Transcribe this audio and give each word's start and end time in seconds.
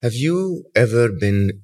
Have 0.00 0.14
you 0.14 0.62
ever 0.76 1.08
been 1.10 1.62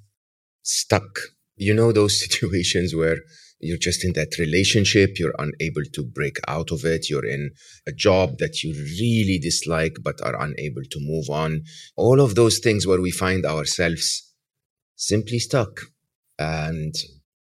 stuck? 0.63 1.21
You 1.57 1.73
know, 1.73 1.93
those 1.93 2.19
situations 2.25 2.93
where 2.95 3.19
you're 3.61 3.79
just 3.79 4.05
in 4.05 4.13
that 4.15 4.39
relationship, 4.39 5.21
you're 5.21 5.35
unable 5.39 5.85
to 5.93 6.03
break 6.03 6.39
out 6.49 6.73
of 6.73 6.85
it, 6.85 7.09
you're 7.09 7.25
in 7.25 7.53
a 7.87 7.93
job 7.93 8.39
that 8.39 8.65
you 8.65 8.73
really 8.75 9.39
dislike 9.39 9.99
but 10.03 10.21
are 10.21 10.35
unable 10.41 10.83
to 10.91 10.99
move 11.01 11.31
on. 11.31 11.63
All 11.97 12.21
of 12.21 12.35
those 12.35 12.59
things 12.59 12.89
where 12.89 13.01
we 13.01 13.13
find 13.13 13.47
ourselves 13.47 14.33
simply 14.97 15.39
stuck. 15.39 15.81
And 16.37 16.93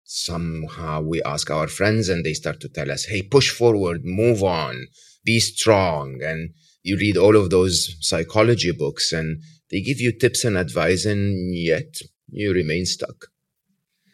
somehow 0.04 1.02
we 1.02 1.22
ask 1.24 1.50
our 1.50 1.68
friends 1.68 2.08
and 2.08 2.24
they 2.24 2.32
start 2.32 2.60
to 2.60 2.70
tell 2.70 2.90
us, 2.90 3.04
hey, 3.04 3.20
push 3.20 3.50
forward, 3.50 4.00
move 4.02 4.42
on, 4.42 4.86
be 5.26 5.40
strong. 5.40 6.20
And 6.22 6.54
you 6.82 6.96
read 6.96 7.18
all 7.18 7.36
of 7.36 7.50
those 7.50 7.96
psychology 8.00 8.72
books 8.72 9.12
and 9.12 9.42
they 9.70 9.80
give 9.80 10.00
you 10.00 10.12
tips 10.12 10.44
and 10.44 10.56
advice, 10.56 11.04
and 11.04 11.54
yet 11.54 12.00
you 12.30 12.52
remain 12.52 12.86
stuck. 12.86 13.26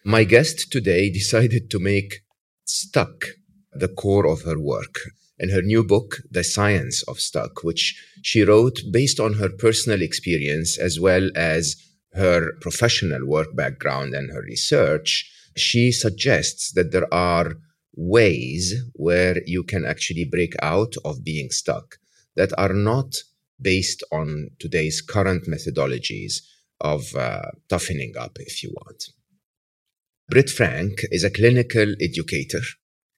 My 0.04 0.24
guest 0.24 0.70
today 0.70 1.10
decided 1.10 1.70
to 1.70 1.78
make 1.78 2.22
stuck 2.64 3.26
the 3.72 3.88
core 3.88 4.26
of 4.26 4.42
her 4.42 4.58
work 4.58 5.00
in 5.38 5.50
her 5.50 5.62
new 5.62 5.84
book, 5.84 6.18
The 6.30 6.44
Science 6.44 7.02
of 7.04 7.20
Stuck, 7.20 7.62
which 7.62 8.00
she 8.22 8.42
wrote 8.42 8.80
based 8.90 9.20
on 9.20 9.34
her 9.34 9.50
personal 9.50 10.02
experience 10.02 10.78
as 10.78 10.98
well 10.98 11.30
as 11.34 11.76
her 12.14 12.52
professional 12.60 13.26
work 13.26 13.54
background 13.54 14.14
and 14.14 14.32
her 14.32 14.42
research. 14.42 15.30
She 15.56 15.92
suggests 15.92 16.72
that 16.72 16.92
there 16.92 17.12
are 17.12 17.54
ways 17.94 18.74
where 18.94 19.42
you 19.46 19.62
can 19.62 19.84
actually 19.84 20.24
break 20.24 20.54
out 20.62 20.94
of 21.04 21.24
being 21.24 21.50
stuck 21.50 21.96
that 22.34 22.52
are 22.58 22.72
not 22.72 23.14
based 23.60 24.02
on 24.12 24.50
today's 24.58 25.00
current 25.00 25.46
methodologies 25.46 26.42
of 26.80 27.14
uh, 27.14 27.50
toughening 27.68 28.14
up, 28.18 28.36
if 28.40 28.62
you 28.62 28.70
want. 28.74 29.04
Britt 30.28 30.50
Frank 30.50 31.04
is 31.10 31.24
a 31.24 31.30
clinical 31.30 31.94
educator. 32.00 32.60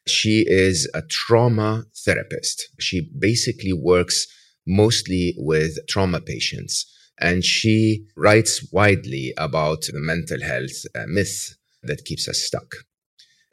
She 0.06 0.44
is 0.46 0.88
a 0.94 1.02
trauma 1.02 1.84
therapist. 2.04 2.68
She 2.78 3.10
basically 3.18 3.72
works 3.72 4.26
mostly 4.66 5.34
with 5.38 5.78
trauma 5.88 6.20
patients 6.20 6.86
and 7.20 7.44
she 7.44 8.06
writes 8.16 8.70
widely 8.72 9.32
about 9.36 9.82
the 9.82 9.98
mental 9.98 10.40
health 10.42 10.84
uh, 10.94 11.04
myth 11.06 11.56
that 11.82 12.04
keeps 12.04 12.28
us 12.28 12.38
stuck. 12.38 12.74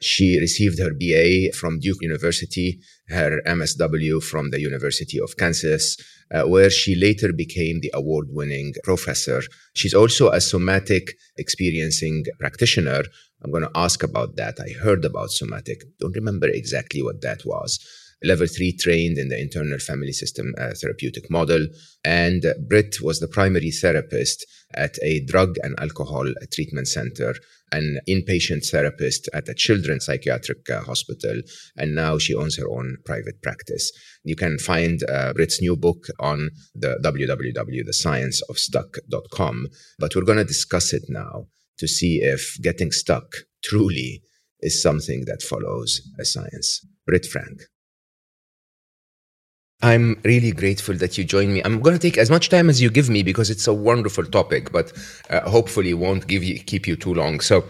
She 0.00 0.38
received 0.38 0.78
her 0.78 0.92
BA 0.92 1.52
from 1.52 1.80
Duke 1.80 2.02
University, 2.02 2.80
her 3.08 3.40
MSW 3.46 4.22
from 4.22 4.50
the 4.50 4.60
University 4.60 5.18
of 5.18 5.36
Kansas, 5.36 5.96
uh, 6.30 6.42
where 6.42 6.70
she 6.70 6.94
later 6.94 7.32
became 7.32 7.80
the 7.80 7.90
award 7.94 8.28
winning 8.30 8.74
professor. 8.84 9.42
She's 9.74 9.94
also 9.94 10.30
a 10.30 10.40
somatic 10.40 11.14
experiencing 11.38 12.24
practitioner. 12.38 13.02
I'm 13.42 13.50
going 13.50 13.62
to 13.62 13.70
ask 13.74 14.02
about 14.02 14.36
that. 14.36 14.58
I 14.60 14.72
heard 14.82 15.04
about 15.04 15.30
somatic, 15.30 15.82
don't 16.00 16.16
remember 16.16 16.48
exactly 16.48 17.02
what 17.02 17.22
that 17.22 17.44
was. 17.44 17.78
Level 18.24 18.46
three 18.46 18.76
trained 18.76 19.18
in 19.18 19.28
the 19.28 19.40
internal 19.40 19.78
family 19.78 20.12
system 20.12 20.54
uh, 20.58 20.70
therapeutic 20.80 21.30
model. 21.30 21.66
And 22.04 22.44
Britt 22.68 22.96
was 23.02 23.20
the 23.20 23.28
primary 23.28 23.70
therapist 23.70 24.46
at 24.74 24.96
a 25.02 25.24
drug 25.24 25.56
and 25.62 25.78
alcohol 25.78 26.26
treatment 26.52 26.88
center 26.88 27.34
an 27.72 27.98
inpatient 28.08 28.64
therapist 28.70 29.28
at 29.34 29.48
a 29.48 29.54
children's 29.54 30.04
psychiatric 30.06 30.70
uh, 30.70 30.82
hospital, 30.82 31.40
and 31.76 31.94
now 31.94 32.18
she 32.18 32.34
owns 32.34 32.56
her 32.56 32.68
own 32.68 32.96
private 33.04 33.40
practice. 33.42 33.92
You 34.24 34.34
can 34.36 34.58
find 34.58 35.02
uh, 35.10 35.32
Britt's 35.32 35.60
new 35.60 35.76
book 35.76 36.06
on 36.20 36.50
the 36.74 36.98
www.thescienceofstuck.com, 37.02 39.66
but 39.98 40.14
we're 40.14 40.22
going 40.22 40.38
to 40.38 40.44
discuss 40.44 40.92
it 40.92 41.06
now 41.08 41.46
to 41.78 41.88
see 41.88 42.22
if 42.22 42.56
getting 42.62 42.92
stuck 42.92 43.34
truly 43.62 44.22
is 44.60 44.80
something 44.80 45.24
that 45.26 45.42
follows 45.42 46.00
a 46.18 46.24
science. 46.24 46.80
Britt 47.04 47.26
Frank. 47.26 47.64
I'm 49.82 50.18
really 50.24 50.52
grateful 50.52 50.94
that 50.96 51.18
you 51.18 51.24
joined 51.24 51.52
me. 51.52 51.62
I'm 51.64 51.80
going 51.80 51.94
to 51.94 52.00
take 52.00 52.16
as 52.16 52.30
much 52.30 52.48
time 52.48 52.70
as 52.70 52.80
you 52.80 52.90
give 52.90 53.10
me 53.10 53.22
because 53.22 53.50
it's 53.50 53.66
a 53.66 53.74
wonderful 53.74 54.24
topic, 54.24 54.72
but 54.72 54.92
uh, 55.28 55.48
hopefully 55.48 55.92
won't 55.92 56.26
give 56.26 56.42
you 56.42 56.58
keep 56.58 56.86
you 56.86 56.96
too 56.96 57.12
long. 57.12 57.40
So, 57.40 57.64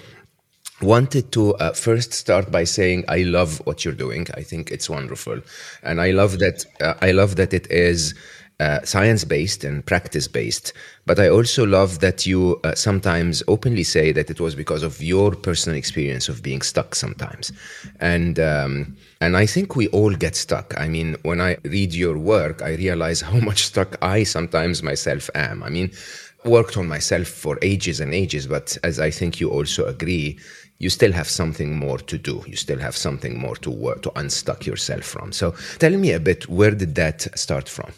wanted 0.80 1.32
to 1.32 1.54
uh, 1.56 1.72
first 1.72 2.12
start 2.12 2.52
by 2.52 2.62
saying 2.62 3.04
I 3.08 3.22
love 3.22 3.60
what 3.66 3.84
you're 3.84 3.94
doing. 3.94 4.26
I 4.34 4.42
think 4.42 4.70
it's 4.70 4.88
wonderful, 4.88 5.40
and 5.82 6.00
I 6.00 6.12
love 6.12 6.38
that. 6.38 6.64
Uh, 6.80 6.94
I 7.02 7.10
love 7.10 7.36
that 7.36 7.52
it 7.52 7.70
is 7.72 8.14
uh, 8.58 8.80
science 8.84 9.24
based 9.24 9.64
and 9.64 9.84
practice 9.84 10.28
based. 10.28 10.72
But 11.04 11.18
I 11.20 11.28
also 11.28 11.66
love 11.66 12.00
that 12.00 12.26
you 12.26 12.58
uh, 12.64 12.74
sometimes 12.74 13.42
openly 13.48 13.82
say 13.84 14.12
that 14.12 14.30
it 14.30 14.40
was 14.40 14.54
because 14.54 14.82
of 14.82 15.02
your 15.02 15.32
personal 15.32 15.76
experience 15.76 16.28
of 16.28 16.42
being 16.42 16.62
stuck 16.62 16.94
sometimes. 16.94 17.52
And, 18.00 18.38
um, 18.38 18.96
and 19.20 19.36
I 19.36 19.46
think 19.46 19.76
we 19.76 19.88
all 19.88 20.14
get 20.14 20.34
stuck. 20.34 20.72
I 20.78 20.88
mean, 20.88 21.16
when 21.22 21.40
I 21.40 21.58
read 21.64 21.92
your 21.92 22.16
work, 22.16 22.62
I 22.62 22.74
realize 22.76 23.20
how 23.30 23.38
much 23.40 23.66
stuck 23.66 23.96
I 24.02 24.22
sometimes 24.22 24.82
myself 24.82 25.28
am. 25.34 25.62
I 25.62 25.68
mean, 25.68 25.90
worked 26.44 26.76
on 26.76 26.86
myself 26.86 27.26
for 27.26 27.58
ages 27.60 28.00
and 28.00 28.14
ages, 28.14 28.46
but 28.46 28.78
as 28.84 29.00
I 29.00 29.10
think 29.10 29.40
you 29.40 29.50
also 29.50 29.86
agree, 29.86 30.38
you 30.78 30.90
still 30.90 31.12
have 31.12 31.28
something 31.28 31.76
more 31.76 31.98
to 31.98 32.18
do. 32.18 32.42
You 32.46 32.56
still 32.56 32.78
have 32.78 32.96
something 32.96 33.38
more 33.38 33.56
to 33.56 33.70
work 33.70 34.02
to 34.02 34.18
unstuck 34.18 34.66
yourself 34.66 35.04
from. 35.04 35.32
So 35.32 35.52
tell 35.78 35.92
me 35.96 36.12
a 36.12 36.20
bit, 36.20 36.48
where 36.48 36.70
did 36.70 36.94
that 36.96 37.38
start 37.38 37.68
from? 37.68 37.92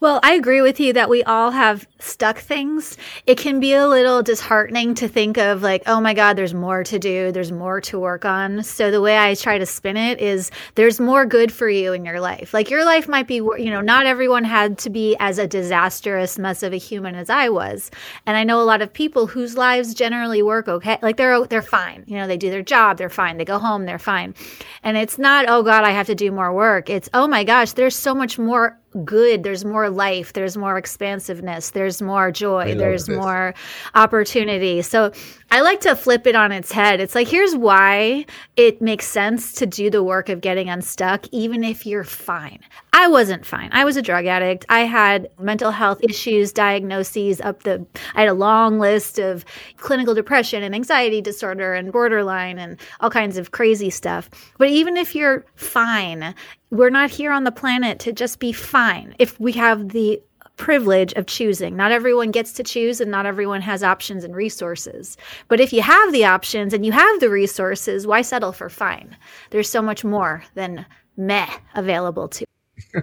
Well, 0.00 0.20
I 0.22 0.34
agree 0.34 0.60
with 0.60 0.80
you 0.80 0.92
that 0.92 1.08
we 1.08 1.22
all 1.24 1.50
have 1.50 1.86
stuck 1.98 2.38
things. 2.38 2.96
It 3.26 3.38
can 3.38 3.60
be 3.60 3.72
a 3.72 3.88
little 3.88 4.22
disheartening 4.22 4.94
to 4.96 5.08
think 5.08 5.38
of 5.38 5.62
like, 5.62 5.82
oh 5.86 6.00
my 6.00 6.14
God, 6.14 6.36
there's 6.36 6.54
more 6.54 6.84
to 6.84 6.98
do, 6.98 7.32
there's 7.32 7.52
more 7.52 7.80
to 7.82 7.98
work 7.98 8.24
on. 8.24 8.62
So 8.62 8.90
the 8.90 9.00
way 9.00 9.18
I 9.18 9.34
try 9.34 9.58
to 9.58 9.66
spin 9.66 9.96
it 9.96 10.20
is 10.20 10.50
there's 10.74 11.00
more 11.00 11.26
good 11.26 11.52
for 11.52 11.68
you 11.68 11.92
in 11.92 12.04
your 12.04 12.20
life. 12.20 12.52
Like 12.54 12.70
your 12.70 12.84
life 12.84 13.08
might 13.08 13.26
be, 13.26 13.36
you 13.36 13.70
know, 13.70 13.80
not 13.80 14.06
everyone 14.06 14.44
had 14.44 14.78
to 14.78 14.90
be 14.90 15.16
as 15.18 15.38
a 15.38 15.46
disastrous 15.46 16.38
mess 16.38 16.62
of 16.62 16.72
a 16.72 16.78
human 16.78 17.14
as 17.14 17.30
I 17.30 17.48
was. 17.48 17.90
And 18.26 18.36
I 18.36 18.44
know 18.44 18.60
a 18.60 18.64
lot 18.64 18.82
of 18.82 18.92
people 18.92 19.26
whose 19.26 19.56
lives 19.56 19.94
generally 19.94 20.42
work 20.42 20.68
okay. 20.68 20.98
Like 21.02 21.16
they're 21.16 21.46
they're 21.46 21.62
fine. 21.62 22.04
You 22.06 22.16
know, 22.16 22.26
they 22.26 22.36
do 22.36 22.50
their 22.50 22.62
job, 22.62 22.98
they're 22.98 23.10
fine. 23.10 23.36
They 23.36 23.44
go 23.44 23.58
home, 23.58 23.86
they're 23.86 23.98
fine. 23.98 24.34
And 24.82 24.96
it's 24.96 25.18
not, 25.18 25.46
oh 25.48 25.62
God, 25.62 25.84
I 25.84 25.90
have 25.90 26.06
to 26.06 26.14
do 26.14 26.30
more 26.30 26.52
work. 26.52 26.90
It's, 26.90 27.08
oh 27.14 27.26
my 27.26 27.44
gosh, 27.44 27.72
there's 27.72 27.96
so 27.96 28.14
much 28.14 28.38
more 28.38 28.78
good. 29.04 29.42
There's 29.42 29.64
more 29.64 29.90
life. 29.90 30.32
There's 30.32 30.56
more 30.56 30.78
expansiveness. 30.78 31.70
There's 31.70 32.00
more 32.02 32.30
joy. 32.30 32.74
There's 32.74 33.06
this. 33.06 33.16
more 33.16 33.54
opportunity. 33.94 34.82
So 34.82 35.12
i 35.50 35.60
like 35.60 35.80
to 35.80 35.94
flip 35.94 36.26
it 36.26 36.34
on 36.34 36.50
its 36.52 36.72
head. 36.72 37.00
It's 37.00 37.14
like 37.14 37.28
here's 37.28 37.54
why 37.54 38.26
it 38.56 38.82
makes 38.82 39.06
sense 39.06 39.52
to 39.54 39.66
do 39.66 39.90
the 39.90 40.02
work 40.02 40.28
of 40.28 40.40
getting 40.40 40.68
unstuck 40.68 41.26
even 41.32 41.62
if 41.62 41.86
you're 41.86 42.04
fine 42.04 42.60
i 42.96 43.06
wasn't 43.06 43.44
fine 43.44 43.68
i 43.72 43.84
was 43.84 43.96
a 43.96 44.02
drug 44.02 44.26
addict 44.26 44.64
i 44.68 44.80
had 44.80 45.28
mental 45.38 45.70
health 45.70 46.00
issues 46.02 46.52
diagnoses 46.52 47.40
up 47.42 47.62
the 47.62 47.86
i 48.14 48.20
had 48.20 48.28
a 48.28 48.34
long 48.34 48.78
list 48.78 49.18
of 49.18 49.44
clinical 49.76 50.14
depression 50.14 50.62
and 50.62 50.74
anxiety 50.74 51.20
disorder 51.20 51.74
and 51.74 51.92
borderline 51.92 52.58
and 52.58 52.80
all 53.00 53.10
kinds 53.10 53.36
of 53.36 53.52
crazy 53.52 53.90
stuff 53.90 54.30
but 54.58 54.68
even 54.68 54.96
if 54.96 55.14
you're 55.14 55.44
fine 55.54 56.34
we're 56.70 56.90
not 56.90 57.10
here 57.10 57.30
on 57.30 57.44
the 57.44 57.52
planet 57.52 57.98
to 57.98 58.12
just 58.12 58.40
be 58.40 58.50
fine 58.52 59.14
if 59.18 59.38
we 59.38 59.52
have 59.52 59.90
the 59.90 60.20
privilege 60.56 61.12
of 61.14 61.26
choosing. 61.26 61.76
Not 61.76 61.92
everyone 61.92 62.30
gets 62.30 62.52
to 62.54 62.62
choose 62.62 63.00
and 63.00 63.10
not 63.10 63.26
everyone 63.26 63.60
has 63.60 63.82
options 63.82 64.24
and 64.24 64.34
resources. 64.34 65.18
But 65.48 65.60
if 65.60 65.70
you 65.70 65.82
have 65.82 66.12
the 66.12 66.24
options 66.24 66.72
and 66.72 66.84
you 66.84 66.92
have 66.92 67.20
the 67.20 67.28
resources, 67.28 68.06
why 68.06 68.22
settle 68.22 68.52
for 68.52 68.70
fine? 68.70 69.16
There's 69.50 69.68
so 69.68 69.82
much 69.82 70.02
more 70.02 70.44
than 70.54 70.86
meh 71.16 71.50
available 71.74 72.28
to. 72.28 72.46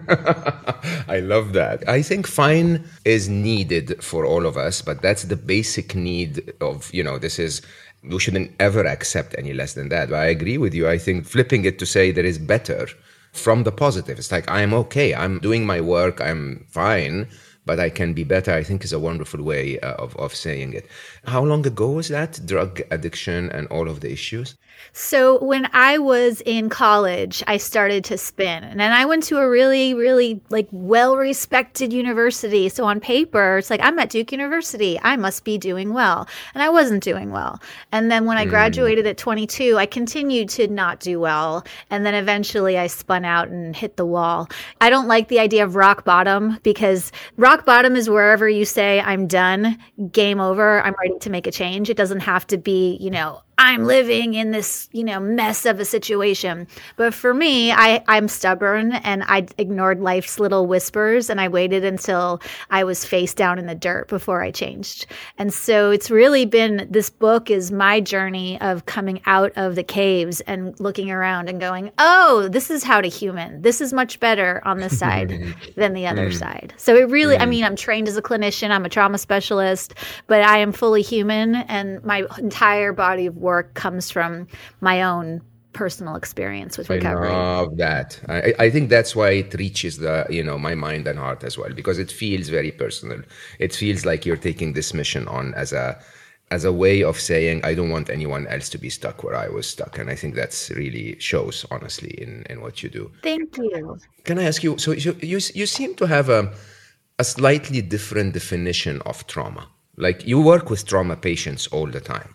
I 1.08 1.20
love 1.24 1.54
that. 1.54 1.88
I 1.88 2.02
think 2.02 2.28
fine 2.28 2.84
is 3.06 3.30
needed 3.30 4.04
for 4.04 4.26
all 4.26 4.46
of 4.46 4.58
us, 4.58 4.82
but 4.82 5.02
that's 5.02 5.24
the 5.24 5.36
basic 5.36 5.96
need 5.96 6.54
of, 6.62 6.94
you 6.94 7.04
know, 7.04 7.18
this 7.18 7.40
is 7.40 7.62
we 8.04 8.20
shouldn't 8.20 8.52
ever 8.60 8.86
accept 8.86 9.36
any 9.38 9.54
less 9.54 9.74
than 9.74 9.90
that. 9.90 10.10
But 10.10 10.20
I 10.20 10.26
agree 10.26 10.58
with 10.58 10.74
you. 10.74 10.88
I 10.90 10.98
think 10.98 11.26
flipping 11.26 11.66
it 11.66 11.80
to 11.80 11.86
say 11.86 12.12
there 12.12 12.26
is 12.26 12.38
better 12.38 12.88
from 13.32 13.64
the 13.64 13.72
positive. 13.72 14.20
It's 14.20 14.32
like, 14.32 14.50
I'm 14.50 14.74
okay. 14.74 15.16
I'm 15.16 15.40
doing 15.40 15.66
my 15.66 15.82
work. 15.82 16.20
I'm 16.22 16.66
fine. 16.70 17.28
but 17.66 17.80
I 17.80 17.90
can 17.90 18.14
be 18.14 18.24
better, 18.24 18.52
I 18.52 18.64
think 18.64 18.84
is 18.84 18.94
a 18.94 19.00
wonderful 19.00 19.42
way 19.42 19.80
uh, 19.80 19.94
of, 19.94 20.16
of 20.18 20.36
saying 20.36 20.74
it. 20.74 20.88
How 21.26 21.42
long 21.44 21.66
ago 21.66 21.92
was 21.92 22.10
that? 22.10 22.46
Drug 22.46 22.82
addiction 22.92 23.50
and 23.52 23.68
all 23.68 23.88
of 23.88 24.02
the 24.02 24.12
issues? 24.12 24.58
So 24.92 25.44
when 25.44 25.70
I 25.72 25.98
was 25.98 26.42
in 26.42 26.70
college, 26.70 27.42
I 27.48 27.58
started 27.58 28.04
to 28.06 28.18
spin 28.18 28.64
and 28.64 28.82
I 28.82 29.06
went 29.06 29.24
to 29.24 29.38
a 29.38 29.50
really, 29.50 29.94
really 29.94 30.42
like 30.50 30.68
well 30.72 31.16
respected 31.16 31.94
university. 31.94 32.68
So 32.70 32.84
on 32.86 33.00
paper, 33.00 33.58
it's 33.58 33.70
like, 33.70 33.80
I'm 33.82 33.98
at 34.00 34.10
Duke 34.10 34.32
University. 34.32 35.00
I 35.02 35.16
must 35.16 35.46
be 35.46 35.58
doing 35.58 35.94
well. 35.94 36.28
And 36.54 36.62
I 36.62 36.70
wasn't 36.70 37.04
doing 37.04 37.32
well. 37.32 37.60
And 37.92 38.12
then 38.12 38.26
when 38.26 38.38
I 38.38 38.44
hmm. 38.44 38.50
graduated 38.50 39.08
at 39.08 39.18
22, 39.18 39.78
I 39.78 39.86
continued 39.86 40.50
to 40.50 40.68
not 40.68 41.00
do 41.00 41.20
well. 41.20 41.66
And 41.90 42.06
then 42.06 42.14
eventually 42.14 42.78
I 42.78 42.88
spun 42.88 43.24
out 43.24 43.48
and 43.48 43.76
hit 43.76 43.96
the 43.96 44.06
wall. 44.06 44.50
I 44.82 44.90
don't 44.90 45.08
like 45.08 45.30
the 45.30 45.40
idea 45.40 45.64
of 45.64 45.76
rock 45.76 46.04
bottom 46.04 46.60
because 46.64 47.12
rock 47.38 47.66
bottom 47.66 47.96
is 47.96 48.10
wherever 48.10 48.50
you 48.50 48.66
say, 48.66 49.00
I'm 49.00 49.26
done, 49.28 49.80
game 50.12 50.40
over, 50.40 50.82
I'm 50.82 50.96
ready 51.02 51.13
to 51.22 51.30
make 51.30 51.48
a 51.48 51.52
change. 51.52 51.90
It 51.90 51.98
doesn't 51.98 52.22
have 52.22 52.48
to 52.48 52.58
be, 52.58 52.98
you 53.00 53.12
know, 53.12 53.43
I'm 53.58 53.84
living 53.86 54.34
in 54.34 54.52
this, 54.52 54.90
you 54.92 55.04
know, 55.04 55.20
mess 55.20 55.66
of 55.66 55.80
a 55.80 55.86
situation. 55.86 56.68
But 56.96 57.14
for 57.14 57.34
me, 57.34 57.72
I, 57.72 58.04
I'm 58.08 58.28
stubborn 58.28 58.94
and 58.94 59.24
I 59.24 59.48
ignored 59.58 60.00
life's 60.00 60.40
little 60.40 60.66
whispers 60.66 61.30
and 61.30 61.40
I 61.40 61.48
waited 61.48 61.86
until 61.86 62.42
I 62.72 62.84
was 62.84 63.06
face 63.06 63.34
down 63.34 63.60
in 63.60 63.68
the 63.68 63.76
dirt 63.76 64.08
before 64.08 64.42
I 64.42 64.52
changed. 64.52 65.06
And 65.38 65.54
so 65.54 65.92
it's 65.92 66.10
really 66.10 66.46
been 66.46 66.88
this 66.90 67.10
book 67.10 67.52
is 67.52 67.72
my 67.72 68.00
journey 68.00 68.60
of 68.60 68.86
coming 68.86 69.22
out 69.26 69.52
of 69.56 69.76
the 69.76 69.84
caves 69.84 70.42
and 70.42 70.78
looking 70.80 71.12
around 71.12 71.48
and 71.48 71.60
going, 71.60 71.92
oh, 72.00 72.50
this 72.52 72.72
is 72.72 72.84
how 72.84 73.02
to 73.02 73.08
human. 73.08 73.62
This 73.62 73.82
is 73.82 73.94
much 73.94 74.20
better 74.20 74.62
on 74.66 74.80
this 74.80 74.98
side 75.04 75.56
than 75.76 75.94
the 75.94 76.08
other 76.08 76.30
mm. 76.30 76.38
side. 76.38 76.74
So 76.78 76.96
it 76.96 77.10
really, 77.10 77.38
I 77.38 77.46
mm. 77.46 77.50
mean, 77.50 77.64
I'm 77.64 77.76
trained 77.76 78.08
as 78.08 78.18
a 78.18 78.22
clinician, 78.22 78.72
I'm 78.72 78.86
a 78.86 78.90
trauma 78.90 79.20
specialist, 79.20 79.94
but 80.28 80.42
I 80.42 80.58
am 80.58 80.72
fully 80.72 81.04
human 81.04 81.56
and 81.56 82.04
my 82.04 82.26
entire 82.40 82.94
body 82.94 83.28
of 83.28 83.38
work 83.38 83.53
comes 83.62 84.10
from 84.10 84.48
my 84.82 85.04
own 85.04 85.42
personal 85.74 86.16
experience 86.16 86.78
with 86.78 86.90
recovery. 86.90 87.30
I 87.30 87.60
love 87.60 87.78
that. 87.78 88.20
I, 88.30 88.54
I 88.60 88.70
think 88.70 88.90
that's 88.90 89.16
why 89.16 89.32
it 89.32 89.54
reaches 89.56 89.98
the 89.98 90.26
you 90.30 90.44
know 90.44 90.58
my 90.58 90.76
mind 90.76 91.08
and 91.08 91.20
heart 91.20 91.44
as 91.44 91.58
well 91.58 91.74
because 91.74 92.00
it 92.00 92.12
feels 92.12 92.50
very 92.50 92.72
personal. 92.72 93.22
It 93.60 93.76
feels 93.76 94.06
like 94.06 94.26
you're 94.26 94.38
taking 94.38 94.74
this 94.74 94.94
mission 94.94 95.28
on 95.28 95.54
as 95.56 95.74
a 95.74 96.00
as 96.52 96.66
a 96.66 96.72
way 96.72 97.04
of 97.04 97.20
saying 97.20 97.66
I 97.66 97.74
don't 97.74 97.90
want 97.90 98.10
anyone 98.10 98.48
else 98.48 98.70
to 98.70 98.78
be 98.78 98.90
stuck 98.90 99.24
where 99.24 99.36
I 99.36 99.50
was 99.50 99.68
stuck, 99.68 99.98
and 99.98 100.10
I 100.10 100.16
think 100.16 100.36
that's 100.36 100.70
really 100.72 101.20
shows 101.20 101.66
honestly 101.72 102.12
in 102.22 102.44
in 102.50 102.62
what 102.62 102.84
you 102.84 102.90
do. 102.90 103.12
Thank 103.24 103.58
you. 103.58 103.98
Can 104.24 104.40
I 104.40 104.44
ask 104.44 104.64
you? 104.64 104.78
So 104.78 104.92
you 104.92 105.18
you, 105.22 105.40
you 105.54 105.66
seem 105.66 105.96
to 105.96 106.06
have 106.08 106.30
a 106.30 106.54
a 107.20 107.24
slightly 107.24 107.82
different 107.82 108.34
definition 108.34 109.02
of 109.02 109.28
trauma. 109.28 109.68
Like 109.98 110.26
you 110.26 110.42
work 110.42 110.70
with 110.70 110.86
trauma 110.86 111.16
patients 111.16 111.68
all 111.68 111.88
the 111.88 112.02
time 112.02 112.34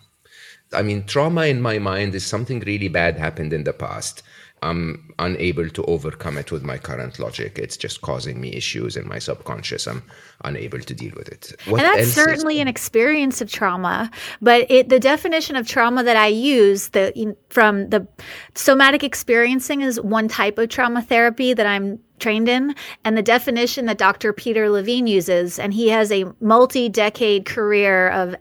I 0.71 0.81
mean, 0.83 1.05
trauma 1.05 1.45
in 1.45 1.61
my 1.61 1.79
mind 1.79 2.13
is 2.15 2.25
something 2.25 2.59
really 2.59 2.87
bad 2.87 3.17
happened 3.17 3.53
in 3.53 3.63
the 3.63 3.73
past. 3.73 4.21
I'm 4.61 5.13
unable 5.19 5.69
to 5.69 5.83
overcome 5.85 6.37
it 6.37 6.51
with 6.51 6.63
my 6.63 6.77
current 6.77 7.19
logic. 7.19 7.57
It's 7.57 7.77
just 7.77 8.01
causing 8.01 8.41
me 8.41 8.53
issues 8.53 8.97
in 8.97 9.07
my 9.07 9.19
subconscious. 9.19 9.87
I'm 9.87 10.03
unable 10.43 10.79
to 10.79 10.93
deal 10.93 11.13
with 11.15 11.29
it. 11.29 11.53
What 11.65 11.81
and 11.81 11.99
that's 11.99 12.11
certainly 12.11 12.55
is- 12.55 12.61
an 12.61 12.67
experience 12.67 13.41
of 13.41 13.51
trauma. 13.51 14.11
But 14.41 14.69
it, 14.69 14.89
the 14.89 14.99
definition 14.99 15.55
of 15.55 15.67
trauma 15.67 16.03
that 16.03 16.17
I 16.17 16.27
use 16.27 16.89
the, 16.89 17.35
from 17.49 17.89
the 17.89 18.07
somatic 18.55 19.03
experiencing 19.03 19.81
is 19.81 19.99
one 20.01 20.27
type 20.27 20.57
of 20.57 20.69
trauma 20.69 21.01
therapy 21.01 21.53
that 21.53 21.65
I'm 21.65 21.99
trained 22.19 22.49
in 22.49 22.75
and 23.05 23.17
the 23.17 23.21
definition 23.21 23.85
that 23.85 23.97
Dr. 23.97 24.33
Peter 24.33 24.69
Levine 24.69 25.07
uses 25.07 25.57
and 25.57 25.73
he 25.73 25.87
has 25.89 26.11
a 26.11 26.25
multi-decade 26.41 27.45
career 27.45 28.09
of 28.09 28.35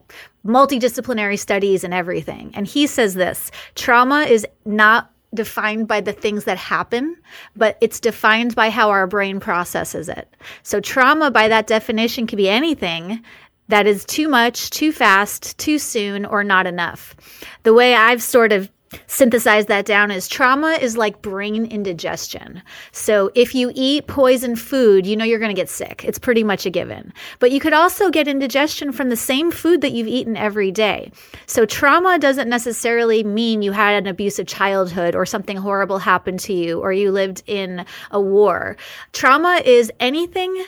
multidisciplinary 0.44 1.38
studies 1.38 1.84
and 1.84 1.94
everything. 1.94 2.50
And 2.54 2.66
he 2.66 2.86
says 2.86 3.14
this 3.14 3.50
trauma 3.74 4.22
is 4.22 4.46
not 4.64 5.12
defined 5.34 5.88
by 5.88 6.00
the 6.00 6.12
things 6.12 6.44
that 6.44 6.58
happen, 6.58 7.16
but 7.54 7.76
it's 7.80 8.00
defined 8.00 8.54
by 8.54 8.70
how 8.70 8.90
our 8.90 9.06
brain 9.06 9.40
processes 9.40 10.08
it. 10.08 10.34
So, 10.62 10.80
trauma, 10.80 11.30
by 11.30 11.48
that 11.48 11.66
definition, 11.66 12.26
can 12.26 12.36
be 12.36 12.48
anything 12.48 13.22
that 13.68 13.86
is 13.86 14.04
too 14.04 14.28
much, 14.28 14.70
too 14.70 14.92
fast, 14.92 15.56
too 15.58 15.78
soon, 15.78 16.24
or 16.24 16.42
not 16.42 16.66
enough. 16.66 17.14
The 17.62 17.74
way 17.74 17.94
I've 17.94 18.22
sort 18.22 18.52
of 18.52 18.70
synthesize 19.06 19.66
that 19.66 19.84
down 19.84 20.10
as 20.10 20.28
trauma 20.28 20.78
is 20.80 20.96
like 20.96 21.22
brain 21.22 21.66
indigestion. 21.66 22.62
So 22.92 23.30
if 23.34 23.54
you 23.54 23.72
eat 23.74 24.06
poison 24.06 24.56
food, 24.56 25.06
you 25.06 25.16
know 25.16 25.24
you're 25.24 25.38
going 25.38 25.54
to 25.54 25.60
get 25.60 25.68
sick. 25.68 26.04
It's 26.04 26.18
pretty 26.18 26.44
much 26.44 26.66
a 26.66 26.70
given. 26.70 27.12
But 27.38 27.50
you 27.50 27.60
could 27.60 27.72
also 27.72 28.10
get 28.10 28.28
indigestion 28.28 28.92
from 28.92 29.08
the 29.08 29.16
same 29.16 29.50
food 29.50 29.80
that 29.80 29.92
you've 29.92 30.08
eaten 30.08 30.36
every 30.36 30.70
day. 30.70 31.10
So 31.46 31.66
trauma 31.66 32.18
doesn't 32.18 32.48
necessarily 32.48 33.24
mean 33.24 33.62
you 33.62 33.72
had 33.72 34.02
an 34.02 34.06
abusive 34.06 34.46
childhood 34.46 35.14
or 35.14 35.26
something 35.26 35.56
horrible 35.56 35.98
happened 35.98 36.40
to 36.40 36.52
you 36.52 36.80
or 36.80 36.92
you 36.92 37.10
lived 37.10 37.42
in 37.46 37.84
a 38.10 38.20
war. 38.20 38.76
Trauma 39.12 39.62
is 39.64 39.92
anything, 40.00 40.64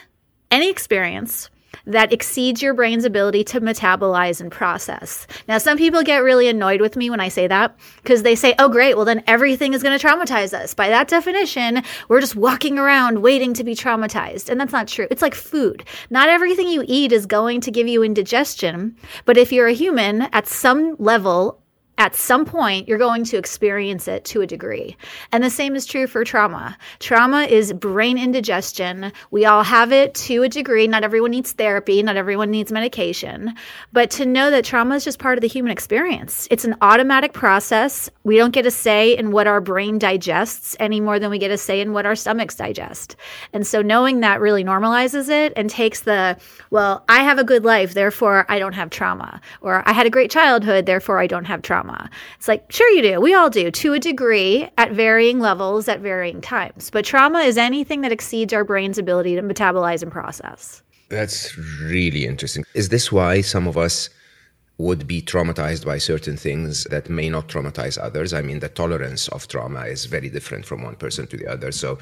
any 0.50 0.68
experience 0.68 1.50
that 1.86 2.12
exceeds 2.12 2.62
your 2.62 2.74
brain's 2.74 3.04
ability 3.04 3.44
to 3.44 3.60
metabolize 3.60 4.40
and 4.40 4.50
process. 4.50 5.26
Now, 5.48 5.58
some 5.58 5.78
people 5.78 6.02
get 6.02 6.18
really 6.18 6.48
annoyed 6.48 6.80
with 6.80 6.96
me 6.96 7.10
when 7.10 7.20
I 7.20 7.28
say 7.28 7.46
that 7.46 7.76
because 8.02 8.22
they 8.22 8.34
say, 8.34 8.54
oh, 8.58 8.68
great, 8.68 8.94
well, 8.94 9.04
then 9.04 9.22
everything 9.26 9.74
is 9.74 9.82
going 9.82 9.98
to 9.98 10.06
traumatize 10.06 10.52
us. 10.52 10.74
By 10.74 10.88
that 10.88 11.08
definition, 11.08 11.82
we're 12.08 12.20
just 12.20 12.36
walking 12.36 12.78
around 12.78 13.22
waiting 13.22 13.54
to 13.54 13.64
be 13.64 13.74
traumatized. 13.74 14.48
And 14.48 14.60
that's 14.60 14.72
not 14.72 14.88
true. 14.88 15.06
It's 15.10 15.22
like 15.22 15.34
food. 15.34 15.84
Not 16.10 16.28
everything 16.28 16.68
you 16.68 16.84
eat 16.86 17.12
is 17.12 17.26
going 17.26 17.60
to 17.62 17.70
give 17.70 17.88
you 17.88 18.02
indigestion, 18.02 18.96
but 19.24 19.36
if 19.36 19.52
you're 19.52 19.68
a 19.68 19.72
human, 19.72 20.22
at 20.32 20.46
some 20.46 20.96
level, 20.98 21.62
at 22.00 22.16
some 22.16 22.46
point, 22.46 22.88
you're 22.88 22.96
going 22.96 23.24
to 23.24 23.36
experience 23.36 24.08
it 24.08 24.24
to 24.24 24.40
a 24.40 24.46
degree. 24.46 24.96
And 25.32 25.44
the 25.44 25.50
same 25.50 25.76
is 25.76 25.84
true 25.84 26.06
for 26.06 26.24
trauma. 26.24 26.78
Trauma 26.98 27.42
is 27.42 27.74
brain 27.74 28.16
indigestion. 28.16 29.12
We 29.30 29.44
all 29.44 29.62
have 29.62 29.92
it 29.92 30.14
to 30.14 30.42
a 30.42 30.48
degree. 30.48 30.86
Not 30.86 31.04
everyone 31.04 31.32
needs 31.32 31.52
therapy, 31.52 32.02
not 32.02 32.16
everyone 32.16 32.50
needs 32.50 32.72
medication. 32.72 33.54
But 33.92 34.10
to 34.12 34.24
know 34.24 34.50
that 34.50 34.64
trauma 34.64 34.94
is 34.94 35.04
just 35.04 35.18
part 35.18 35.36
of 35.36 35.42
the 35.42 35.48
human 35.48 35.70
experience, 35.70 36.48
it's 36.50 36.64
an 36.64 36.74
automatic 36.80 37.34
process. 37.34 38.08
We 38.24 38.38
don't 38.38 38.54
get 38.54 38.64
a 38.64 38.70
say 38.70 39.14
in 39.14 39.30
what 39.30 39.46
our 39.46 39.60
brain 39.60 39.98
digests 39.98 40.74
any 40.80 41.02
more 41.02 41.18
than 41.18 41.30
we 41.30 41.38
get 41.38 41.50
a 41.50 41.58
say 41.58 41.82
in 41.82 41.92
what 41.92 42.06
our 42.06 42.16
stomachs 42.16 42.54
digest. 42.54 43.14
And 43.52 43.66
so 43.66 43.82
knowing 43.82 44.20
that 44.20 44.40
really 44.40 44.64
normalizes 44.64 45.28
it 45.28 45.52
and 45.54 45.68
takes 45.68 46.00
the, 46.00 46.38
well, 46.70 47.04
I 47.10 47.22
have 47.24 47.38
a 47.38 47.44
good 47.44 47.66
life, 47.66 47.92
therefore 47.92 48.46
I 48.48 48.58
don't 48.58 48.72
have 48.72 48.88
trauma. 48.88 49.38
Or 49.60 49.86
I 49.86 49.92
had 49.92 50.06
a 50.06 50.10
great 50.10 50.30
childhood, 50.30 50.86
therefore 50.86 51.18
I 51.18 51.26
don't 51.26 51.44
have 51.44 51.60
trauma 51.60 51.89
trauma. 51.90 52.10
It's 52.36 52.48
like, 52.48 52.70
sure, 52.70 52.88
you 52.90 53.02
do. 53.02 53.20
We 53.20 53.34
all 53.34 53.50
do 53.50 53.70
to 53.70 53.92
a 53.94 53.98
degree 53.98 54.68
at 54.78 54.92
varying 54.92 55.40
levels 55.40 55.88
at 55.88 56.00
varying 56.00 56.40
times. 56.40 56.90
But 56.90 57.04
trauma 57.04 57.40
is 57.40 57.58
anything 57.58 58.00
that 58.02 58.12
exceeds 58.12 58.52
our 58.52 58.64
brain's 58.64 58.98
ability 58.98 59.36
to 59.36 59.42
metabolize 59.42 60.02
and 60.02 60.12
process. 60.12 60.82
That's 61.08 61.56
really 61.58 62.26
interesting. 62.26 62.64
Is 62.74 62.88
this 62.88 63.10
why 63.10 63.40
some 63.40 63.66
of 63.66 63.76
us 63.76 64.10
would 64.78 65.06
be 65.06 65.20
traumatized 65.20 65.84
by 65.84 65.98
certain 65.98 66.36
things 66.36 66.84
that 66.84 67.10
may 67.10 67.28
not 67.28 67.48
traumatize 67.48 67.98
others? 67.98 68.32
I 68.32 68.42
mean, 68.42 68.60
the 68.60 68.68
tolerance 68.68 69.28
of 69.28 69.48
trauma 69.48 69.82
is 69.82 70.06
very 70.06 70.30
different 70.30 70.64
from 70.64 70.82
one 70.82 70.96
person 70.96 71.26
to 71.26 71.36
the 71.36 71.48
other. 71.48 71.72
So 71.72 71.98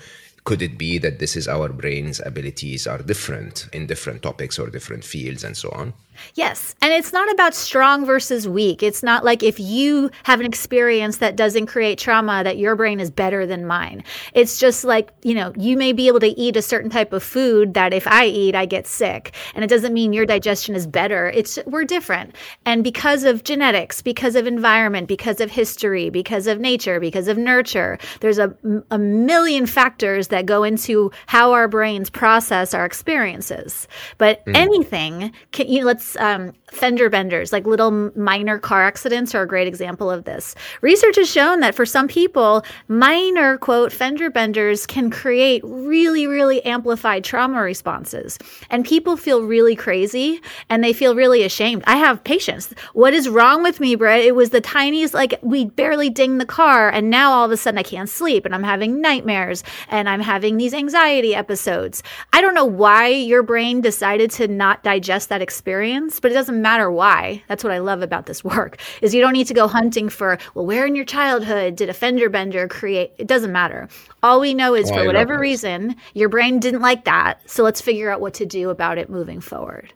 could 0.48 0.62
it 0.62 0.78
be 0.78 0.96
that 0.96 1.18
this 1.18 1.36
is 1.36 1.46
our 1.46 1.68
brain's 1.68 2.20
abilities 2.24 2.86
are 2.86 3.02
different 3.02 3.68
in 3.74 3.86
different 3.86 4.22
topics 4.22 4.58
or 4.58 4.70
different 4.70 5.04
fields 5.04 5.44
and 5.44 5.54
so 5.54 5.68
on? 5.72 5.92
Yes. 6.34 6.74
And 6.82 6.92
it's 6.92 7.12
not 7.12 7.30
about 7.30 7.54
strong 7.54 8.04
versus 8.04 8.48
weak. 8.48 8.82
It's 8.82 9.02
not 9.02 9.24
like 9.24 9.42
if 9.42 9.60
you 9.60 10.10
have 10.24 10.40
an 10.40 10.46
experience 10.46 11.18
that 11.18 11.36
doesn't 11.36 11.66
create 11.66 11.98
trauma, 11.98 12.42
that 12.44 12.58
your 12.58 12.76
brain 12.76 13.00
is 13.00 13.10
better 13.10 13.46
than 13.46 13.66
mine. 13.66 14.02
It's 14.34 14.58
just 14.58 14.84
like, 14.84 15.10
you 15.22 15.34
know, 15.34 15.52
you 15.56 15.76
may 15.76 15.92
be 15.92 16.08
able 16.08 16.20
to 16.20 16.28
eat 16.28 16.56
a 16.56 16.62
certain 16.62 16.90
type 16.90 17.12
of 17.12 17.22
food 17.22 17.74
that 17.74 17.92
if 17.92 18.06
I 18.06 18.26
eat, 18.26 18.54
I 18.54 18.66
get 18.66 18.86
sick. 18.86 19.34
And 19.54 19.64
it 19.64 19.68
doesn't 19.68 19.92
mean 19.92 20.12
your 20.12 20.26
digestion 20.26 20.74
is 20.74 20.86
better. 20.86 21.28
It's, 21.28 21.58
we're 21.66 21.84
different. 21.84 22.34
And 22.64 22.82
because 22.82 23.24
of 23.24 23.44
genetics, 23.44 24.02
because 24.02 24.34
of 24.34 24.46
environment, 24.46 25.08
because 25.08 25.40
of 25.40 25.50
history, 25.50 26.10
because 26.10 26.46
of 26.46 26.58
nature, 26.58 27.00
because 27.00 27.28
of 27.28 27.38
nurture, 27.38 27.98
there's 28.20 28.38
a, 28.38 28.54
a 28.90 28.98
million 28.98 29.66
factors 29.66 30.28
that 30.28 30.37
go 30.42 30.62
into 30.64 31.10
how 31.26 31.52
our 31.52 31.68
brains 31.68 32.10
process 32.10 32.74
our 32.74 32.84
experiences. 32.84 33.88
But 34.18 34.44
mm. 34.44 34.56
anything 34.56 35.32
can, 35.52 35.68
you 35.68 35.80
know, 35.80 35.86
let's 35.86 36.16
um, 36.16 36.52
fender 36.70 37.08
benders, 37.08 37.52
like 37.52 37.66
little 37.66 37.90
minor 38.16 38.58
car 38.58 38.84
accidents, 38.84 39.34
are 39.34 39.42
a 39.42 39.46
great 39.46 39.68
example 39.68 40.10
of 40.10 40.24
this. 40.24 40.54
Research 40.80 41.16
has 41.16 41.30
shown 41.30 41.60
that 41.60 41.74
for 41.74 41.86
some 41.86 42.08
people, 42.08 42.64
minor, 42.88 43.58
quote, 43.58 43.92
fender 43.92 44.30
benders 44.30 44.86
can 44.86 45.10
create 45.10 45.62
really, 45.64 46.26
really 46.26 46.64
amplified 46.64 47.24
trauma 47.24 47.60
responses. 47.60 48.38
And 48.70 48.84
people 48.84 49.16
feel 49.16 49.42
really 49.42 49.76
crazy 49.76 50.40
and 50.68 50.84
they 50.84 50.92
feel 50.92 51.14
really 51.14 51.42
ashamed. 51.42 51.82
I 51.86 51.96
have 51.96 52.22
patients. 52.24 52.74
What 52.92 53.14
is 53.14 53.28
wrong 53.28 53.62
with 53.62 53.80
me, 53.80 53.94
Brett? 53.94 54.20
It 54.20 54.34
was 54.34 54.50
the 54.50 54.60
tiniest, 54.60 55.14
like, 55.14 55.38
we 55.42 55.64
barely 55.64 56.10
dinged 56.10 56.40
the 56.40 56.46
car, 56.46 56.90
and 56.90 57.10
now 57.10 57.32
all 57.32 57.44
of 57.44 57.50
a 57.50 57.56
sudden 57.56 57.78
I 57.78 57.82
can't 57.82 58.08
sleep 58.08 58.44
and 58.44 58.54
I'm 58.54 58.62
having 58.62 59.00
nightmares 59.00 59.64
and 59.88 60.08
I'm 60.08 60.20
having 60.28 60.58
these 60.58 60.74
anxiety 60.74 61.34
episodes. 61.34 62.02
I 62.34 62.42
don't 62.42 62.52
know 62.52 62.66
why 62.66 63.06
your 63.06 63.42
brain 63.42 63.80
decided 63.80 64.30
to 64.32 64.46
not 64.46 64.82
digest 64.82 65.30
that 65.30 65.40
experience, 65.40 66.20
but 66.20 66.30
it 66.30 66.34
doesn't 66.34 66.60
matter 66.60 66.90
why. 66.90 67.42
That's 67.48 67.64
what 67.64 67.72
I 67.72 67.78
love 67.78 68.02
about 68.02 68.26
this 68.26 68.44
work 68.44 68.76
is 69.00 69.14
you 69.14 69.22
don't 69.22 69.32
need 69.32 69.46
to 69.46 69.54
go 69.54 69.66
hunting 69.66 70.10
for, 70.10 70.36
well, 70.54 70.66
where 70.66 70.84
in 70.84 70.94
your 70.94 71.06
childhood 71.06 71.76
did 71.76 71.88
a 71.88 71.94
fender 71.94 72.28
bender 72.28 72.68
create? 72.68 73.12
It 73.16 73.26
doesn't 73.26 73.52
matter. 73.52 73.88
All 74.22 74.38
we 74.38 74.52
know 74.52 74.74
is 74.74 74.90
oh, 74.90 74.96
for 74.96 75.06
whatever 75.06 75.38
reason, 75.38 75.96
your 76.12 76.28
brain 76.28 76.60
didn't 76.60 76.82
like 76.82 77.06
that. 77.06 77.40
So 77.48 77.62
let's 77.62 77.80
figure 77.80 78.10
out 78.10 78.20
what 78.20 78.34
to 78.34 78.44
do 78.44 78.68
about 78.68 78.98
it 78.98 79.08
moving 79.08 79.40
forward. 79.40 79.94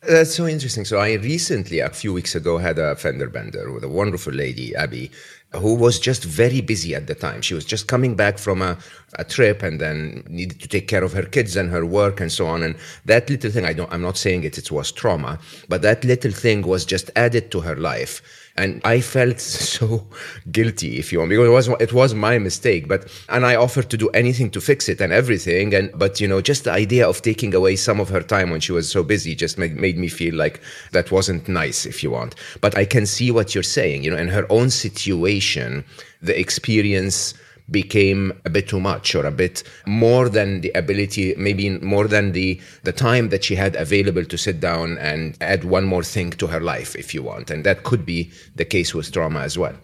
That's 0.00 0.34
so 0.34 0.46
interesting. 0.46 0.84
So 0.84 0.98
I 0.98 1.14
recently, 1.14 1.80
a 1.80 1.90
few 1.90 2.12
weeks 2.12 2.34
ago, 2.34 2.56
had 2.56 2.78
a 2.78 2.94
fender 2.96 3.28
bender 3.28 3.70
with 3.72 3.82
a 3.84 3.88
wonderful 3.88 4.32
lady, 4.32 4.74
Abby, 4.76 5.10
who 5.54 5.74
was 5.74 5.98
just 5.98 6.24
very 6.24 6.60
busy 6.60 6.94
at 6.94 7.06
the 7.06 7.14
time. 7.14 7.40
She 7.40 7.54
was 7.54 7.64
just 7.64 7.88
coming 7.88 8.14
back 8.14 8.38
from 8.38 8.60
a, 8.60 8.76
a 9.14 9.24
trip 9.24 9.62
and 9.62 9.80
then 9.80 10.22
needed 10.28 10.60
to 10.60 10.68
take 10.68 10.88
care 10.88 11.02
of 11.02 11.14
her 11.14 11.22
kids 11.22 11.56
and 11.56 11.70
her 11.70 11.86
work 11.86 12.20
and 12.20 12.30
so 12.30 12.46
on. 12.46 12.62
And 12.62 12.76
that 13.06 13.30
little 13.30 13.50
thing, 13.50 13.64
I 13.64 13.72
don't, 13.72 13.90
I'm 13.90 14.02
not 14.02 14.18
saying 14.18 14.44
it, 14.44 14.58
it 14.58 14.70
was 14.70 14.92
trauma, 14.92 15.38
but 15.68 15.80
that 15.82 16.04
little 16.04 16.32
thing 16.32 16.62
was 16.62 16.84
just 16.84 17.10
added 17.16 17.50
to 17.52 17.60
her 17.60 17.76
life 17.76 18.20
and 18.58 18.80
I 18.84 19.00
felt 19.00 19.40
so 19.76 20.06
guilty, 20.50 20.98
if 20.98 21.12
you 21.12 21.20
want, 21.20 21.30
because 21.30 21.46
it 21.46 21.50
was 21.50 21.68
it 21.80 21.92
was 21.92 22.14
my 22.14 22.38
mistake. 22.38 22.88
But 22.88 23.10
and 23.28 23.46
I 23.46 23.54
offered 23.56 23.88
to 23.90 23.96
do 23.96 24.08
anything 24.10 24.50
to 24.50 24.60
fix 24.60 24.88
it 24.88 25.00
and 25.00 25.12
everything. 25.12 25.74
And 25.74 25.90
but 25.94 26.20
you 26.20 26.28
know, 26.28 26.40
just 26.40 26.64
the 26.64 26.72
idea 26.72 27.08
of 27.08 27.22
taking 27.22 27.54
away 27.54 27.76
some 27.76 28.00
of 28.00 28.08
her 28.10 28.22
time 28.22 28.50
when 28.50 28.60
she 28.60 28.72
was 28.72 28.90
so 28.90 29.02
busy 29.02 29.34
just 29.34 29.58
made, 29.58 29.76
made 29.76 29.96
me 29.96 30.08
feel 30.08 30.34
like 30.34 30.60
that 30.92 31.10
wasn't 31.10 31.48
nice, 31.48 31.86
if 31.86 32.02
you 32.02 32.10
want. 32.10 32.34
But 32.60 32.76
I 32.76 32.84
can 32.84 33.06
see 33.06 33.30
what 33.30 33.54
you're 33.54 33.62
saying. 33.62 34.04
You 34.04 34.10
know, 34.10 34.18
in 34.18 34.28
her 34.28 34.46
own 34.50 34.70
situation, 34.70 35.84
the 36.20 36.38
experience 36.38 37.34
became 37.70 38.32
a 38.44 38.50
bit 38.50 38.68
too 38.68 38.80
much 38.80 39.14
or 39.14 39.26
a 39.26 39.30
bit 39.30 39.62
more 39.86 40.28
than 40.28 40.60
the 40.60 40.70
ability 40.70 41.34
maybe 41.36 41.70
more 41.78 42.08
than 42.08 42.32
the 42.32 42.60
the 42.84 42.92
time 42.92 43.28
that 43.28 43.44
she 43.44 43.54
had 43.54 43.76
available 43.76 44.24
to 44.24 44.38
sit 44.38 44.60
down 44.60 44.98
and 44.98 45.36
add 45.40 45.64
one 45.64 45.84
more 45.84 46.02
thing 46.02 46.30
to 46.30 46.46
her 46.46 46.60
life 46.60 46.96
if 46.96 47.14
you 47.14 47.22
want 47.22 47.50
and 47.50 47.64
that 47.64 47.82
could 47.84 48.06
be 48.06 48.30
the 48.56 48.64
case 48.64 48.94
with 48.94 49.12
trauma 49.12 49.40
as 49.40 49.58
well 49.58 49.74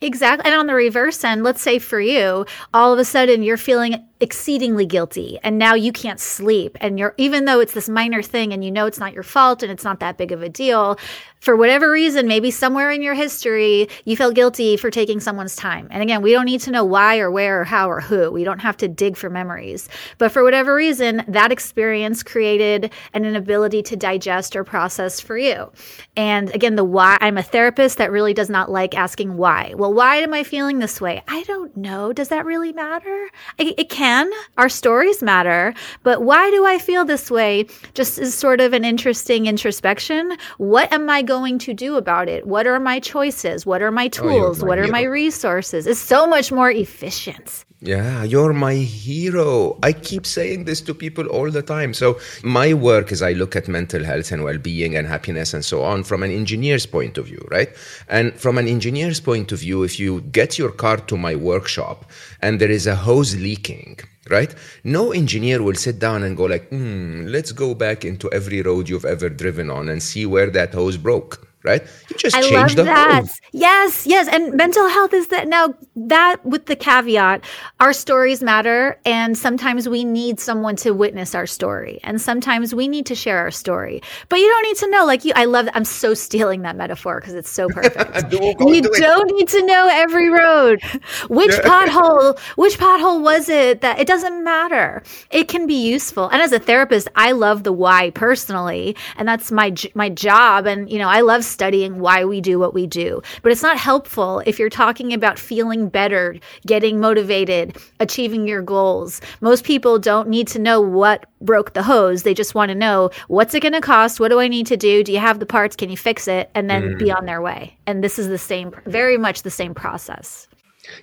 Exactly. 0.00 0.50
And 0.50 0.58
on 0.58 0.66
the 0.66 0.74
reverse 0.74 1.22
end, 1.22 1.42
let's 1.42 1.60
say 1.60 1.78
for 1.78 2.00
you, 2.00 2.46
all 2.72 2.92
of 2.92 2.98
a 2.98 3.04
sudden 3.04 3.42
you're 3.42 3.56
feeling 3.56 4.04
exceedingly 4.20 4.86
guilty 4.86 5.38
and 5.42 5.58
now 5.58 5.74
you 5.74 5.92
can't 5.92 6.20
sleep 6.20 6.78
and 6.80 6.98
you're 6.98 7.14
even 7.18 7.44
though 7.44 7.60
it's 7.60 7.74
this 7.74 7.88
minor 7.88 8.22
thing 8.22 8.52
and 8.52 8.64
you 8.64 8.70
know 8.70 8.86
it's 8.86 8.98
not 8.98 9.12
your 9.12 9.22
fault 9.22 9.62
and 9.62 9.70
it's 9.70 9.84
not 9.84 10.00
that 10.00 10.16
big 10.16 10.32
of 10.32 10.42
a 10.42 10.48
deal 10.48 10.98
for 11.38 11.54
whatever 11.54 11.90
reason 11.90 12.26
maybe 12.26 12.50
somewhere 12.50 12.90
in 12.90 13.02
your 13.02 13.12
history 13.12 13.88
you 14.06 14.16
felt 14.16 14.34
guilty 14.34 14.76
for 14.76 14.90
taking 14.90 15.20
someone's 15.20 15.54
time. 15.54 15.86
And 15.90 16.02
again 16.02 16.22
we 16.22 16.32
don't 16.32 16.46
need 16.46 16.62
to 16.62 16.70
know 16.70 16.84
why 16.84 17.18
or 17.18 17.30
where 17.30 17.60
or 17.60 17.64
how 17.64 17.90
or 17.90 18.00
who. 18.00 18.30
We 18.30 18.42
don't 18.42 18.60
have 18.60 18.78
to 18.78 18.88
dig 18.88 19.18
for 19.18 19.28
memories. 19.28 19.88
But 20.16 20.32
for 20.32 20.42
whatever 20.42 20.74
reason 20.74 21.22
that 21.28 21.52
experience 21.52 22.22
created 22.22 22.92
an 23.12 23.26
inability 23.26 23.82
to 23.82 23.96
digest 23.96 24.56
or 24.56 24.64
process 24.64 25.20
for 25.20 25.36
you. 25.36 25.70
And 26.16 26.48
again 26.54 26.76
the 26.76 26.84
why 26.84 27.18
i'm 27.20 27.36
a 27.36 27.42
therapist 27.42 27.98
that 27.98 28.10
really 28.10 28.32
does 28.32 28.48
not 28.48 28.70
like 28.70 28.96
asking 28.96 29.36
why. 29.36 29.74
Well 29.76 29.92
why 29.92 30.16
am 30.16 30.32
i 30.32 30.42
feeling 30.42 30.78
this 30.78 31.02
way? 31.02 31.22
I 31.28 31.42
don't 31.42 31.76
know. 31.76 32.14
Does 32.14 32.28
that 32.28 32.46
really 32.46 32.72
matter? 32.72 33.28
It, 33.58 33.78
it 33.78 33.90
can 33.90 34.05
can. 34.06 34.30
Our 34.56 34.68
stories 34.68 35.20
matter. 35.20 35.74
But 36.04 36.22
why 36.22 36.50
do 36.50 36.64
I 36.64 36.78
feel 36.78 37.04
this 37.04 37.28
way? 37.28 37.66
Just 37.94 38.18
as 38.18 38.34
sort 38.34 38.60
of 38.60 38.72
an 38.72 38.84
interesting 38.84 39.46
introspection. 39.46 40.36
What 40.58 40.92
am 40.92 41.10
I 41.10 41.22
going 41.22 41.58
to 41.66 41.74
do 41.74 41.96
about 41.96 42.28
it? 42.28 42.46
What 42.46 42.68
are 42.68 42.78
my 42.78 43.00
choices? 43.00 43.66
What 43.66 43.82
are 43.82 43.90
my 43.90 44.06
oh, 44.06 44.20
tools? 44.20 44.62
Oh, 44.62 44.66
what 44.66 44.78
are 44.78 44.86
my 44.86 45.02
resources? 45.02 45.88
It's 45.88 45.98
so 45.98 46.26
much 46.26 46.52
more 46.52 46.70
efficient. 46.70 47.65
Yeah, 47.80 48.22
you're 48.24 48.54
my 48.54 48.74
hero. 48.74 49.78
I 49.82 49.92
keep 49.92 50.24
saying 50.24 50.64
this 50.64 50.80
to 50.80 50.94
people 50.94 51.26
all 51.26 51.50
the 51.50 51.60
time. 51.60 51.92
So, 51.92 52.18
my 52.42 52.72
work 52.72 53.12
is 53.12 53.20
I 53.20 53.32
look 53.32 53.54
at 53.54 53.68
mental 53.68 54.02
health 54.02 54.32
and 54.32 54.42
well 54.44 54.56
being 54.56 54.96
and 54.96 55.06
happiness 55.06 55.52
and 55.52 55.62
so 55.62 55.82
on 55.82 56.02
from 56.02 56.22
an 56.22 56.30
engineer's 56.30 56.86
point 56.86 57.18
of 57.18 57.26
view, 57.26 57.46
right? 57.50 57.68
And 58.08 58.32
from 58.32 58.56
an 58.56 58.66
engineer's 58.66 59.20
point 59.20 59.52
of 59.52 59.58
view, 59.58 59.82
if 59.82 60.00
you 60.00 60.22
get 60.22 60.56
your 60.56 60.70
car 60.70 60.96
to 60.96 61.18
my 61.18 61.36
workshop 61.36 62.10
and 62.40 62.58
there 62.58 62.70
is 62.70 62.86
a 62.86 62.96
hose 62.96 63.36
leaking, 63.36 63.98
right? 64.30 64.54
No 64.82 65.12
engineer 65.12 65.62
will 65.62 65.74
sit 65.74 65.98
down 65.98 66.22
and 66.22 66.34
go 66.34 66.44
like, 66.44 66.70
hmm, 66.70 67.26
let's 67.26 67.52
go 67.52 67.74
back 67.74 68.06
into 68.06 68.32
every 68.32 68.62
road 68.62 68.88
you've 68.88 69.04
ever 69.04 69.28
driven 69.28 69.68
on 69.70 69.90
and 69.90 70.02
see 70.02 70.24
where 70.24 70.48
that 70.48 70.72
hose 70.72 70.96
broke 70.96 71.45
right? 71.66 71.82
You 72.08 72.16
just 72.16 72.36
I 72.36 72.42
change 72.42 72.52
love 72.54 72.76
the 72.76 72.84
that. 72.84 73.26
Yes, 73.52 74.06
yes. 74.06 74.28
And 74.28 74.54
mental 74.54 74.88
health 74.88 75.12
is 75.12 75.28
that 75.28 75.48
now 75.48 75.74
that 75.96 76.44
with 76.44 76.66
the 76.66 76.76
caveat, 76.76 77.44
our 77.80 77.92
stories 77.92 78.42
matter 78.42 78.98
and 79.04 79.36
sometimes 79.36 79.88
we 79.88 80.04
need 80.04 80.38
someone 80.38 80.76
to 80.76 80.92
witness 80.92 81.34
our 81.34 81.46
story 81.46 81.98
and 82.04 82.20
sometimes 82.20 82.74
we 82.74 82.86
need 82.86 83.06
to 83.06 83.14
share 83.14 83.38
our 83.38 83.50
story. 83.50 84.02
But 84.28 84.38
you 84.38 84.46
don't 84.46 84.62
need 84.62 84.76
to 84.76 84.90
know 84.90 85.04
like 85.06 85.24
you 85.24 85.32
I 85.34 85.46
love 85.46 85.64
that. 85.66 85.76
I'm 85.76 85.84
so 85.84 86.14
stealing 86.14 86.62
that 86.62 86.76
metaphor 86.76 87.20
because 87.20 87.34
it's 87.34 87.50
so 87.50 87.68
perfect. 87.70 88.32
you 88.32 88.82
do 88.82 88.90
not 88.98 89.26
need 89.26 89.48
to 89.48 89.66
know 89.66 89.88
every 89.90 90.28
road. 90.28 90.82
Which 91.28 91.50
pothole, 91.50 92.38
which 92.56 92.78
pothole 92.78 93.22
was 93.22 93.48
it 93.48 93.80
that 93.80 93.98
it 93.98 94.06
doesn't 94.06 94.44
matter. 94.44 95.02
It 95.30 95.48
can 95.48 95.66
be 95.66 95.88
useful. 95.88 96.28
And 96.28 96.40
as 96.40 96.52
a 96.52 96.58
therapist, 96.58 97.08
I 97.16 97.32
love 97.32 97.64
the 97.64 97.72
why 97.72 98.10
personally, 98.10 98.96
and 99.16 99.26
that's 99.26 99.50
my 99.50 99.74
my 99.94 100.08
job 100.08 100.66
and 100.66 100.90
you 100.90 100.98
know, 100.98 101.08
I 101.08 101.22
love 101.22 101.44
studying 101.56 102.00
why 102.00 102.22
we 102.26 102.42
do 102.42 102.58
what 102.58 102.74
we 102.74 102.86
do. 102.86 103.22
But 103.40 103.50
it's 103.50 103.62
not 103.62 103.78
helpful 103.78 104.42
if 104.44 104.58
you're 104.58 104.68
talking 104.68 105.14
about 105.14 105.38
feeling 105.38 105.88
better, 105.88 106.36
getting 106.66 107.00
motivated, 107.00 107.78
achieving 107.98 108.46
your 108.46 108.60
goals. 108.60 109.22
Most 109.40 109.64
people 109.64 109.98
don't 109.98 110.28
need 110.28 110.48
to 110.48 110.58
know 110.58 110.82
what 110.82 111.24
broke 111.40 111.72
the 111.72 111.82
hose. 111.82 112.24
They 112.24 112.34
just 112.34 112.54
want 112.54 112.68
to 112.68 112.74
know 112.74 113.10
what's 113.28 113.54
it 113.54 113.60
going 113.60 113.72
to 113.72 113.80
cost? 113.80 114.20
What 114.20 114.28
do 114.28 114.38
I 114.38 114.48
need 114.48 114.66
to 114.66 114.76
do? 114.76 115.02
Do 115.02 115.12
you 115.12 115.18
have 115.18 115.38
the 115.38 115.46
parts? 115.46 115.76
Can 115.76 115.88
you 115.88 115.96
fix 115.96 116.28
it? 116.28 116.50
And 116.54 116.68
then 116.68 116.82
mm. 116.82 116.98
be 116.98 117.10
on 117.10 117.24
their 117.24 117.40
way. 117.40 117.78
And 117.86 118.04
this 118.04 118.18
is 118.18 118.28
the 118.28 118.42
same, 118.52 118.74
very 118.84 119.16
much 119.16 119.42
the 119.42 119.50
same 119.50 119.74
process. 119.74 120.46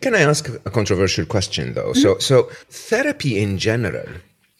Can 0.02 0.14
I 0.14 0.22
ask 0.22 0.48
a 0.50 0.70
controversial 0.70 1.26
question 1.26 1.74
though? 1.74 1.94
Mm-hmm. 1.94 2.02
So, 2.02 2.20
so 2.20 2.44
therapy 2.70 3.42
in 3.42 3.58
general 3.58 4.08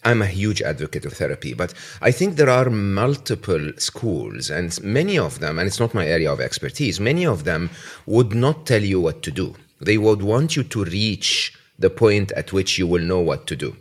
I'm 0.04 0.20
a 0.20 0.26
huge 0.26 0.60
advocate 0.60 1.06
of 1.06 1.14
therapy, 1.14 1.54
but 1.54 1.72
I 2.02 2.10
think 2.10 2.36
there 2.36 2.50
are 2.50 2.68
multiple 2.68 3.72
schools, 3.78 4.50
and 4.50 4.78
many 4.82 5.18
of 5.18 5.38
them, 5.38 5.58
and 5.58 5.66
it's 5.66 5.80
not 5.80 5.94
my 5.94 6.06
area 6.06 6.30
of 6.30 6.40
expertise, 6.40 7.00
many 7.00 7.24
of 7.24 7.44
them 7.44 7.70
would 8.04 8.34
not 8.34 8.66
tell 8.66 8.82
you 8.82 9.00
what 9.00 9.22
to 9.22 9.30
do. 9.30 9.54
They 9.80 9.96
would 9.96 10.22
want 10.22 10.56
you 10.56 10.62
to 10.64 10.84
reach 10.84 11.54
the 11.78 11.90
point 11.90 12.32
at 12.32 12.52
which 12.52 12.78
you 12.78 12.86
will 12.86 13.02
know 13.02 13.20
what 13.20 13.46
to 13.46 13.56
do. 13.56 13.76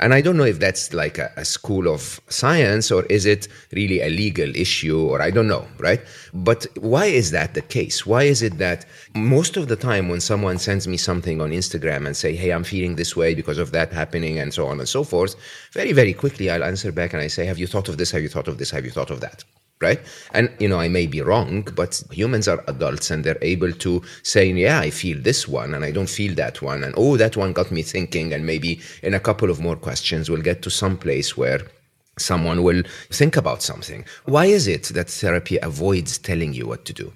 And 0.00 0.14
I 0.14 0.20
don't 0.20 0.36
know 0.36 0.44
if 0.44 0.60
that's 0.60 0.94
like 0.94 1.18
a, 1.18 1.32
a, 1.36 1.44
school 1.44 1.88
of 1.88 2.20
science 2.28 2.92
or 2.92 3.04
is 3.06 3.26
it 3.26 3.48
really 3.72 4.00
a 4.00 4.08
legal 4.08 4.54
issue 4.54 5.00
or 5.00 5.20
I 5.20 5.30
don't 5.30 5.48
know, 5.48 5.66
right? 5.78 6.00
But 6.32 6.66
why 6.76 7.06
is 7.06 7.32
that 7.32 7.54
the 7.54 7.62
case? 7.62 8.06
Why 8.06 8.22
is 8.22 8.40
it 8.40 8.58
that 8.58 8.86
most 9.14 9.56
of 9.56 9.66
the 9.66 9.74
time 9.74 10.08
when 10.08 10.20
someone 10.20 10.58
sends 10.58 10.86
me 10.86 10.96
something 10.96 11.40
on 11.40 11.50
Instagram 11.50 12.06
and 12.06 12.16
say, 12.16 12.36
hey, 12.36 12.50
I'm 12.50 12.64
feeling 12.64 12.94
this 12.94 13.16
way 13.16 13.34
because 13.34 13.58
of 13.58 13.72
that 13.72 13.92
happening 13.92 14.38
and 14.38 14.54
so 14.54 14.66
on 14.68 14.78
and 14.78 14.88
so 14.88 15.02
forth, 15.02 15.34
very, 15.72 15.92
very 15.92 16.14
quickly 16.14 16.48
I'll 16.48 16.62
answer 16.62 16.92
back 16.92 17.12
and 17.12 17.20
I 17.20 17.26
say, 17.26 17.44
have 17.46 17.58
you 17.58 17.66
thought 17.66 17.88
of 17.88 17.98
this? 17.98 18.12
Have 18.12 18.22
you 18.22 18.28
thought 18.28 18.46
of 18.46 18.58
this? 18.58 18.70
Have 18.70 18.84
you 18.84 18.92
thought 18.92 19.10
of 19.10 19.20
that? 19.20 19.42
Right? 19.80 20.00
And 20.32 20.50
you 20.58 20.68
know, 20.68 20.80
I 20.80 20.88
may 20.88 21.06
be 21.06 21.20
wrong, 21.20 21.62
but 21.74 22.02
humans 22.10 22.48
are 22.48 22.64
adults 22.68 23.10
and 23.10 23.24
they're 23.24 23.38
able 23.42 23.72
to 23.72 24.02
say, 24.22 24.50
yeah, 24.50 24.80
I 24.80 24.90
feel 24.90 25.20
this 25.20 25.46
one 25.48 25.74
and 25.74 25.84
I 25.84 25.90
don't 25.90 26.08
feel 26.08 26.34
that 26.36 26.62
one, 26.62 26.84
and 26.84 26.94
oh, 26.96 27.16
that 27.16 27.36
one 27.36 27.52
got 27.52 27.70
me 27.70 27.82
thinking, 27.82 28.32
and 28.32 28.44
maybe 28.44 28.80
in 29.02 29.14
a 29.14 29.20
couple 29.20 29.50
of 29.50 29.60
more 29.60 29.76
questions 29.76 30.30
we'll 30.30 30.42
get 30.42 30.62
to 30.62 30.70
some 30.70 30.96
place 30.96 31.36
where 31.36 31.60
someone 32.18 32.62
will 32.62 32.82
think 33.10 33.36
about 33.36 33.62
something. 33.62 34.04
Why 34.24 34.46
is 34.46 34.66
it 34.66 34.84
that 34.94 35.08
therapy 35.08 35.58
avoids 35.58 36.18
telling 36.18 36.52
you 36.52 36.66
what 36.66 36.84
to 36.86 36.92
do? 36.92 37.12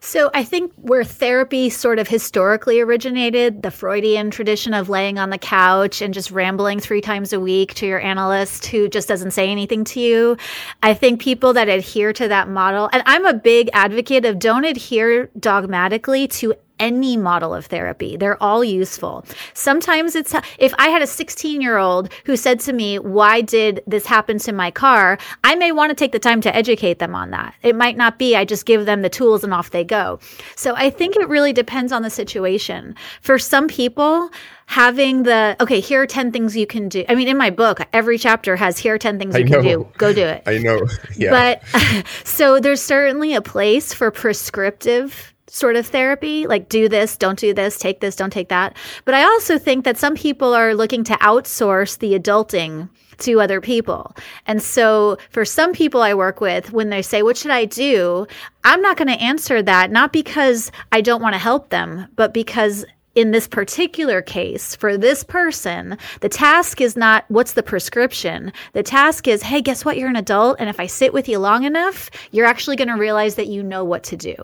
So 0.00 0.30
I 0.34 0.44
think 0.44 0.72
where 0.76 1.04
therapy 1.04 1.70
sort 1.70 1.98
of 1.98 2.08
historically 2.08 2.80
originated, 2.80 3.62
the 3.62 3.70
Freudian 3.70 4.30
tradition 4.30 4.74
of 4.74 4.88
laying 4.88 5.18
on 5.18 5.30
the 5.30 5.38
couch 5.38 6.00
and 6.00 6.14
just 6.14 6.30
rambling 6.30 6.80
three 6.80 7.00
times 7.00 7.32
a 7.32 7.40
week 7.40 7.74
to 7.74 7.86
your 7.86 8.00
analyst 8.00 8.66
who 8.66 8.88
just 8.88 9.08
doesn't 9.08 9.32
say 9.32 9.50
anything 9.50 9.84
to 9.84 10.00
you. 10.00 10.36
I 10.82 10.94
think 10.94 11.20
people 11.20 11.52
that 11.54 11.68
adhere 11.68 12.12
to 12.14 12.28
that 12.28 12.48
model, 12.48 12.88
and 12.92 13.02
I'm 13.06 13.26
a 13.26 13.34
big 13.34 13.70
advocate 13.72 14.24
of 14.24 14.38
don't 14.38 14.64
adhere 14.64 15.30
dogmatically 15.38 16.28
to 16.28 16.54
any 16.78 17.16
model 17.16 17.54
of 17.54 17.66
therapy. 17.66 18.16
They're 18.16 18.42
all 18.42 18.64
useful. 18.64 19.24
Sometimes 19.54 20.14
it's 20.14 20.34
if 20.58 20.74
I 20.78 20.88
had 20.88 21.02
a 21.02 21.06
16 21.06 21.60
year 21.60 21.78
old 21.78 22.12
who 22.24 22.36
said 22.36 22.60
to 22.60 22.72
me, 22.72 22.98
Why 22.98 23.40
did 23.40 23.82
this 23.86 24.06
happen 24.06 24.38
to 24.40 24.52
my 24.52 24.70
car? 24.70 25.18
I 25.44 25.54
may 25.54 25.72
want 25.72 25.90
to 25.90 25.96
take 25.96 26.12
the 26.12 26.18
time 26.18 26.40
to 26.42 26.54
educate 26.54 26.98
them 26.98 27.14
on 27.14 27.30
that. 27.30 27.54
It 27.62 27.76
might 27.76 27.96
not 27.96 28.18
be 28.18 28.36
I 28.36 28.44
just 28.44 28.66
give 28.66 28.86
them 28.86 29.02
the 29.02 29.08
tools 29.08 29.44
and 29.44 29.52
off 29.52 29.70
they 29.70 29.84
go. 29.84 30.18
So 30.56 30.74
I 30.76 30.90
think 30.90 31.16
it 31.16 31.28
really 31.28 31.52
depends 31.52 31.92
on 31.92 32.02
the 32.02 32.10
situation. 32.10 32.94
For 33.20 33.38
some 33.38 33.68
people, 33.68 34.30
having 34.66 35.22
the 35.22 35.56
okay 35.60 35.80
here 35.80 36.02
are 36.02 36.06
10 36.06 36.32
things 36.32 36.56
you 36.56 36.66
can 36.66 36.88
do 36.88 37.04
i 37.08 37.14
mean 37.14 37.28
in 37.28 37.36
my 37.36 37.50
book 37.50 37.80
every 37.92 38.18
chapter 38.18 38.56
has 38.56 38.76
here 38.76 38.94
are 38.94 38.98
10 38.98 39.18
things 39.18 39.38
you 39.38 39.44
can 39.44 39.62
do 39.62 39.88
go 39.96 40.12
do 40.12 40.24
it 40.24 40.42
i 40.46 40.58
know 40.58 40.80
yeah 41.16 41.30
but 41.30 42.06
so 42.24 42.58
there's 42.58 42.82
certainly 42.82 43.32
a 43.34 43.40
place 43.40 43.94
for 43.94 44.10
prescriptive 44.10 45.32
sort 45.56 45.76
of 45.76 45.86
therapy, 45.86 46.46
like 46.46 46.68
do 46.68 46.88
this, 46.88 47.16
don't 47.16 47.38
do 47.38 47.54
this, 47.54 47.78
take 47.78 48.00
this, 48.00 48.14
don't 48.14 48.32
take 48.32 48.48
that. 48.50 48.76
But 49.04 49.14
I 49.14 49.24
also 49.24 49.58
think 49.58 49.84
that 49.84 49.96
some 49.96 50.14
people 50.14 50.52
are 50.54 50.74
looking 50.74 51.02
to 51.04 51.14
outsource 51.14 51.98
the 51.98 52.18
adulting 52.18 52.88
to 53.18 53.40
other 53.40 53.60
people. 53.60 54.14
And 54.46 54.62
so 54.62 55.16
for 55.30 55.44
some 55.44 55.72
people 55.72 56.02
I 56.02 56.12
work 56.12 56.40
with, 56.40 56.72
when 56.72 56.90
they 56.90 57.02
say, 57.02 57.22
What 57.22 57.36
should 57.36 57.50
I 57.50 57.64
do? 57.64 58.26
I'm 58.64 58.82
not 58.82 58.96
going 58.96 59.08
to 59.08 59.14
answer 59.22 59.62
that, 59.62 59.90
not 59.90 60.12
because 60.12 60.70
I 60.92 61.00
don't 61.00 61.22
want 61.22 61.34
to 61.34 61.38
help 61.38 61.70
them, 61.70 62.08
but 62.16 62.34
because 62.34 62.84
in 63.16 63.30
this 63.30 63.48
particular 63.48 64.20
case, 64.20 64.76
for 64.76 64.98
this 64.98 65.24
person, 65.24 65.96
the 66.20 66.28
task 66.28 66.82
is 66.82 66.96
not 66.96 67.24
what's 67.28 67.54
the 67.54 67.62
prescription. 67.62 68.52
The 68.74 68.82
task 68.82 69.26
is, 69.26 69.42
hey, 69.42 69.62
guess 69.62 69.86
what? 69.86 69.96
You're 69.96 70.10
an 70.10 70.16
adult. 70.16 70.58
And 70.60 70.68
if 70.68 70.78
I 70.78 70.86
sit 70.86 71.14
with 71.14 71.26
you 71.26 71.38
long 71.38 71.64
enough, 71.64 72.10
you're 72.30 72.46
actually 72.46 72.76
going 72.76 72.88
to 72.88 72.94
realize 72.94 73.36
that 73.36 73.46
you 73.46 73.62
know 73.62 73.82
what 73.84 74.04
to 74.04 74.16
do. 74.18 74.36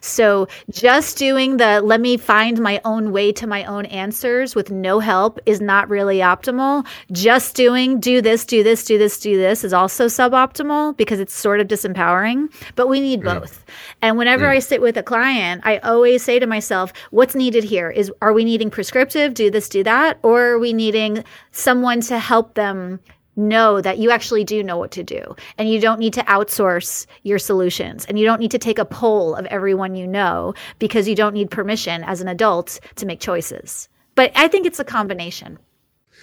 So 0.00 0.46
just 0.70 1.18
doing 1.18 1.56
the 1.56 1.80
let 1.82 2.00
me 2.00 2.16
find 2.16 2.60
my 2.60 2.80
own 2.84 3.10
way 3.10 3.32
to 3.32 3.46
my 3.48 3.64
own 3.64 3.86
answers 3.86 4.54
with 4.54 4.70
no 4.70 5.00
help 5.00 5.40
is 5.44 5.60
not 5.60 5.88
really 5.90 6.18
optimal. 6.18 6.86
Just 7.10 7.56
doing 7.56 7.98
do 7.98 8.22
this, 8.22 8.44
do 8.44 8.62
this, 8.62 8.84
do 8.84 8.98
this, 8.98 9.18
do 9.18 9.36
this 9.36 9.64
is 9.64 9.72
also 9.72 10.06
suboptimal 10.06 10.96
because 10.96 11.18
it's 11.18 11.34
sort 11.34 11.58
of 11.58 11.66
disempowering. 11.66 12.52
But 12.76 12.86
we 12.86 13.00
need 13.00 13.22
mm. 13.22 13.40
both. 13.40 13.64
And 14.00 14.16
whenever 14.16 14.44
mm. 14.44 14.50
I 14.50 14.58
sit 14.60 14.80
with 14.80 14.96
a 14.96 15.02
client, 15.02 15.62
I 15.64 15.78
always 15.78 16.22
say 16.22 16.38
to 16.38 16.46
myself, 16.46 16.92
what's 17.10 17.34
needed 17.34 17.64
here 17.64 17.90
is 17.90 18.11
are 18.20 18.32
we 18.32 18.44
needing 18.44 18.70
prescriptive, 18.70 19.34
do 19.34 19.50
this, 19.50 19.68
do 19.68 19.82
that? 19.84 20.18
Or 20.22 20.52
are 20.52 20.58
we 20.58 20.72
needing 20.72 21.24
someone 21.50 22.00
to 22.02 22.18
help 22.18 22.54
them 22.54 23.00
know 23.36 23.80
that 23.80 23.98
you 23.98 24.10
actually 24.10 24.44
do 24.44 24.62
know 24.62 24.76
what 24.76 24.90
to 24.90 25.02
do 25.02 25.34
and 25.56 25.68
you 25.68 25.80
don't 25.80 25.98
need 25.98 26.12
to 26.12 26.22
outsource 26.24 27.06
your 27.22 27.38
solutions 27.38 28.04
and 28.04 28.18
you 28.18 28.26
don't 28.26 28.40
need 28.40 28.50
to 28.50 28.58
take 28.58 28.78
a 28.78 28.84
poll 28.84 29.34
of 29.34 29.46
everyone 29.46 29.94
you 29.94 30.06
know 30.06 30.52
because 30.78 31.08
you 31.08 31.14
don't 31.14 31.32
need 31.32 31.50
permission 31.50 32.04
as 32.04 32.20
an 32.20 32.28
adult 32.28 32.78
to 32.96 33.06
make 33.06 33.20
choices. 33.20 33.88
But 34.14 34.32
I 34.34 34.48
think 34.48 34.66
it's 34.66 34.80
a 34.80 34.84
combination. 34.84 35.58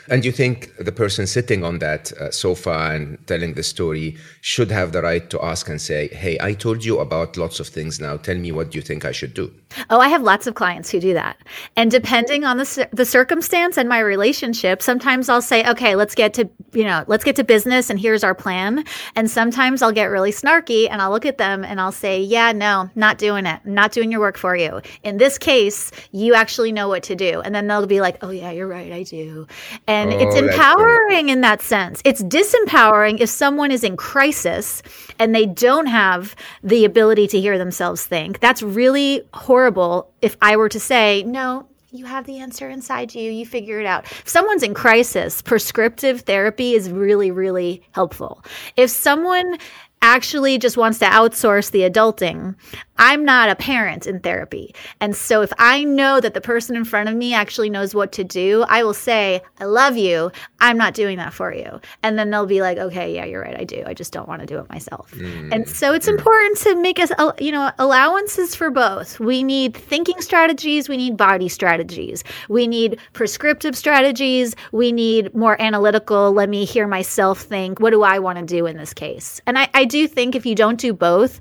And 0.10 0.26
you 0.26 0.32
think 0.32 0.76
the 0.78 0.92
person 0.92 1.28
sitting 1.28 1.64
on 1.64 1.80
that 1.80 2.12
uh, 2.14 2.32
sofa 2.32 2.92
and 2.94 3.26
telling 3.28 3.54
the 3.54 3.64
story 3.64 4.18
should 4.42 4.72
have 4.72 4.92
the 4.92 5.02
right 5.02 5.30
to 5.30 5.40
ask 5.44 5.70
and 5.70 5.80
say, 5.80 6.08
Hey, 6.08 6.38
I 6.42 6.54
told 6.54 6.84
you 6.84 7.00
about 7.00 7.38
lots 7.38 7.60
of 7.60 7.68
things 7.68 8.00
now. 8.00 8.18
Tell 8.18 8.36
me 8.36 8.52
what 8.52 8.74
you 8.74 8.82
think 8.82 9.06
I 9.06 9.12
should 9.12 9.34
do. 9.34 9.52
Oh, 9.92 10.00
I 10.00 10.10
have 10.10 10.24
lots 10.24 10.48
of 10.48 10.56
clients 10.56 10.90
who 10.90 11.00
do 11.00 11.14
that. 11.14 11.38
And 11.76 11.92
depending 11.92 12.44
on 12.44 12.58
the, 12.58 12.90
the 12.92 13.06
circumstance 13.06 13.78
and 13.78 13.88
my 13.88 14.00
relationship, 14.00 14.82
sometimes 14.82 15.30
I'll 15.30 15.44
say, 15.44 15.70
okay, 15.70 15.96
let's 15.96 16.16
get 16.16 16.34
to, 16.36 16.50
you 16.74 16.84
know, 16.84 17.04
let's 17.06 17.24
get 17.24 17.36
to 17.36 17.44
business 17.44 17.92
and 17.92 18.00
here's 18.00 18.24
our 18.24 18.34
plan. 18.34 18.84
And 19.16 19.30
sometimes 19.30 19.84
I'll 19.84 19.92
get 19.92 20.06
really 20.06 20.32
snarky 20.32 20.88
and 20.90 21.02
I'll 21.04 21.12
look 21.12 21.26
at 21.26 21.38
them 21.38 21.64
and 21.64 21.80
I'll 21.80 21.92
say, 21.92 22.20
yeah, 22.22 22.52
no, 22.52 22.90
not 22.96 23.20
doing 23.20 23.46
it. 23.46 23.64
not 23.64 23.92
doing 23.92 24.12
your 24.12 24.22
work 24.22 24.38
for 24.38 24.56
you. 24.56 24.82
In 25.04 25.18
this 25.18 25.38
case, 25.38 25.92
you 26.12 26.34
actually 26.34 26.72
know 26.72 26.88
what 26.88 27.04
to 27.04 27.16
do. 27.16 27.42
And 27.42 27.54
then 27.54 27.68
they'll 27.68 27.86
be 27.86 28.02
like, 28.02 28.24
oh, 28.24 28.32
yeah, 28.32 28.50
you're 28.50 28.68
right. 28.68 28.92
I 28.92 29.04
do. 29.04 29.46
And 29.86 29.99
oh, 30.08 30.18
it's 30.20 30.36
empowering 30.36 31.30
in 31.30 31.42
that 31.42 31.62
sense. 31.62 32.02
It's 32.06 32.24
disempowering 32.24 33.20
if 33.20 33.30
someone 33.30 33.72
is 33.72 33.84
in 33.84 33.98
crisis 33.98 34.82
and 35.20 35.36
they 35.36 35.46
don't 35.46 35.88
have 35.88 36.36
the 36.64 36.86
ability 36.86 37.28
to 37.28 37.42
hear 37.42 37.58
themselves 37.58 38.06
think. 38.06 38.40
That's 38.40 38.64
really 38.64 39.24
horrible 39.34 40.12
if 40.22 40.38
I 40.42 40.56
were 40.56 40.70
to 40.70 40.80
say, 40.80 41.24
no, 41.24 41.68
you 41.92 42.06
have 42.06 42.26
the 42.26 42.40
answer 42.40 42.70
inside 42.70 43.14
you. 43.16 43.32
You 43.32 43.46
figure 43.46 43.80
it 43.80 43.86
out. 43.86 44.06
If 44.06 44.30
someone's 44.30 44.64
in 44.64 44.74
crisis, 44.74 45.42
prescriptive 45.42 46.22
therapy 46.22 46.74
is 46.74 46.90
really, 46.90 47.32
really 47.32 47.82
helpful. 47.92 48.46
If 48.78 48.90
someone 48.92 49.58
actually 50.02 50.58
just 50.58 50.78
wants 50.78 51.00
to 51.00 51.06
outsource 51.06 51.72
the 51.72 51.82
adulting, 51.82 52.56
I'm 53.00 53.26
not 53.26 53.50
a 53.50 53.56
parent 53.56 54.06
in 54.06 54.20
therapy. 54.20 54.76
And 55.00 55.16
so 55.16 55.42
if 55.42 55.52
I 55.58 55.84
know 55.84 56.20
that 56.20 56.34
the 56.34 56.42
person 56.42 56.76
in 56.76 56.86
front 56.86 57.10
of 57.10 57.16
me 57.16 57.34
actually 57.34 57.70
knows 57.70 57.96
what 57.96 58.12
to 58.12 58.24
do, 58.24 58.66
I 58.68 58.84
will 58.84 58.94
say, 58.94 59.42
I 59.60 59.66
love 59.66 59.98
you. 59.98 60.32
I'm 60.60 60.78
not 60.78 60.94
doing 60.94 61.18
that 61.18 61.34
for 61.34 61.54
you. 61.54 61.80
And 62.04 62.20
then 62.20 62.30
they'll 62.30 62.46
be 62.46 62.62
like, 62.62 62.78
okay, 62.78 63.16
yeah, 63.16 63.26
you're 63.26 63.42
right. 63.42 63.58
I 63.58 63.64
do. 63.64 63.84
I 63.88 63.94
just 63.94 64.12
don't 64.12 64.28
want 64.28 64.42
to 64.42 64.46
do 64.46 64.60
it 64.60 64.70
myself. 64.70 65.12
Mm. 65.12 65.54
And 65.54 65.70
so 65.70 65.94
it's 65.94 66.08
important 66.08 66.58
to 66.60 66.76
make 66.76 67.00
us, 67.00 67.12
you 67.40 67.52
know, 67.52 67.72
allowances 67.80 68.54
for 68.54 68.70
both. 68.70 69.20
We 69.20 69.44
need 69.44 69.76
thinking 69.76 70.22
strategies. 70.22 70.90
We 70.90 70.98
need 70.98 71.16
body 71.16 71.48
strategies. 71.48 72.24
We 72.50 72.68
need 72.68 73.00
prescriptive 73.14 73.78
strategies. 73.78 74.56
We 74.74 74.92
need 74.92 75.34
more 75.34 75.60
analytical. 75.62 76.34
Let 76.34 76.50
me 76.50 76.66
hear 76.66 76.88
myself 76.88 77.42
think. 77.42 77.80
What 77.80 77.92
do 77.92 78.04
I 78.04 78.20
want 78.20 78.40
to 78.40 78.46
do 78.46 78.66
in 78.66 78.76
this 78.76 78.94
case? 78.94 79.40
And 79.48 79.58
I, 79.58 79.70
I 79.74 79.86
do 79.86 80.06
think 80.06 80.36
if 80.36 80.46
you 80.46 80.56
don't 80.56 80.80
do 80.80 80.94
both, 80.94 81.40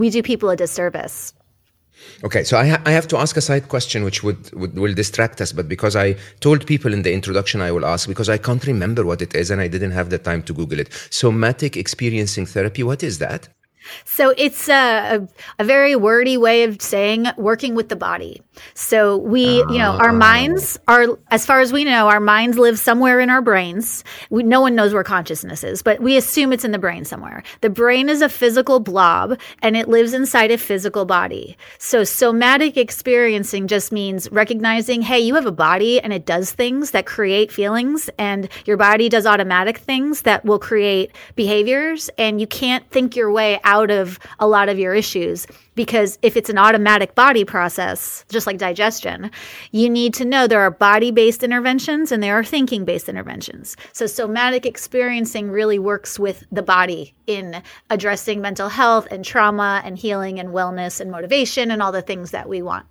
we 0.00 0.08
do 0.08 0.22
people 0.22 0.48
a 0.48 0.56
disservice. 0.56 1.34
Okay, 2.24 2.42
so 2.42 2.56
I, 2.56 2.66
ha- 2.66 2.82
I 2.86 2.92
have 2.92 3.06
to 3.08 3.18
ask 3.18 3.36
a 3.36 3.42
side 3.42 3.68
question 3.68 4.02
which 4.02 4.22
would, 4.22 4.50
would 4.54 4.74
will 4.74 4.94
distract 4.94 5.40
us, 5.42 5.52
but 5.52 5.68
because 5.68 5.94
I 5.94 6.16
told 6.40 6.66
people 6.66 6.94
in 6.94 7.02
the 7.02 7.12
introduction 7.12 7.60
I 7.60 7.70
will 7.70 7.84
ask 7.84 8.08
because 8.08 8.30
I 8.30 8.38
can't 8.38 8.66
remember 8.66 9.04
what 9.04 9.20
it 9.20 9.34
is 9.34 9.50
and 9.50 9.60
I 9.60 9.68
didn't 9.68 9.90
have 9.90 10.08
the 10.08 10.18
time 10.18 10.42
to 10.44 10.54
Google 10.54 10.80
it. 10.80 10.88
Somatic 11.10 11.76
experiencing 11.76 12.46
therapy, 12.46 12.82
what 12.82 13.02
is 13.02 13.18
that? 13.18 13.48
So 14.04 14.34
it's 14.36 14.68
a, 14.68 15.26
a, 15.58 15.64
very 15.64 15.96
wordy 15.96 16.36
way 16.36 16.64
of 16.64 16.82
saying 16.82 17.26
working 17.36 17.74
with 17.74 17.88
the 17.88 17.96
body. 17.96 18.42
So 18.74 19.16
we, 19.16 19.44
you 19.44 19.78
know, 19.78 19.92
our 19.92 20.10
uh-huh. 20.10 20.18
minds 20.18 20.78
are, 20.86 21.18
as 21.30 21.46
far 21.46 21.60
as 21.60 21.72
we 21.72 21.84
know, 21.84 22.08
our 22.08 22.20
minds 22.20 22.58
live 22.58 22.78
somewhere 22.78 23.20
in 23.20 23.30
our 23.30 23.40
brains. 23.40 24.04
We, 24.28 24.42
no 24.42 24.60
one 24.60 24.74
knows 24.74 24.92
where 24.92 25.04
consciousness 25.04 25.64
is, 25.64 25.82
but 25.82 26.00
we 26.00 26.16
assume 26.16 26.52
it's 26.52 26.64
in 26.64 26.72
the 26.72 26.78
brain 26.78 27.04
somewhere. 27.04 27.42
The 27.60 27.70
brain 27.70 28.08
is 28.08 28.20
a 28.20 28.28
physical 28.28 28.80
blob 28.80 29.38
and 29.62 29.76
it 29.76 29.88
lives 29.88 30.12
inside 30.12 30.50
a 30.50 30.58
physical 30.58 31.04
body. 31.04 31.56
So 31.78 32.04
somatic 32.04 32.76
experiencing 32.76 33.66
just 33.66 33.92
means 33.92 34.30
recognizing, 34.30 35.02
hey, 35.02 35.20
you 35.20 35.34
have 35.36 35.46
a 35.46 35.52
body 35.52 36.00
and 36.00 36.12
it 36.12 36.26
does 36.26 36.52
things 36.52 36.90
that 36.90 37.06
create 37.06 37.50
feelings 37.50 38.10
and 38.18 38.48
your 38.66 38.76
body 38.76 39.08
does 39.08 39.26
automatic 39.26 39.78
things 39.78 40.22
that 40.22 40.44
will 40.44 40.58
create 40.58 41.12
behaviors 41.34 42.10
and 42.18 42.40
you 42.40 42.46
can't 42.46 42.88
think 42.90 43.16
your 43.16 43.30
way 43.30 43.58
out 43.64 43.69
of 43.70 44.18
a 44.38 44.46
lot 44.46 44.68
of 44.68 44.78
your 44.78 44.94
issues 44.94 45.46
because 45.74 46.18
if 46.22 46.36
it's 46.36 46.50
an 46.50 46.58
automatic 46.58 47.14
body 47.14 47.44
process, 47.44 48.24
just 48.28 48.46
like 48.46 48.58
digestion, 48.58 49.30
you 49.70 49.88
need 49.88 50.12
to 50.14 50.24
know 50.24 50.46
there 50.46 50.60
are 50.60 50.70
body 50.70 51.10
based 51.10 51.42
interventions 51.42 52.12
and 52.12 52.22
there 52.22 52.38
are 52.38 52.44
thinking 52.44 52.84
based 52.84 53.08
interventions. 53.08 53.76
So, 53.92 54.06
somatic 54.06 54.66
experiencing 54.66 55.50
really 55.50 55.78
works 55.78 56.18
with 56.18 56.44
the 56.50 56.62
body 56.62 57.14
in 57.26 57.62
addressing 57.88 58.40
mental 58.40 58.68
health 58.68 59.06
and 59.10 59.24
trauma 59.24 59.80
and 59.84 59.96
healing 59.96 60.40
and 60.40 60.50
wellness 60.50 61.00
and 61.00 61.10
motivation 61.10 61.70
and 61.70 61.80
all 61.82 61.92
the 61.92 62.02
things 62.02 62.32
that 62.32 62.48
we 62.48 62.60
want. 62.62 62.86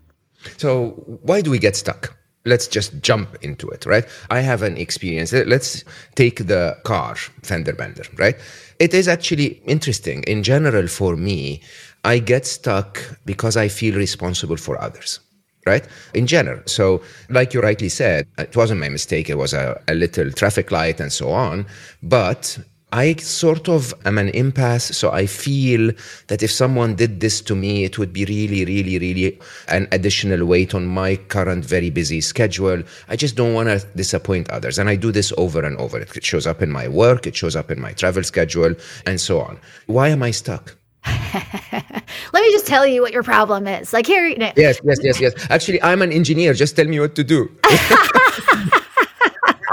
So, 0.57 0.91
why 1.23 1.41
do 1.41 1.51
we 1.51 1.59
get 1.59 1.75
stuck? 1.75 2.18
Let's 2.45 2.67
just 2.67 3.01
jump 3.01 3.37
into 3.41 3.67
it, 3.69 3.85
right? 3.85 4.05
I 4.29 4.39
have 4.41 4.61
an 4.63 4.77
experience. 4.77 5.33
Let's 5.33 5.83
take 6.15 6.47
the 6.47 6.77
car 6.83 7.15
fender 7.43 7.73
bender, 7.73 8.03
right? 8.17 8.35
It 8.79 8.93
is 8.93 9.07
actually 9.07 9.61
interesting. 9.65 10.23
In 10.23 10.43
general, 10.43 10.87
for 10.87 11.15
me, 11.15 11.61
I 12.03 12.19
get 12.19 12.45
stuck 12.45 13.01
because 13.25 13.57
I 13.57 13.67
feel 13.67 13.95
responsible 13.95 14.57
for 14.57 14.81
others 14.81 15.19
right? 15.65 15.87
In 16.13 16.25
general. 16.25 16.61
So, 16.65 17.01
like 17.29 17.53
you 17.53 17.61
rightly 17.61 17.89
said, 17.89 18.27
it 18.37 18.55
wasn't 18.55 18.79
my 18.79 18.89
mistake. 18.89 19.29
It 19.29 19.37
was 19.37 19.53
a, 19.53 19.79
a, 19.87 19.93
little 19.93 20.31
traffic 20.31 20.71
light 20.71 20.99
and 20.99 21.11
so 21.11 21.29
on. 21.29 21.65
But 22.01 22.57
I 22.91 23.15
sort 23.15 23.69
of 23.69 23.93
am 24.05 24.17
an 24.17 24.29
impasse. 24.29 24.97
So 24.97 25.11
I 25.11 25.25
feel 25.25 25.91
that 26.27 26.41
if 26.41 26.51
someone 26.51 26.95
did 26.95 27.19
this 27.19 27.41
to 27.41 27.55
me, 27.55 27.83
it 27.83 27.97
would 27.99 28.11
be 28.11 28.25
really, 28.25 28.65
really, 28.65 28.97
really 28.97 29.39
an 29.67 29.87
additional 29.91 30.45
weight 30.45 30.73
on 30.73 30.87
my 30.87 31.15
current 31.15 31.63
very 31.65 31.89
busy 31.89 32.21
schedule. 32.21 32.81
I 33.07 33.15
just 33.15 33.35
don't 33.35 33.53
want 33.53 33.69
to 33.69 33.85
disappoint 33.95 34.49
others. 34.49 34.79
And 34.79 34.89
I 34.89 34.95
do 34.95 35.11
this 35.11 35.31
over 35.37 35.63
and 35.63 35.77
over. 35.77 35.99
It 35.99 36.25
shows 36.25 36.47
up 36.47 36.61
in 36.61 36.71
my 36.71 36.87
work, 36.87 37.27
it 37.27 37.35
shows 37.35 37.55
up 37.55 37.69
in 37.69 37.79
my 37.79 37.93
travel 37.93 38.23
schedule, 38.23 38.73
and 39.05 39.21
so 39.21 39.41
on. 39.41 39.59
Why 39.85 40.09
am 40.09 40.23
I 40.23 40.31
stuck? 40.31 40.75
Let 41.05 42.43
me 42.43 42.51
just 42.51 42.67
tell 42.67 42.85
you 42.85 43.01
what 43.01 43.13
your 43.13 43.23
problem 43.23 43.67
is. 43.67 43.93
Like 43.93 44.05
here. 44.05 44.27
Yes, 44.27 44.79
yes, 44.83 44.97
yes, 45.01 45.21
yes. 45.21 45.33
Actually, 45.49 45.81
I'm 45.81 46.01
an 46.01 46.11
engineer. 46.11 46.53
Just 46.53 46.75
tell 46.75 46.85
me 46.85 46.99
what 46.99 47.15
to 47.15 47.23
do. 47.23 47.49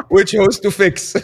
which 0.08 0.32
host 0.32 0.62
to 0.62 0.70
fix. 0.70 1.14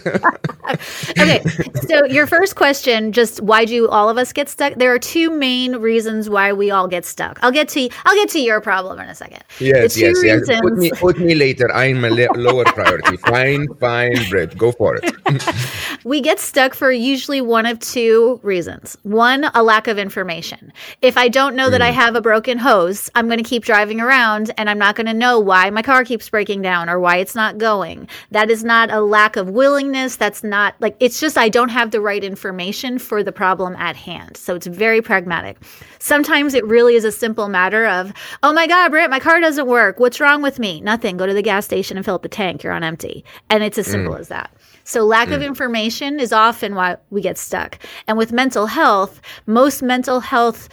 okay, 1.18 1.42
so 1.87 2.05
your 2.05 2.27
first 2.27 2.57
question, 2.57 3.12
just 3.12 3.40
why 3.40 3.64
do 3.64 3.88
all 3.88 4.09
of 4.09 4.18
us 4.18 4.33
get 4.33 4.48
stuck? 4.48 4.75
There 4.75 4.92
are 4.92 4.98
two 4.98 5.31
main 5.31 5.77
reasons 5.77 6.29
why 6.29 6.53
we 6.53 6.70
all 6.70 6.88
get 6.88 7.05
stuck. 7.05 7.38
I'll 7.42 7.53
get 7.53 7.68
to 7.70 7.88
I'll 8.05 8.14
get 8.14 8.29
to 8.31 8.40
your 8.40 8.61
problem 8.61 8.98
in 8.98 9.09
a 9.09 9.14
second. 9.14 9.44
Yes, 9.61 9.96
yes, 9.96 10.22
reasons... 10.22 10.48
yes. 10.48 10.61
Put 10.61 10.77
me, 10.77 10.90
put 10.90 11.18
me 11.18 11.35
later. 11.35 11.72
I'm 11.72 12.05
a 12.05 12.11
le- 12.11 12.37
lower 12.37 12.64
priority. 12.64 13.16
fine, 13.18 13.68
fine, 13.75 14.16
Britt. 14.29 14.59
Go 14.59 14.72
for 14.72 14.98
it. 15.01 16.05
we 16.05 16.20
get 16.20 16.40
stuck 16.40 16.75
for 16.75 16.90
usually 16.90 17.40
one 17.40 17.66
of 17.66 17.79
two 17.79 18.40
reasons. 18.42 18.96
One, 19.03 19.44
a 19.55 19.62
lack 19.62 19.87
of 19.88 19.98
information. 19.98 20.72
If 21.01 21.16
I 21.16 21.29
don't 21.29 21.57
know 21.57 21.70
that 21.70 21.81
mm. 21.81 21.85
I 21.85 21.90
have 21.90 22.14
a 22.14 22.20
broken 22.20 22.59
hose, 22.59 23.09
I'm 23.14 23.27
going 23.27 23.42
to 23.42 23.48
keep 23.48 23.64
driving 23.64 24.01
around 24.01 24.53
and 24.59 24.68
I'm 24.68 24.79
not 24.79 24.96
going 24.96 25.07
to 25.07 25.14
know 25.14 25.38
why 25.38 25.70
my 25.70 25.83
car 25.83 26.05
keeps 26.05 26.29
breaking 26.29 26.62
down 26.62 26.88
or 26.88 26.98
why 26.98 27.16
it's 27.16 27.35
not 27.35 27.59
going. 27.59 28.09
That 28.31 28.51
is 28.51 28.62
not 28.62 28.72
not 28.72 28.90
a 28.90 29.03
lack 29.03 29.37
of 29.37 29.51
willingness. 29.51 30.16
That's 30.16 30.42
not 30.53 30.75
like 30.81 30.95
it's 31.01 31.19
just 31.19 31.38
I 31.38 31.49
don't 31.49 31.71
have 31.71 31.93
the 31.93 32.01
right 32.01 32.23
information 32.23 32.99
for 32.99 33.23
the 33.25 33.33
problem 33.33 33.75
at 33.77 33.97
hand. 33.97 34.37
So 34.37 34.55
it's 34.55 34.67
very 34.67 35.01
pragmatic. 35.01 35.57
Sometimes 35.99 36.53
it 36.53 36.65
really 36.67 36.95
is 36.95 37.05
a 37.05 37.11
simple 37.11 37.49
matter 37.49 37.87
of, 37.87 38.12
oh 38.43 38.53
my 38.53 38.67
God, 38.67 38.91
Britt, 38.91 39.09
my 39.09 39.19
car 39.19 39.41
doesn't 39.41 39.67
work. 39.67 39.99
What's 39.99 40.21
wrong 40.21 40.43
with 40.43 40.59
me? 40.59 40.83
Nothing. 40.83 41.17
Go 41.17 41.27
to 41.27 41.33
the 41.33 41.43
gas 41.43 41.65
station 41.65 41.97
and 41.97 42.05
fill 42.05 42.17
up 42.17 42.23
the 42.23 42.29
tank. 42.29 42.62
You're 42.62 42.75
on 42.75 42.85
empty. 42.85 43.25
And 43.49 43.62
it's 43.62 43.79
as 43.79 43.87
simple 43.87 44.15
mm. 44.15 44.21
as 44.21 44.29
that. 44.29 44.53
So 44.85 45.05
lack 45.05 45.29
mm. 45.29 45.37
of 45.37 45.43
information 45.43 46.21
is 46.21 46.33
often 46.33 46.75
why 46.75 46.99
we 47.11 47.23
get 47.23 47.38
stuck. 47.38 47.79
And 48.07 48.19
with 48.19 48.31
mental 48.31 48.67
health, 48.67 49.23
most 49.47 49.83
mental 49.83 50.21
health 50.21 50.69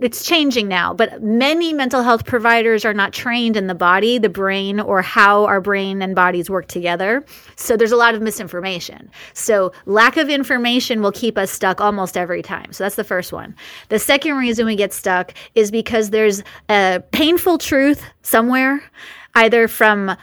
it's 0.00 0.24
changing 0.24 0.66
now, 0.66 0.92
but 0.92 1.22
many 1.22 1.72
mental 1.72 2.02
health 2.02 2.24
providers 2.24 2.84
are 2.84 2.92
not 2.92 3.12
trained 3.12 3.56
in 3.56 3.68
the 3.68 3.76
body, 3.76 4.18
the 4.18 4.28
brain, 4.28 4.80
or 4.80 5.02
how 5.02 5.44
our 5.44 5.60
brain 5.60 6.02
and 6.02 6.16
bodies 6.16 6.50
work 6.50 6.66
together. 6.66 7.24
So 7.54 7.76
there's 7.76 7.92
a 7.92 7.96
lot 7.96 8.14
of 8.14 8.20
misinformation. 8.20 9.08
So 9.34 9.72
lack 9.86 10.16
of 10.16 10.28
information 10.28 11.00
will 11.00 11.12
keep 11.12 11.38
us 11.38 11.52
stuck 11.52 11.80
almost 11.80 12.16
every 12.16 12.42
time. 12.42 12.72
So 12.72 12.84
that's 12.84 12.96
the 12.96 13.04
first 13.04 13.32
one. 13.32 13.54
The 13.88 14.00
second 14.00 14.36
reason 14.36 14.66
we 14.66 14.74
get 14.74 14.92
stuck 14.92 15.32
is 15.54 15.70
because 15.70 16.10
there's 16.10 16.42
a 16.68 17.00
painful 17.12 17.58
truth 17.58 18.04
somewhere, 18.22 18.82
either 19.36 19.68
from 19.68 20.16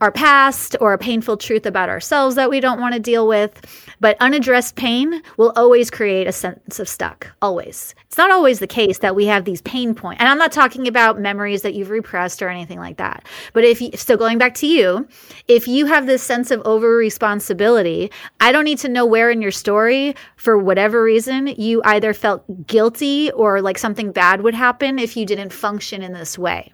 our 0.00 0.12
past 0.12 0.76
or 0.80 0.92
a 0.92 0.98
painful 0.98 1.36
truth 1.36 1.66
about 1.66 1.88
ourselves 1.88 2.36
that 2.36 2.50
we 2.50 2.60
don't 2.60 2.80
want 2.80 2.94
to 2.94 3.00
deal 3.00 3.26
with. 3.26 3.87
But 4.00 4.16
unaddressed 4.20 4.76
pain 4.76 5.22
will 5.36 5.52
always 5.56 5.90
create 5.90 6.26
a 6.26 6.32
sense 6.32 6.78
of 6.78 6.88
stuck, 6.88 7.30
always. 7.42 7.94
It's 8.06 8.18
not 8.18 8.30
always 8.30 8.58
the 8.58 8.66
case 8.66 8.98
that 8.98 9.16
we 9.16 9.26
have 9.26 9.44
these 9.44 9.62
pain 9.62 9.94
points. 9.94 10.20
And 10.20 10.28
I'm 10.28 10.38
not 10.38 10.52
talking 10.52 10.88
about 10.88 11.20
memories 11.20 11.62
that 11.62 11.74
you've 11.74 11.90
repressed 11.90 12.42
or 12.42 12.48
anything 12.48 12.78
like 12.78 12.96
that. 12.96 13.26
But 13.52 13.64
if 13.64 13.80
you, 13.80 13.90
so 13.94 14.16
going 14.16 14.38
back 14.38 14.54
to 14.54 14.66
you, 14.66 15.08
if 15.46 15.68
you 15.68 15.86
have 15.86 16.06
this 16.06 16.22
sense 16.22 16.50
of 16.50 16.62
over 16.64 16.96
responsibility, 16.96 18.10
I 18.40 18.52
don't 18.52 18.64
need 18.64 18.78
to 18.78 18.88
know 18.88 19.04
where 19.04 19.30
in 19.30 19.42
your 19.42 19.50
story, 19.50 20.14
for 20.36 20.56
whatever 20.56 21.02
reason, 21.02 21.48
you 21.48 21.82
either 21.84 22.14
felt 22.14 22.66
guilty 22.66 23.30
or 23.32 23.60
like 23.60 23.78
something 23.78 24.12
bad 24.12 24.42
would 24.42 24.54
happen 24.54 24.98
if 24.98 25.16
you 25.16 25.26
didn't 25.26 25.52
function 25.52 26.02
in 26.02 26.12
this 26.12 26.38
way. 26.38 26.72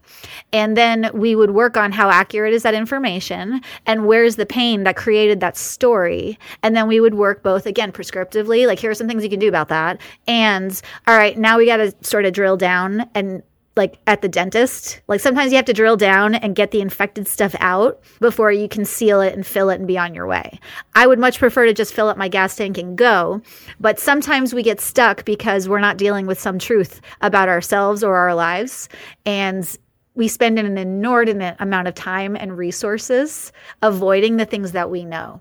And 0.52 0.76
then 0.76 1.10
we 1.14 1.34
would 1.34 1.50
work 1.50 1.76
on 1.76 1.92
how 1.92 2.10
accurate 2.10 2.54
is 2.54 2.62
that 2.62 2.74
information 2.74 3.60
and 3.86 4.06
where's 4.06 4.36
the 4.36 4.46
pain 4.46 4.84
that 4.84 4.96
created 4.96 5.40
that 5.40 5.56
story. 5.56 6.38
And 6.62 6.76
then 6.76 6.86
we 6.86 7.00
would 7.00 7.13
work 7.14 7.42
both 7.42 7.66
again 7.66 7.92
prescriptively, 7.92 8.66
like 8.66 8.78
here 8.78 8.90
are 8.90 8.94
some 8.94 9.08
things 9.08 9.22
you 9.22 9.30
can 9.30 9.38
do 9.38 9.48
about 9.48 9.68
that. 9.68 10.00
And 10.26 10.80
all 11.06 11.16
right, 11.16 11.36
now 11.36 11.58
we 11.58 11.66
got 11.66 11.78
to 11.78 11.94
sort 12.02 12.24
of 12.24 12.32
drill 12.32 12.56
down 12.56 13.08
and 13.14 13.42
like 13.76 13.98
at 14.06 14.22
the 14.22 14.28
dentist. 14.28 15.00
Like 15.08 15.20
sometimes 15.20 15.50
you 15.50 15.56
have 15.56 15.64
to 15.66 15.72
drill 15.72 15.96
down 15.96 16.34
and 16.36 16.54
get 16.54 16.70
the 16.70 16.80
infected 16.80 17.26
stuff 17.26 17.54
out 17.58 18.00
before 18.20 18.52
you 18.52 18.68
can 18.68 18.84
seal 18.84 19.20
it 19.20 19.34
and 19.34 19.46
fill 19.46 19.68
it 19.70 19.78
and 19.78 19.88
be 19.88 19.98
on 19.98 20.14
your 20.14 20.26
way. 20.26 20.60
I 20.94 21.06
would 21.06 21.18
much 21.18 21.38
prefer 21.38 21.66
to 21.66 21.74
just 21.74 21.92
fill 21.92 22.08
up 22.08 22.16
my 22.16 22.28
gas 22.28 22.54
tank 22.54 22.78
and 22.78 22.96
go, 22.96 23.42
but 23.80 23.98
sometimes 23.98 24.54
we 24.54 24.62
get 24.62 24.80
stuck 24.80 25.24
because 25.24 25.68
we're 25.68 25.80
not 25.80 25.96
dealing 25.96 26.26
with 26.26 26.40
some 26.40 26.58
truth 26.58 27.00
about 27.20 27.48
ourselves 27.48 28.04
or 28.04 28.16
our 28.16 28.34
lives. 28.34 28.88
And 29.26 29.76
we 30.16 30.28
spend 30.28 30.58
an 30.58 30.78
inordinate 30.78 31.56
amount 31.58 31.88
of 31.88 31.94
time 31.94 32.36
and 32.36 32.56
resources 32.56 33.52
avoiding 33.82 34.36
the 34.36 34.44
things 34.44 34.72
that 34.72 34.90
we 34.90 35.04
know. 35.04 35.40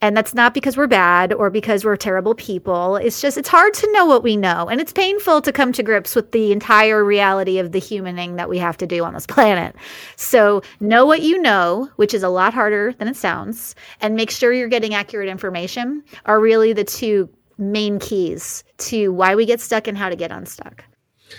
And 0.00 0.16
that's 0.16 0.34
not 0.34 0.54
because 0.54 0.76
we're 0.76 0.86
bad 0.86 1.32
or 1.32 1.50
because 1.50 1.84
we're 1.84 1.96
terrible 1.96 2.34
people. 2.34 2.96
It's 2.96 3.20
just, 3.20 3.36
it's 3.36 3.48
hard 3.48 3.74
to 3.74 3.92
know 3.92 4.06
what 4.06 4.22
we 4.22 4.36
know. 4.36 4.68
And 4.68 4.80
it's 4.80 4.92
painful 4.92 5.42
to 5.42 5.52
come 5.52 5.72
to 5.72 5.82
grips 5.82 6.14
with 6.14 6.32
the 6.32 6.52
entire 6.52 7.04
reality 7.04 7.58
of 7.58 7.72
the 7.72 7.80
humaning 7.80 8.36
that 8.36 8.48
we 8.48 8.58
have 8.58 8.76
to 8.78 8.86
do 8.86 9.04
on 9.04 9.14
this 9.14 9.26
planet. 9.26 9.76
So 10.16 10.62
know 10.80 11.04
what 11.04 11.22
you 11.22 11.40
know, 11.40 11.90
which 11.96 12.14
is 12.14 12.22
a 12.22 12.28
lot 12.28 12.54
harder 12.54 12.94
than 12.94 13.08
it 13.08 13.16
sounds, 13.16 13.74
and 14.00 14.14
make 14.14 14.30
sure 14.30 14.52
you're 14.52 14.68
getting 14.68 14.94
accurate 14.94 15.28
information 15.28 16.02
are 16.24 16.40
really 16.40 16.72
the 16.72 16.84
two 16.84 17.28
main 17.58 17.98
keys 17.98 18.64
to 18.78 19.12
why 19.12 19.34
we 19.34 19.46
get 19.46 19.60
stuck 19.60 19.86
and 19.86 19.96
how 19.96 20.08
to 20.08 20.16
get 20.16 20.30
unstuck. 20.30 20.84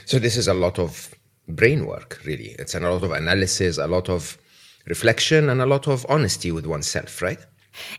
So 0.05 0.19
this 0.19 0.35
is 0.35 0.47
a 0.47 0.53
lot 0.53 0.79
of 0.79 1.13
brain 1.47 1.85
work, 1.85 2.19
really. 2.25 2.55
It's 2.59 2.75
a 2.75 2.79
lot 2.79 3.03
of 3.03 3.11
analysis, 3.11 3.77
a 3.77 3.87
lot 3.87 4.09
of 4.09 4.37
reflection, 4.85 5.49
and 5.49 5.61
a 5.61 5.65
lot 5.65 5.87
of 5.87 6.05
honesty 6.09 6.51
with 6.51 6.65
oneself, 6.65 7.21
right? 7.21 7.39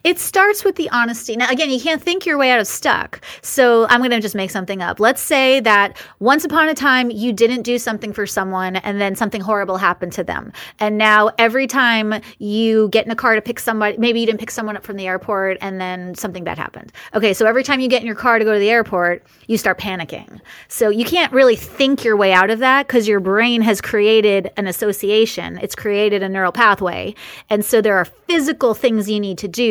It 0.05 0.19
starts 0.19 0.65
with 0.65 0.77
the 0.77 0.89
honesty. 0.91 1.37
Now, 1.37 1.51
again, 1.51 1.71
you 1.71 1.81
can't 1.81 2.03
think 2.03 2.27
your 2.27 2.39
way 2.39 2.51
out 2.51 2.61
of 2.61 2.67
stuck. 2.67 3.21
So 3.43 3.87
I'm 3.89 4.01
going 4.01 4.11
to 4.11 4.21
just 4.21 4.35
make 4.35 4.51
something 4.51 4.83
up. 4.83 5.01
Let's 5.01 5.21
say 5.21 5.61
that 5.61 5.97
once 6.21 6.45
upon 6.45 6.69
a 6.69 6.75
time 6.75 7.11
you 7.11 7.33
didn't 7.33 7.63
do 7.63 7.79
something 7.79 8.13
for 8.13 8.27
someone 8.27 8.77
and 8.77 9.01
then 9.01 9.15
something 9.17 9.41
horrible 9.41 9.77
happened 9.77 10.13
to 10.15 10.25
them. 10.25 10.53
And 10.79 10.99
now 10.99 11.31
every 11.39 11.67
time 11.67 12.21
you 12.39 12.89
get 12.89 13.05
in 13.05 13.11
a 13.11 13.17
car 13.17 13.35
to 13.35 13.43
pick 13.43 13.61
somebody, 13.61 13.97
maybe 13.99 14.21
you 14.21 14.27
didn't 14.27 14.41
pick 14.41 14.51
someone 14.51 14.77
up 14.77 14.85
from 14.85 14.97
the 14.97 15.07
airport 15.07 15.59
and 15.61 15.81
then 15.81 16.15
something 16.15 16.45
bad 16.45 16.59
happened. 16.59 16.93
Okay, 17.15 17.35
so 17.35 17.47
every 17.47 17.63
time 17.63 17.81
you 17.81 17.89
get 17.89 18.01
in 18.01 18.07
your 18.07 18.17
car 18.17 18.39
to 18.39 18.45
go 18.45 18.53
to 18.53 18.59
the 18.59 18.71
airport, 18.71 19.25
you 19.47 19.57
start 19.59 19.79
panicking. 19.79 20.41
So 20.69 20.89
you 20.89 21.05
can't 21.05 21.33
really 21.33 21.57
think 21.57 22.05
your 22.05 22.17
way 22.17 22.33
out 22.33 22.51
of 22.51 22.59
that 22.61 22.87
because 22.87 23.07
your 23.07 23.21
brain 23.21 23.63
has 23.63 23.81
created 23.81 24.51
an 24.57 24.67
association, 24.67 25.59
it's 25.63 25.75
created 25.75 26.23
a 26.23 26.29
neural 26.29 26.53
pathway. 26.53 27.15
And 27.51 27.65
so 27.65 27.81
there 27.81 27.97
are 27.97 28.05
physical 28.05 28.75
things 28.75 29.11
you 29.11 29.21
need 29.21 29.39
to 29.39 29.49
do 29.49 29.68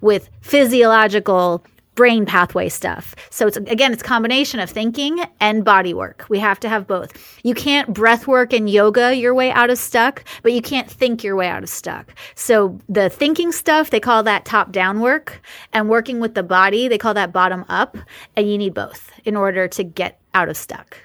with 0.00 0.30
physiological 0.40 1.64
brain 1.94 2.24
pathway 2.24 2.68
stuff. 2.68 3.14
So 3.30 3.46
it's 3.46 3.56
again, 3.56 3.92
it's 3.92 4.02
combination 4.02 4.58
of 4.60 4.70
thinking 4.70 5.20
and 5.40 5.64
body 5.64 5.92
work. 5.92 6.24
We 6.30 6.38
have 6.38 6.58
to 6.60 6.68
have 6.68 6.86
both. 6.86 7.12
You 7.42 7.54
can't 7.54 7.92
breath 7.92 8.26
work 8.26 8.52
and 8.54 8.70
yoga 8.70 9.14
your 9.14 9.34
way 9.34 9.50
out 9.50 9.68
of 9.68 9.76
stuck, 9.78 10.24
but 10.42 10.52
you 10.52 10.62
can't 10.62 10.90
think 10.90 11.22
your 11.22 11.36
way 11.36 11.48
out 11.48 11.62
of 11.62 11.68
stuck. 11.68 12.14
So 12.34 12.78
the 12.88 13.10
thinking 13.10 13.52
stuff, 13.52 13.90
they 13.90 14.00
call 14.00 14.22
that 14.22 14.44
top 14.44 14.72
down 14.72 15.00
work, 15.00 15.42
and 15.74 15.90
working 15.90 16.20
with 16.20 16.34
the 16.34 16.42
body, 16.42 16.88
they 16.88 16.96
call 16.96 17.12
that 17.14 17.32
bottom 17.32 17.64
up, 17.68 17.98
and 18.36 18.50
you 18.50 18.56
need 18.56 18.72
both 18.72 19.10
in 19.24 19.36
order 19.36 19.68
to 19.68 19.84
get 19.84 20.18
out 20.32 20.48
of 20.48 20.56
stuck. 20.56 20.96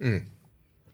Mm. 0.00 0.24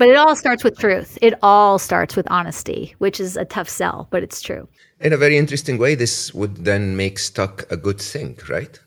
But 0.00 0.08
it 0.08 0.16
all 0.16 0.34
starts 0.34 0.64
with 0.64 0.78
truth. 0.78 1.18
It 1.20 1.34
all 1.42 1.78
starts 1.78 2.16
with 2.16 2.26
honesty, 2.30 2.94
which 2.96 3.20
is 3.20 3.36
a 3.36 3.44
tough 3.44 3.68
sell, 3.68 4.08
but 4.10 4.22
it's 4.22 4.40
true. 4.40 4.66
In 4.98 5.12
a 5.12 5.18
very 5.18 5.36
interesting 5.36 5.76
way, 5.76 5.94
this 5.94 6.32
would 6.32 6.64
then 6.64 6.96
make 6.96 7.18
stuck 7.18 7.70
a 7.70 7.76
good 7.76 8.00
thing, 8.00 8.38
right? 8.48 8.80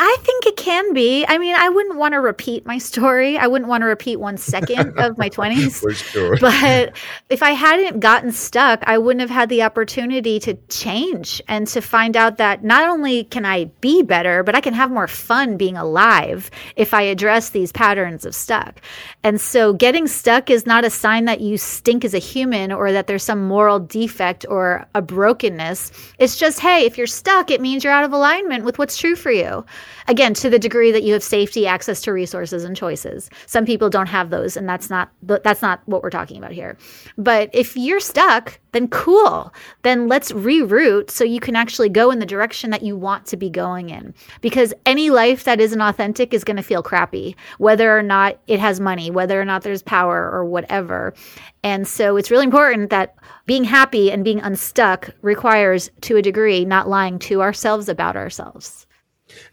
I 0.00 0.16
think 0.20 0.46
it 0.46 0.56
can 0.56 0.92
be. 0.92 1.26
I 1.26 1.38
mean, 1.38 1.56
I 1.56 1.68
wouldn't 1.68 1.96
want 1.96 2.12
to 2.12 2.20
repeat 2.20 2.64
my 2.64 2.78
story. 2.78 3.36
I 3.36 3.48
wouldn't 3.48 3.68
want 3.68 3.82
to 3.82 3.86
repeat 3.86 4.16
one 4.16 4.36
second 4.36 4.96
of 4.98 5.18
my 5.18 5.28
20s. 5.28 5.80
For 5.80 5.92
sure. 5.92 6.36
But 6.40 6.96
if 7.28 7.42
I 7.42 7.50
hadn't 7.50 7.98
gotten 7.98 8.30
stuck, 8.30 8.84
I 8.86 8.96
wouldn't 8.96 9.20
have 9.20 9.30
had 9.30 9.48
the 9.48 9.62
opportunity 9.62 10.38
to 10.40 10.54
change 10.68 11.42
and 11.48 11.66
to 11.68 11.80
find 11.80 12.16
out 12.16 12.38
that 12.38 12.62
not 12.62 12.88
only 12.88 13.24
can 13.24 13.44
I 13.44 13.64
be 13.80 14.04
better, 14.04 14.44
but 14.44 14.54
I 14.54 14.60
can 14.60 14.72
have 14.74 14.92
more 14.92 15.08
fun 15.08 15.56
being 15.56 15.76
alive 15.76 16.48
if 16.76 16.94
I 16.94 17.02
address 17.02 17.50
these 17.50 17.72
patterns 17.72 18.24
of 18.24 18.36
stuck. 18.36 18.80
And 19.24 19.40
so 19.40 19.72
getting 19.72 20.06
stuck 20.06 20.48
is 20.48 20.64
not 20.64 20.84
a 20.84 20.90
sign 20.90 21.24
that 21.24 21.40
you 21.40 21.58
stink 21.58 22.04
as 22.04 22.14
a 22.14 22.18
human 22.18 22.70
or 22.70 22.92
that 22.92 23.08
there's 23.08 23.24
some 23.24 23.48
moral 23.48 23.80
defect 23.80 24.46
or 24.48 24.86
a 24.94 25.02
brokenness. 25.02 25.90
It's 26.20 26.36
just, 26.36 26.60
hey, 26.60 26.84
if 26.84 26.96
you're 26.96 27.08
stuck, 27.08 27.50
it 27.50 27.60
means 27.60 27.82
you're 27.82 27.92
out 27.92 28.04
of 28.04 28.12
alignment 28.12 28.64
with 28.64 28.78
what's 28.78 28.96
true 28.96 29.16
for 29.16 29.32
you. 29.32 29.64
Again, 30.06 30.34
to 30.34 30.50
the 30.50 30.58
degree 30.58 30.92
that 30.92 31.02
you 31.02 31.12
have 31.12 31.22
safety, 31.22 31.66
access 31.66 32.00
to 32.02 32.12
resources 32.12 32.64
and 32.64 32.76
choices. 32.76 33.30
Some 33.46 33.64
people 33.64 33.90
don't 33.90 34.06
have 34.06 34.30
those 34.30 34.56
and 34.56 34.68
that's 34.68 34.90
not 34.90 35.10
that's 35.22 35.62
not 35.62 35.80
what 35.86 36.02
we're 36.02 36.10
talking 36.10 36.38
about 36.38 36.52
here. 36.52 36.76
But 37.16 37.50
if 37.52 37.76
you're 37.76 38.00
stuck, 38.00 38.58
then 38.72 38.88
cool. 38.88 39.52
Then 39.82 40.08
let's 40.08 40.32
reroute 40.32 41.10
so 41.10 41.24
you 41.24 41.40
can 41.40 41.56
actually 41.56 41.88
go 41.88 42.10
in 42.10 42.18
the 42.18 42.26
direction 42.26 42.70
that 42.70 42.82
you 42.82 42.96
want 42.96 43.26
to 43.26 43.36
be 43.36 43.50
going 43.50 43.90
in. 43.90 44.14
Because 44.40 44.74
any 44.86 45.10
life 45.10 45.44
that 45.44 45.60
isn't 45.60 45.80
authentic 45.80 46.34
is 46.34 46.44
going 46.44 46.56
to 46.56 46.62
feel 46.62 46.82
crappy, 46.82 47.36
whether 47.58 47.96
or 47.96 48.02
not 48.02 48.38
it 48.46 48.60
has 48.60 48.80
money, 48.80 49.10
whether 49.10 49.40
or 49.40 49.44
not 49.44 49.62
there's 49.62 49.82
power 49.82 50.30
or 50.30 50.44
whatever. 50.44 51.14
And 51.62 51.88
so 51.88 52.16
it's 52.16 52.30
really 52.30 52.44
important 52.44 52.90
that 52.90 53.16
being 53.46 53.64
happy 53.64 54.12
and 54.12 54.24
being 54.24 54.40
unstuck 54.40 55.10
requires, 55.22 55.90
to 56.02 56.16
a 56.16 56.22
degree, 56.22 56.64
not 56.64 56.88
lying 56.88 57.18
to 57.20 57.42
ourselves 57.42 57.88
about 57.88 58.16
ourselves 58.16 58.86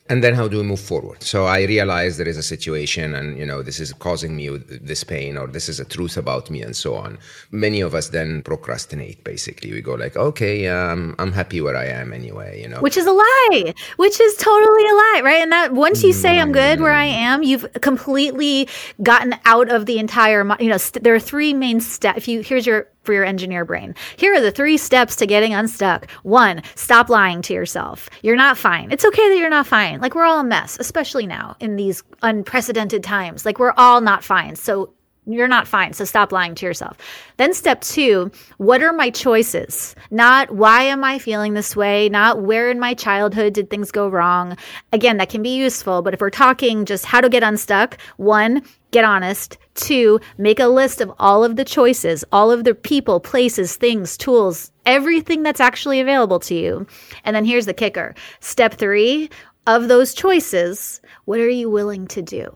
and 0.07 0.23
then 0.23 0.35
how 0.35 0.47
do 0.47 0.57
we 0.57 0.63
move 0.63 0.79
forward 0.79 1.21
so 1.23 1.45
i 1.45 1.63
realize 1.63 2.17
there 2.17 2.27
is 2.27 2.37
a 2.37 2.43
situation 2.43 3.15
and 3.15 3.37
you 3.37 3.45
know 3.45 3.63
this 3.63 3.79
is 3.79 3.91
causing 3.93 4.35
me 4.35 4.49
this 4.57 5.03
pain 5.03 5.35
or 5.35 5.47
this 5.47 5.67
is 5.67 5.79
a 5.79 5.85
truth 5.85 6.15
about 6.15 6.49
me 6.49 6.61
and 6.61 6.75
so 6.75 6.95
on 6.95 7.17
many 7.51 7.81
of 7.81 7.95
us 7.95 8.09
then 8.09 8.41
procrastinate 8.43 9.23
basically 9.23 9.71
we 9.71 9.81
go 9.81 9.95
like 9.95 10.15
okay 10.15 10.67
um, 10.67 11.15
i'm 11.17 11.31
happy 11.31 11.59
where 11.59 11.75
i 11.75 11.85
am 11.85 12.13
anyway 12.13 12.61
you 12.61 12.67
know 12.67 12.79
which 12.81 12.97
is 12.97 13.07
a 13.07 13.11
lie 13.11 13.73
which 13.97 14.19
is 14.19 14.35
totally 14.37 14.83
a 14.87 14.93
lie 14.93 15.21
right 15.23 15.41
and 15.41 15.51
that 15.51 15.73
once 15.73 16.03
you 16.03 16.13
say 16.13 16.39
i'm 16.39 16.51
good 16.51 16.79
where 16.79 16.93
i 16.93 17.05
am 17.05 17.41
you've 17.41 17.65
completely 17.81 18.67
gotten 19.01 19.33
out 19.45 19.69
of 19.69 19.87
the 19.87 19.97
entire 19.97 20.45
you 20.59 20.69
know 20.69 20.77
st- 20.77 21.03
there 21.03 21.15
are 21.15 21.19
three 21.19 21.53
main 21.53 21.79
steps 21.81 22.17
if 22.17 22.27
you 22.27 22.41
here's 22.41 22.67
your 22.67 22.87
for 23.05 23.13
your 23.13 23.23
engineer 23.23 23.63
brain. 23.63 23.95
Here 24.17 24.33
are 24.33 24.41
the 24.41 24.51
three 24.51 24.77
steps 24.77 25.15
to 25.17 25.27
getting 25.27 25.53
unstuck. 25.53 26.09
One, 26.23 26.63
stop 26.75 27.09
lying 27.09 27.41
to 27.43 27.53
yourself. 27.53 28.09
You're 28.23 28.35
not 28.35 28.57
fine. 28.57 28.91
It's 28.91 29.05
okay 29.05 29.29
that 29.29 29.37
you're 29.37 29.49
not 29.49 29.67
fine. 29.67 29.94
Like 30.01 30.15
we're 30.15 30.25
all 30.25 30.39
a 30.39 30.43
mess, 30.43 30.77
especially 30.79 31.27
now 31.27 31.55
in 31.59 31.75
these 31.75 32.03
unprecedented 32.21 33.03
times. 33.03 33.45
Like 33.45 33.59
we're 33.59 33.73
all 33.77 34.01
not 34.01 34.23
fine. 34.23 34.55
So 34.55 34.93
you're 35.27 35.47
not 35.47 35.67
fine. 35.67 35.93
So 35.93 36.05
stop 36.05 36.31
lying 36.31 36.55
to 36.55 36.65
yourself. 36.65 36.97
Then 37.37 37.53
step 37.53 37.81
two, 37.81 38.31
what 38.57 38.83
are 38.83 38.93
my 38.93 39.09
choices? 39.09 39.95
Not 40.11 40.51
why 40.51 40.83
am 40.83 41.03
I 41.03 41.19
feeling 41.19 41.53
this 41.53 41.75
way? 41.75 42.09
Not 42.09 42.41
where 42.41 42.69
in 42.69 42.79
my 42.79 42.93
childhood 42.93 43.53
did 43.53 43.69
things 43.69 43.91
go 43.91 44.07
wrong? 44.07 44.55
Again, 44.93 45.17
that 45.17 45.29
can 45.29 45.41
be 45.41 45.55
useful, 45.55 46.01
but 46.01 46.13
if 46.13 46.21
we're 46.21 46.29
talking 46.29 46.85
just 46.85 47.05
how 47.05 47.21
to 47.21 47.29
get 47.29 47.43
unstuck, 47.43 47.97
one, 48.17 48.61
get 48.91 49.03
honest. 49.03 49.57
Two, 49.73 50.19
make 50.37 50.59
a 50.59 50.67
list 50.67 51.01
of 51.01 51.11
all 51.19 51.43
of 51.43 51.55
the 51.55 51.65
choices, 51.65 52.23
all 52.31 52.51
of 52.51 52.63
the 52.63 52.75
people, 52.75 53.19
places, 53.19 53.75
things, 53.75 54.15
tools, 54.17 54.71
everything 54.85 55.43
that's 55.43 55.59
actually 55.59 55.99
available 55.99 56.39
to 56.39 56.55
you. 56.55 56.85
And 57.23 57.35
then 57.35 57.45
here's 57.45 57.65
the 57.65 57.73
kicker. 57.73 58.13
Step 58.39 58.75
three, 58.75 59.29
of 59.67 59.87
those 59.87 60.13
choices, 60.13 61.01
what 61.25 61.39
are 61.39 61.49
you 61.49 61.69
willing 61.69 62.07
to 62.07 62.21
do? 62.21 62.55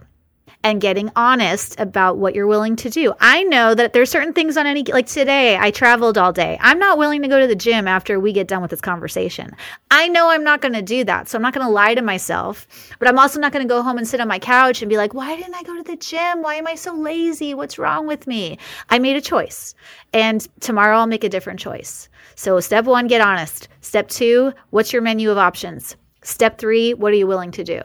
and 0.64 0.82
getting 0.82 1.10
honest 1.16 1.80
about 1.80 2.18
what 2.18 2.36
you're 2.36 2.48
willing 2.48 2.76
to 2.76 2.90
do. 2.90 3.14
I 3.22 3.44
know 3.44 3.74
that 3.74 3.94
there's 3.94 4.10
certain 4.10 4.34
things 4.34 4.58
on 4.58 4.68
any, 4.68 4.84
like 4.84 5.08
today, 5.08 5.58
I 5.58 5.72
traveled 5.72 6.18
all 6.18 6.34
day. 6.34 6.58
I'm 6.60 6.80
not 6.80 6.98
willing 6.98 7.22
to 7.22 7.30
go 7.30 7.40
to 7.40 7.48
the 7.48 7.56
gym 7.56 7.88
after 7.88 8.20
we 8.20 8.34
get 8.34 8.48
done 8.48 8.62
with 8.62 8.72
this 8.72 8.82
conversation. 8.82 9.56
I 9.90 10.10
know 10.10 10.30
I'm 10.30 10.44
not 10.44 10.62
going 10.62 10.74
to 10.74 10.82
do 10.82 11.06
that. 11.06 11.30
So 11.30 11.38
I'm 11.38 11.42
not 11.42 11.54
going 11.54 11.66
to 11.66 11.72
lie 11.72 11.96
to 11.96 12.02
myself, 12.02 12.68
but 13.00 13.08
I'm 13.08 13.18
also 13.18 13.40
not 13.40 13.54
going 13.54 13.66
to 13.66 13.74
go 13.74 13.82
home 13.82 13.98
and 13.98 14.08
sit 14.08 14.20
on 14.20 14.28
my 14.28 14.40
couch 14.40 14.82
and 14.82 14.90
be 14.90 14.98
like, 14.98 15.14
why 15.14 15.36
didn't 15.36 15.56
I 15.56 15.64
go 15.64 15.76
to 15.78 15.84
the 15.84 15.96
gym? 15.96 16.42
Why 16.42 16.56
am 16.56 16.68
I 16.68 16.76
so 16.76 16.94
lazy? 16.94 17.54
What's 17.54 17.80
wrong 17.80 18.06
with 18.06 18.28
me? 18.28 18.58
I 18.90 19.00
made 19.00 19.16
a 19.16 19.22
choice. 19.22 19.76
And 20.12 20.46
tomorrow 20.60 20.98
I'll 20.98 21.08
make 21.08 21.24
a 21.24 21.30
different 21.30 21.62
choice. 21.62 22.10
So 22.36 22.60
step 22.60 22.84
one, 22.84 23.08
get 23.08 23.22
honest. 23.22 23.70
Step 23.80 24.10
two, 24.10 24.52
what's 24.72 24.92
your 24.92 25.02
menu 25.02 25.32
of 25.32 25.38
options? 25.38 25.96
Step 26.22 26.58
three, 26.58 26.94
what 26.94 27.14
are 27.14 27.18
you 27.18 27.28
willing 27.28 27.52
to 27.52 27.64
do? 27.64 27.82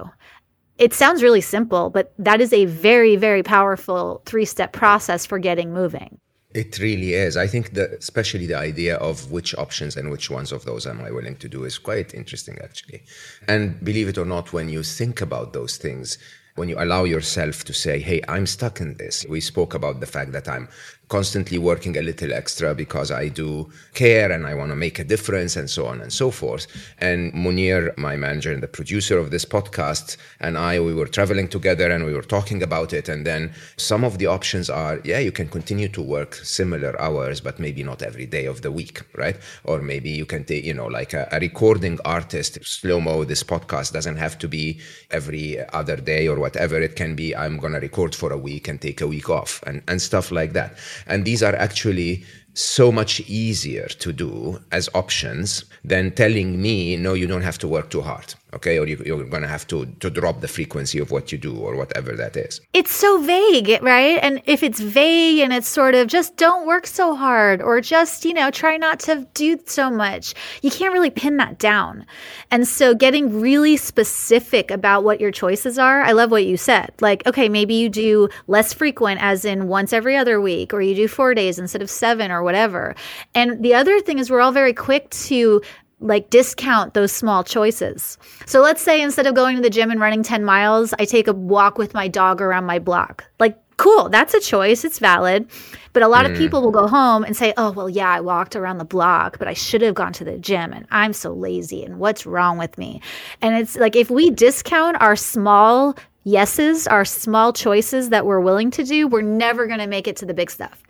it 0.79 0.93
sounds 0.93 1.23
really 1.23 1.41
simple, 1.41 1.91
but 1.91 2.13
that 2.19 2.41
is 2.41 2.53
a 2.53 2.65
very, 2.65 3.17
very 3.17 3.43
powerful 3.43 4.23
three 4.27 4.45
step 4.45 4.73
process 4.73 5.25
for 5.25 5.39
getting 5.39 5.73
moving. 5.73 6.19
It 6.53 6.79
really 6.79 7.15
is. 7.15 7.37
I 7.37 7.49
think 7.49 7.75
that 7.75 7.91
especially 7.93 8.47
the 8.47 8.57
idea 8.57 8.97
of 8.97 9.33
which 9.33 9.57
options 9.57 9.97
and 9.97 10.11
which 10.11 10.31
ones 10.31 10.53
of 10.53 10.65
those 10.65 10.87
am 10.87 11.01
I 11.01 11.11
willing 11.11 11.37
to 11.37 11.49
do 11.49 11.65
is 11.65 11.79
quite 11.79 12.15
interesting, 12.15 12.59
actually. 12.63 13.03
And 13.49 13.83
believe 13.85 14.09
it 14.09 14.19
or 14.19 14.25
not, 14.25 14.53
when 14.53 14.69
you 14.69 14.85
think 14.85 15.21
about 15.21 15.53
those 15.53 15.77
things, 15.77 16.17
when 16.55 16.69
you 16.69 16.77
allow 16.79 17.03
yourself 17.03 17.65
to 17.65 17.73
say, 17.73 17.99
Hey, 17.99 18.21
I'm 18.29 18.47
stuck 18.47 18.81
in 18.81 18.97
this. 18.97 19.27
We 19.29 19.41
spoke 19.41 19.75
about 19.75 19.99
the 19.99 20.07
fact 20.07 20.31
that 20.33 20.49
I'm 20.49 20.69
constantly 21.09 21.59
working 21.59 21.97
a 21.97 22.03
little 22.03 22.33
extra 22.33 22.75
because 22.75 23.11
I 23.11 23.29
do 23.29 23.71
care 23.95 24.31
and 24.33 24.47
I 24.47 24.55
want 24.55 24.71
to 24.71 24.77
make 24.77 24.99
a 24.99 25.05
difference 25.05 25.57
and 25.57 25.69
so 25.69 25.87
on 25.87 26.01
and 26.01 26.13
so 26.13 26.31
forth. 26.31 26.67
And 26.99 27.33
Munir, 27.33 27.97
my 27.97 28.17
manager 28.17 28.53
and 28.53 28.63
the 28.63 28.69
producer 28.69 29.19
of 29.19 29.31
this 29.31 29.45
podcast, 29.45 30.17
and 30.41 30.57
I, 30.57 30.81
we 30.81 30.95
were 30.95 31.07
traveling 31.07 31.49
together 31.49 31.91
and 31.91 32.05
we 32.05 32.15
were 32.15 32.23
talking 32.23 32.63
about 32.63 32.93
it. 32.93 33.09
And 33.09 33.27
then 33.27 33.53
some 33.77 34.05
of 34.05 34.19
the 34.19 34.27
options 34.27 34.71
are, 34.71 35.01
yeah, 35.05 35.19
you 35.19 35.33
can 35.33 35.49
continue 35.49 35.89
to 35.89 36.03
work 36.03 36.35
similar 36.37 37.01
hours, 37.01 37.41
but 37.41 37.59
maybe 37.59 37.83
not 37.83 38.03
every 38.03 38.27
day 38.27 38.47
of 38.47 38.63
the 38.63 38.73
week, 38.73 39.03
right? 39.17 39.37
Or 39.65 39.81
maybe 39.83 40.11
you 40.11 40.27
can 40.27 40.45
take, 40.45 40.65
you 40.65 40.75
know, 40.75 40.87
like 40.87 41.13
a, 41.13 41.29
a 41.33 41.39
recording 41.41 41.99
artist, 42.05 42.59
slow 42.65 43.01
mo, 43.01 43.25
this 43.25 43.43
podcast 43.43 43.93
doesn't 43.93 44.17
have 44.17 44.39
to 44.39 44.49
be 44.49 44.81
every 45.11 45.59
other 45.71 45.97
day 45.97 46.29
or 46.29 46.39
whatever. 46.39 46.81
It 46.81 46.97
can 46.97 47.15
be, 47.15 47.35
I'm 47.35 47.59
going 47.59 47.73
to 47.73 47.81
record 47.81 48.15
for 48.15 48.33
a 48.33 48.39
week 48.39 48.69
and 48.69 48.81
take 48.81 49.01
a 49.01 49.07
week 49.07 49.29
off 49.31 49.63
and, 49.67 49.83
and 49.89 50.01
stuff 50.01 50.31
like 50.31 50.53
that. 50.55 50.77
And 51.07 51.25
these 51.25 51.43
are 51.43 51.55
actually 51.55 52.25
so 52.55 52.93
much 52.93 53.21
easier 53.21 53.87
to 53.87 54.13
do 54.13 54.61
as 54.71 54.89
options 54.95 55.65
than 55.85 56.13
telling 56.13 56.61
me, 56.63 56.97
no, 56.97 57.15
you 57.15 57.27
don't 57.27 57.43
have 57.43 57.59
to 57.59 57.69
work 57.69 57.91
too 57.91 58.01
hard 58.03 58.35
okay 58.55 58.79
or 58.79 58.87
you, 58.87 58.97
are 59.15 59.25
going 59.25 59.43
to 59.43 59.49
have 59.49 59.67
to 59.67 59.87
to 60.01 60.11
drop 60.11 60.41
the 60.41 60.49
frequency 60.49 60.99
of 60.99 61.11
what 61.11 61.33
you 61.33 61.39
do 61.39 61.57
or 61.57 61.77
whatever 61.77 62.13
that 62.13 62.37
is. 62.37 62.61
It's 62.73 62.93
so 62.93 63.21
vague 63.21 63.79
right? 63.83 64.19
And 64.23 64.43
if 64.47 64.63
it's 64.63 64.81
vague 64.81 65.41
and 65.41 65.53
it's 65.53 65.69
sort 65.69 65.95
of 65.95 66.09
just 66.09 66.37
don't 66.37 66.67
work 66.67 66.87
so 66.87 67.15
hard 67.15 67.61
or 67.63 67.81
just 67.81 68.25
you 68.25 68.35
know 68.35 68.51
try 68.51 68.77
not 68.77 69.01
to 69.01 69.27
do 69.35 69.59
so 69.67 69.91
much 69.91 70.35
you 70.63 70.71
can't 70.71 70.93
really 70.93 71.11
pin 71.11 71.37
that 71.39 71.59
down. 71.59 72.07
And 72.51 72.67
so 72.67 72.95
getting 72.95 73.41
really 73.41 73.77
specific 73.77 74.71
about 74.71 75.05
what 75.05 75.21
your 75.21 75.31
choices 75.31 75.79
are 75.79 76.03
i 76.03 76.13
love 76.13 76.31
what 76.31 76.47
you 76.47 76.57
said. 76.57 76.93
Like 77.01 77.27
okay 77.27 77.49
maybe 77.49 77.75
you 77.75 77.89
do 77.89 78.29
less 78.47 78.73
frequent 78.73 79.23
as 79.23 79.45
in 79.45 79.69
once 79.69 79.93
every 79.93 80.17
other 80.17 80.41
week 80.41 80.73
or 80.73 80.81
you 80.81 80.95
do 80.95 81.09
4 81.09 81.35
days 81.35 81.59
instead 81.59 81.83
of 81.83 81.91
7 81.91 82.31
or 82.31 82.43
whatever. 82.43 82.95
And 83.35 83.63
the 83.63 83.75
other 83.75 84.01
thing 84.01 84.19
is 84.19 84.31
we're 84.31 84.41
all 84.41 84.53
very 84.53 84.75
quick 84.75 85.11
to 85.11 85.63
like 86.05 86.31
discount 86.31 86.95
those 86.95 87.11
small 87.11 87.43
choices. 87.43 88.19
So 88.47 88.61
let's 88.61 88.83
say 88.83 89.01
instead 89.01 89.27
of 89.27 89.35
going 89.35 89.57
to 89.57 89.63
the 89.63 89.71
gym 89.71 89.91
and 89.91 89.99
running 89.99 90.23
10 90.23 90.45
miles, 90.45 90.95
I 90.99 91.07
take 91.07 91.27
a 91.27 91.33
walk 91.33 91.79
with 91.79 91.95
my 91.95 92.09
dog 92.09 92.43
around 92.43 92.67
my 92.67 92.79
block. 92.79 93.25
Like, 93.41 93.59
cool, 93.79 94.11
that's 94.11 94.35
a 94.35 94.41
choice, 94.41 94.85
it's 94.85 94.99
valid. 94.99 95.49
But 95.95 96.03
a 96.03 96.09
lot 96.09 96.27
mm. 96.27 96.33
of 96.33 96.37
people 96.37 96.61
will 96.61 96.71
go 96.71 96.87
home 96.87 97.25
and 97.25 97.37
say, 97.37 97.55
oh, 97.57 97.71
well, 97.73 97.89
yeah, 97.89 98.11
I 98.11 98.21
walked 98.21 98.55
around 98.55 98.79
the 98.79 98.85
block, 98.85 99.39
but 99.39 99.49
I 99.49 99.55
should 99.55 99.81
have 99.81 99.95
gone 99.95 100.13
to 100.15 100.25
the 100.25 100.39
gym 100.39 100.73
and 100.73 100.87
I'm 100.91 101.15
so 101.15 101.33
lazy 101.33 101.85
and 101.85 101.99
what's 101.99 102.27
wrong 102.27 102.59
with 102.59 102.77
me? 102.77 103.01
And 103.41 103.57
it's 103.57 103.77
like 103.77 103.97
if 103.97 104.11
we 104.11 104.31
discount 104.31 105.01
our 105.01 105.17
small 105.17 105.97
yeses, 106.25 106.87
our 106.87 107.05
small 107.05 107.53
choices 107.53 108.09
that 108.09 108.27
we're 108.27 108.41
willing 108.41 108.71
to 108.73 108.85
do, 108.85 109.07
we're 109.07 109.23
never 109.23 109.67
going 109.67 109.79
to 109.79 109.87
make 109.87 110.09
it 110.09 110.17
to 110.17 110.27
the 110.27 110.35
big 110.35 110.51
stuff 110.51 110.83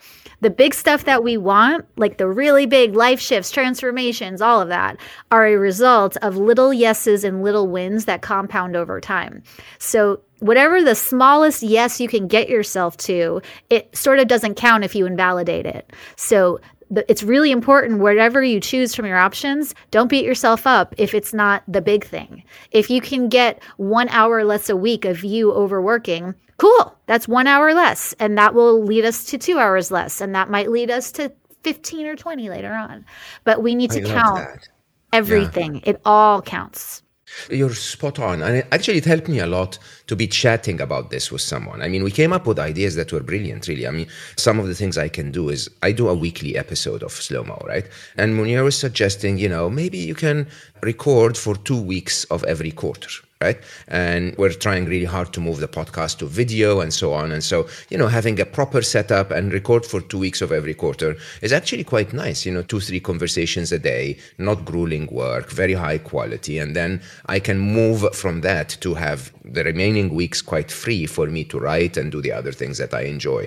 the 0.44 0.50
big 0.50 0.74
stuff 0.74 1.04
that 1.04 1.24
we 1.24 1.38
want, 1.38 1.86
like 1.96 2.18
the 2.18 2.28
really 2.28 2.66
big 2.66 2.94
life 2.94 3.18
shifts, 3.18 3.50
transformations, 3.50 4.42
all 4.42 4.60
of 4.60 4.68
that, 4.68 4.98
are 5.30 5.46
a 5.46 5.56
result 5.56 6.18
of 6.18 6.36
little 6.36 6.72
yeses 6.72 7.24
and 7.24 7.42
little 7.42 7.66
wins 7.66 8.04
that 8.04 8.20
compound 8.20 8.76
over 8.76 9.00
time. 9.00 9.42
So, 9.78 10.20
whatever 10.40 10.82
the 10.82 10.94
smallest 10.94 11.62
yes 11.62 11.98
you 11.98 12.08
can 12.08 12.28
get 12.28 12.50
yourself 12.50 12.98
to, 12.98 13.40
it 13.70 13.96
sort 13.96 14.18
of 14.18 14.28
doesn't 14.28 14.56
count 14.56 14.84
if 14.84 14.94
you 14.94 15.06
invalidate 15.06 15.64
it. 15.64 15.90
So, 16.16 16.60
it's 17.08 17.22
really 17.22 17.50
important 17.50 18.00
whatever 18.00 18.42
you 18.42 18.60
choose 18.60 18.94
from 18.94 19.06
your 19.06 19.16
options 19.16 19.74
don't 19.90 20.08
beat 20.08 20.24
yourself 20.24 20.66
up 20.66 20.94
if 20.98 21.14
it's 21.14 21.32
not 21.32 21.62
the 21.66 21.80
big 21.80 22.04
thing. 22.04 22.44
If 22.70 22.90
you 22.90 23.00
can 23.00 23.28
get 23.28 23.62
one 23.76 24.08
hour 24.08 24.44
less 24.44 24.68
a 24.68 24.76
week 24.76 25.04
of 25.04 25.24
you 25.24 25.52
overworking 25.52 26.34
cool. 26.56 26.96
That's 27.06 27.28
one 27.28 27.46
hour 27.46 27.74
less 27.74 28.14
and 28.18 28.38
that 28.38 28.54
will 28.54 28.82
lead 28.82 29.04
us 29.04 29.24
to 29.26 29.38
two 29.38 29.58
hours 29.58 29.90
less 29.90 30.20
and 30.20 30.34
that 30.34 30.50
might 30.50 30.70
lead 30.70 30.90
us 30.90 31.12
to 31.12 31.32
15 31.62 32.06
or 32.06 32.16
20 32.16 32.50
later 32.50 32.72
on. 32.72 33.04
But 33.44 33.62
we 33.62 33.74
need 33.74 33.90
to 33.92 34.02
count 34.02 34.68
everything 35.12 35.76
yeah. 35.76 35.82
it 35.84 36.00
all 36.04 36.42
counts 36.42 37.03
you're 37.50 37.74
spot 37.74 38.18
on. 38.18 38.42
And 38.42 38.64
actually, 38.72 38.98
it 38.98 39.04
helped 39.04 39.28
me 39.28 39.40
a 39.40 39.46
lot 39.46 39.78
to 40.06 40.16
be 40.16 40.26
chatting 40.26 40.80
about 40.80 41.10
this 41.10 41.30
with 41.30 41.42
someone. 41.42 41.82
I 41.82 41.88
mean, 41.88 42.04
we 42.04 42.10
came 42.10 42.32
up 42.32 42.46
with 42.46 42.58
ideas 42.58 42.94
that 42.96 43.12
were 43.12 43.20
brilliant, 43.20 43.68
really. 43.68 43.86
I 43.86 43.90
mean, 43.90 44.06
some 44.36 44.58
of 44.58 44.66
the 44.66 44.74
things 44.74 44.98
I 44.98 45.08
can 45.08 45.30
do 45.30 45.48
is 45.48 45.68
I 45.82 45.92
do 45.92 46.08
a 46.08 46.14
weekly 46.14 46.56
episode 46.56 47.02
of 47.02 47.12
Slow 47.12 47.44
Mo, 47.44 47.62
right? 47.66 47.88
And 48.16 48.34
Munir 48.34 48.64
was 48.64 48.76
suggesting, 48.76 49.38
you 49.38 49.48
know, 49.48 49.70
maybe 49.70 49.98
you 49.98 50.14
can 50.14 50.48
record 50.82 51.36
for 51.36 51.56
two 51.56 51.80
weeks 51.80 52.24
of 52.24 52.44
every 52.44 52.70
quarter 52.70 53.10
right? 53.44 53.58
And 53.88 54.34
we're 54.40 54.56
trying 54.66 54.84
really 54.94 55.10
hard 55.16 55.28
to 55.34 55.40
move 55.48 55.58
the 55.60 55.68
podcast 55.78 56.18
to 56.18 56.26
video 56.42 56.80
and 56.80 56.92
so 57.00 57.06
on. 57.20 57.26
And 57.34 57.44
so, 57.50 57.56
you 57.90 57.98
know, 58.00 58.10
having 58.18 58.36
a 58.40 58.46
proper 58.58 58.80
setup 58.94 59.28
and 59.36 59.52
record 59.58 59.82
for 59.90 60.00
two 60.00 60.20
weeks 60.26 60.40
of 60.42 60.50
every 60.60 60.74
quarter 60.82 61.10
is 61.46 61.52
actually 61.52 61.84
quite 61.94 62.10
nice. 62.12 62.46
You 62.46 62.52
know, 62.54 62.62
two, 62.62 62.80
three 62.80 63.00
conversations 63.00 63.68
a 63.78 63.78
day, 63.78 64.06
not 64.38 64.64
grueling 64.70 65.06
work, 65.22 65.46
very 65.62 65.76
high 65.84 65.98
quality. 66.12 66.54
And 66.62 66.74
then 66.74 66.92
I 67.26 67.38
can 67.48 67.58
move 67.58 68.00
from 68.22 68.40
that 68.40 68.68
to 68.84 68.94
have 68.94 69.20
the 69.56 69.64
remaining 69.70 70.08
weeks 70.20 70.40
quite 70.52 70.70
free 70.70 71.04
for 71.16 71.26
me 71.26 71.42
to 71.44 71.58
write 71.66 71.94
and 71.98 72.10
do 72.10 72.20
the 72.22 72.32
other 72.32 72.52
things 72.60 72.78
that 72.78 72.94
I 72.94 73.02
enjoy. 73.14 73.42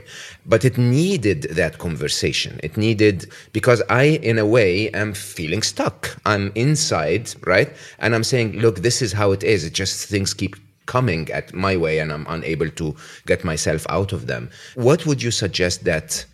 But 0.46 0.64
it 0.70 0.78
needed 0.78 1.40
that 1.62 1.74
conversation. 1.88 2.60
It 2.68 2.78
needed, 2.78 3.18
because 3.52 3.82
I, 3.90 4.04
in 4.32 4.38
a 4.38 4.46
way, 4.46 4.90
am 5.02 5.14
feeling 5.14 5.64
stuck. 5.64 6.00
I'm 6.32 6.52
inside, 6.56 7.26
right? 7.54 7.70
And 7.98 8.14
I'm 8.16 8.24
saying, 8.24 8.50
look, 8.64 8.76
this 8.88 9.02
is 9.02 9.12
how 9.14 9.30
it 9.32 9.44
is. 9.44 9.64
It 9.64 9.74
just 9.74 9.87
things 9.94 10.34
keep 10.34 10.56
coming 10.86 11.30
at 11.32 11.54
my 11.54 11.78
way 11.78 12.00
and 12.00 12.12
I'm 12.12 12.26
unable 12.30 12.70
to 12.70 12.96
get 13.26 13.44
myself 13.44 13.86
out 13.90 14.14
of 14.14 14.28
them. 14.28 14.50
What 14.76 15.06
would 15.06 15.22
you 15.22 15.32
suggest 15.32 15.84
that 15.84 16.26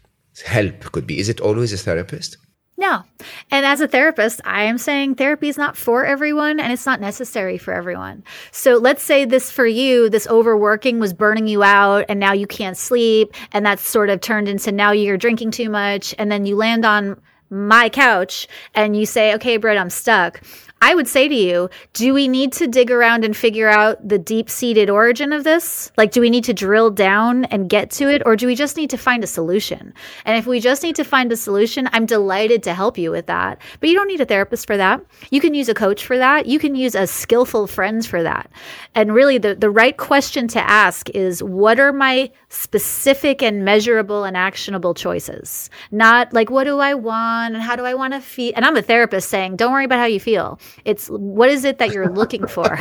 help 0.46 0.92
could 0.92 1.06
be? 1.06 1.20
Is 1.20 1.30
it 1.30 1.42
always 1.42 1.74
a 1.74 1.78
therapist? 1.78 2.38
No. 2.76 3.04
And 3.52 3.66
as 3.66 3.82
a 3.82 3.88
therapist, 3.88 4.42
I 4.46 4.64
am 4.64 4.78
saying 4.78 5.16
therapy 5.16 5.48
is 5.48 5.58
not 5.58 5.78
for 5.78 6.06
everyone 6.06 6.60
and 6.60 6.74
it's 6.74 6.88
not 6.88 7.00
necessary 7.00 7.58
for 7.58 7.72
everyone. 7.72 8.24
So 8.52 8.78
let's 8.78 9.04
say 9.04 9.26
this 9.26 9.52
for 9.52 9.68
you, 9.68 10.10
this 10.10 10.28
overworking 10.28 11.00
was 11.00 11.14
burning 11.14 11.48
you 11.48 11.62
out 11.62 12.06
and 12.10 12.20
now 12.20 12.34
you 12.34 12.48
can't 12.48 12.78
sleep. 12.78 13.34
And 13.52 13.66
that's 13.66 13.88
sort 13.88 14.10
of 14.10 14.22
turned 14.22 14.48
into 14.48 14.72
now 14.72 14.92
you're 14.92 15.18
drinking 15.18 15.52
too 15.52 15.70
much. 15.70 16.16
And 16.18 16.32
then 16.32 16.46
you 16.46 16.56
land 16.56 16.84
on 16.84 17.22
my 17.52 17.90
couch 17.90 18.48
and 18.74 18.98
you 18.98 19.06
say, 19.06 19.36
okay, 19.36 19.58
Britt, 19.58 19.78
I'm 19.78 19.92
stuck. 19.92 20.42
I 20.84 20.96
would 20.96 21.08
say 21.08 21.30
to 21.30 21.34
you, 21.34 21.70
do 21.94 22.14
we 22.14 22.28
need 22.28 22.52
to 22.54 22.68
dig 22.68 22.92
around 22.92 23.24
and 23.24 23.38
figure 23.38 23.70
out 23.70 24.06
the 24.06 24.20
deep 24.20 24.50
seated 24.50 24.90
origin 24.90 25.32
of 25.32 25.46
this? 25.46 25.94
Like, 25.96 26.12
do 26.12 26.20
we 26.20 26.30
need 26.30 26.44
to 26.44 26.54
drill 26.54 26.90
down 26.90 27.46
and 27.46 27.70
get 27.70 27.90
to 27.92 28.10
it, 28.10 28.22
or 28.26 28.36
do 28.36 28.48
we 28.48 28.54
just 28.54 28.76
need 28.76 28.90
to 28.90 28.98
find 28.98 29.24
a 29.24 29.28
solution? 29.28 29.94
And 30.26 30.38
if 30.38 30.46
we 30.46 30.60
just 30.60 30.84
need 30.84 30.98
to 30.98 31.06
find 31.06 31.32
a 31.32 31.38
solution, 31.38 31.88
I'm 31.94 32.06
delighted 32.06 32.64
to 32.64 32.74
help 32.74 32.98
you 32.98 33.12
with 33.12 33.28
that. 33.28 33.62
But 33.80 33.88
you 33.88 33.96
don't 33.96 34.10
need 34.10 34.20
a 34.20 34.26
therapist 34.26 34.68
for 34.68 34.76
that. 34.76 35.00
You 35.32 35.40
can 35.40 35.54
use 35.54 35.70
a 35.70 35.74
coach 35.74 36.06
for 36.06 36.18
that. 36.18 36.48
You 36.48 36.60
can 36.60 36.76
use 36.76 36.96
a 36.96 37.08
skillful 37.08 37.66
friends 37.68 38.06
for 38.06 38.22
that. 38.22 38.52
And 38.94 39.14
really, 39.14 39.38
the, 39.38 39.56
the 39.56 39.70
right 39.70 39.96
question 39.96 40.50
to 40.50 40.60
ask 40.60 41.10
is 41.12 41.42
what 41.42 41.80
are 41.80 41.94
my 41.94 42.30
specific 42.50 43.42
and 43.42 43.64
measurable 43.64 44.26
and 44.26 44.36
actionable 44.36 44.94
choices? 44.94 45.70
Not 45.92 46.34
like, 46.34 46.50
what 46.50 46.66
do 46.66 46.80
I 46.80 46.94
want 46.94 47.54
and 47.54 47.64
how 47.64 47.78
do 47.78 47.86
I 47.86 47.94
want 47.94 48.16
to 48.16 48.20
feel? 48.20 48.52
And 48.58 48.66
I'm 48.66 48.76
a 48.76 48.82
therapist 48.82 49.30
saying, 49.30 49.56
don't 49.56 49.72
worry 49.72 49.86
about 49.86 50.00
how 50.00 50.08
you 50.08 50.20
feel. 50.20 50.60
It's 50.86 51.08
what 51.08 51.50
is 51.50 51.66
it 51.66 51.78
that 51.78 51.92
you're 51.92 52.12
looking 52.12 52.48
for? 52.48 52.78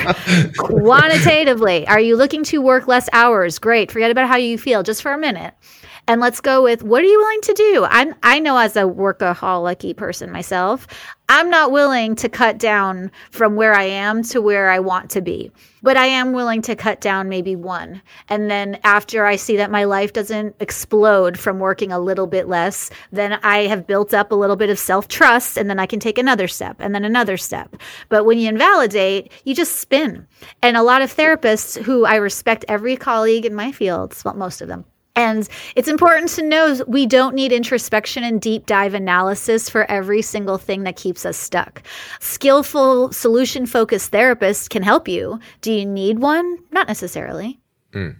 Quantitatively, 0.58 1.86
are 1.86 2.00
you 2.00 2.16
looking 2.16 2.44
to 2.44 2.60
work 2.60 2.86
less 2.86 3.08
hours? 3.12 3.58
Great. 3.58 3.90
Forget 3.90 4.10
about 4.10 4.28
how 4.28 4.36
you 4.36 4.58
feel 4.58 4.82
just 4.82 5.02
for 5.02 5.12
a 5.12 5.18
minute. 5.18 5.54
And 6.08 6.20
let's 6.20 6.40
go 6.40 6.62
with 6.62 6.82
what 6.82 7.02
are 7.02 7.06
you 7.06 7.18
willing 7.18 7.40
to 7.42 7.54
do? 7.54 7.86
I'm 7.88 8.14
I 8.22 8.40
know 8.40 8.58
as 8.58 8.76
a 8.76 8.82
workaholic 8.82 9.96
person 9.96 10.32
myself, 10.32 10.86
I'm 11.28 11.48
not 11.48 11.72
willing 11.72 12.14
to 12.16 12.28
cut 12.28 12.58
down 12.58 13.10
from 13.30 13.56
where 13.56 13.74
I 13.74 13.84
am 13.84 14.22
to 14.24 14.42
where 14.42 14.70
I 14.70 14.80
want 14.80 15.10
to 15.12 15.22
be. 15.22 15.50
But 15.82 15.96
I 15.96 16.06
am 16.06 16.32
willing 16.32 16.62
to 16.62 16.76
cut 16.76 17.00
down 17.00 17.28
maybe 17.28 17.56
one. 17.56 18.02
And 18.28 18.50
then 18.50 18.78
after 18.84 19.24
I 19.24 19.36
see 19.36 19.56
that 19.56 19.70
my 19.70 19.84
life 19.84 20.12
doesn't 20.12 20.54
explode 20.60 21.38
from 21.38 21.58
working 21.58 21.90
a 21.90 21.98
little 21.98 22.26
bit 22.26 22.48
less, 22.48 22.90
then 23.12 23.40
I 23.42 23.66
have 23.66 23.86
built 23.86 24.12
up 24.12 24.30
a 24.30 24.34
little 24.36 24.56
bit 24.56 24.70
of 24.70 24.78
self 24.78 25.08
trust 25.08 25.56
and 25.56 25.70
then 25.70 25.78
I 25.78 25.86
can 25.86 26.00
take 26.00 26.18
another 26.18 26.48
step 26.48 26.76
and 26.80 26.94
then 26.94 27.04
another 27.04 27.36
step. 27.36 27.76
But 28.08 28.24
when 28.24 28.38
you 28.38 28.48
invalidate, 28.48 29.32
you 29.44 29.54
just 29.54 29.76
spin. 29.76 30.26
And 30.60 30.76
a 30.76 30.82
lot 30.82 31.02
of 31.02 31.16
therapists 31.16 31.80
who 31.80 32.04
I 32.04 32.16
respect 32.16 32.64
every 32.68 32.96
colleague 32.96 33.46
in 33.46 33.54
my 33.54 33.72
field, 33.72 34.14
well, 34.24 34.34
most 34.34 34.60
of 34.60 34.68
them, 34.68 34.84
and 35.14 35.48
it's 35.76 35.88
important 35.88 36.30
to 36.30 36.42
know 36.42 36.82
we 36.86 37.06
don't 37.06 37.34
need 37.34 37.52
introspection 37.52 38.24
and 38.24 38.40
deep 38.40 38.66
dive 38.66 38.94
analysis 38.94 39.68
for 39.68 39.90
every 39.90 40.22
single 40.22 40.58
thing 40.58 40.84
that 40.84 40.96
keeps 40.96 41.26
us 41.26 41.36
stuck. 41.36 41.82
Skillful, 42.20 43.12
solution 43.12 43.66
focused 43.66 44.10
therapists 44.10 44.70
can 44.70 44.82
help 44.82 45.08
you. 45.08 45.38
Do 45.60 45.72
you 45.72 45.84
need 45.84 46.18
one? 46.20 46.58
Not 46.70 46.88
necessarily. 46.88 47.60
Mm. 47.92 48.16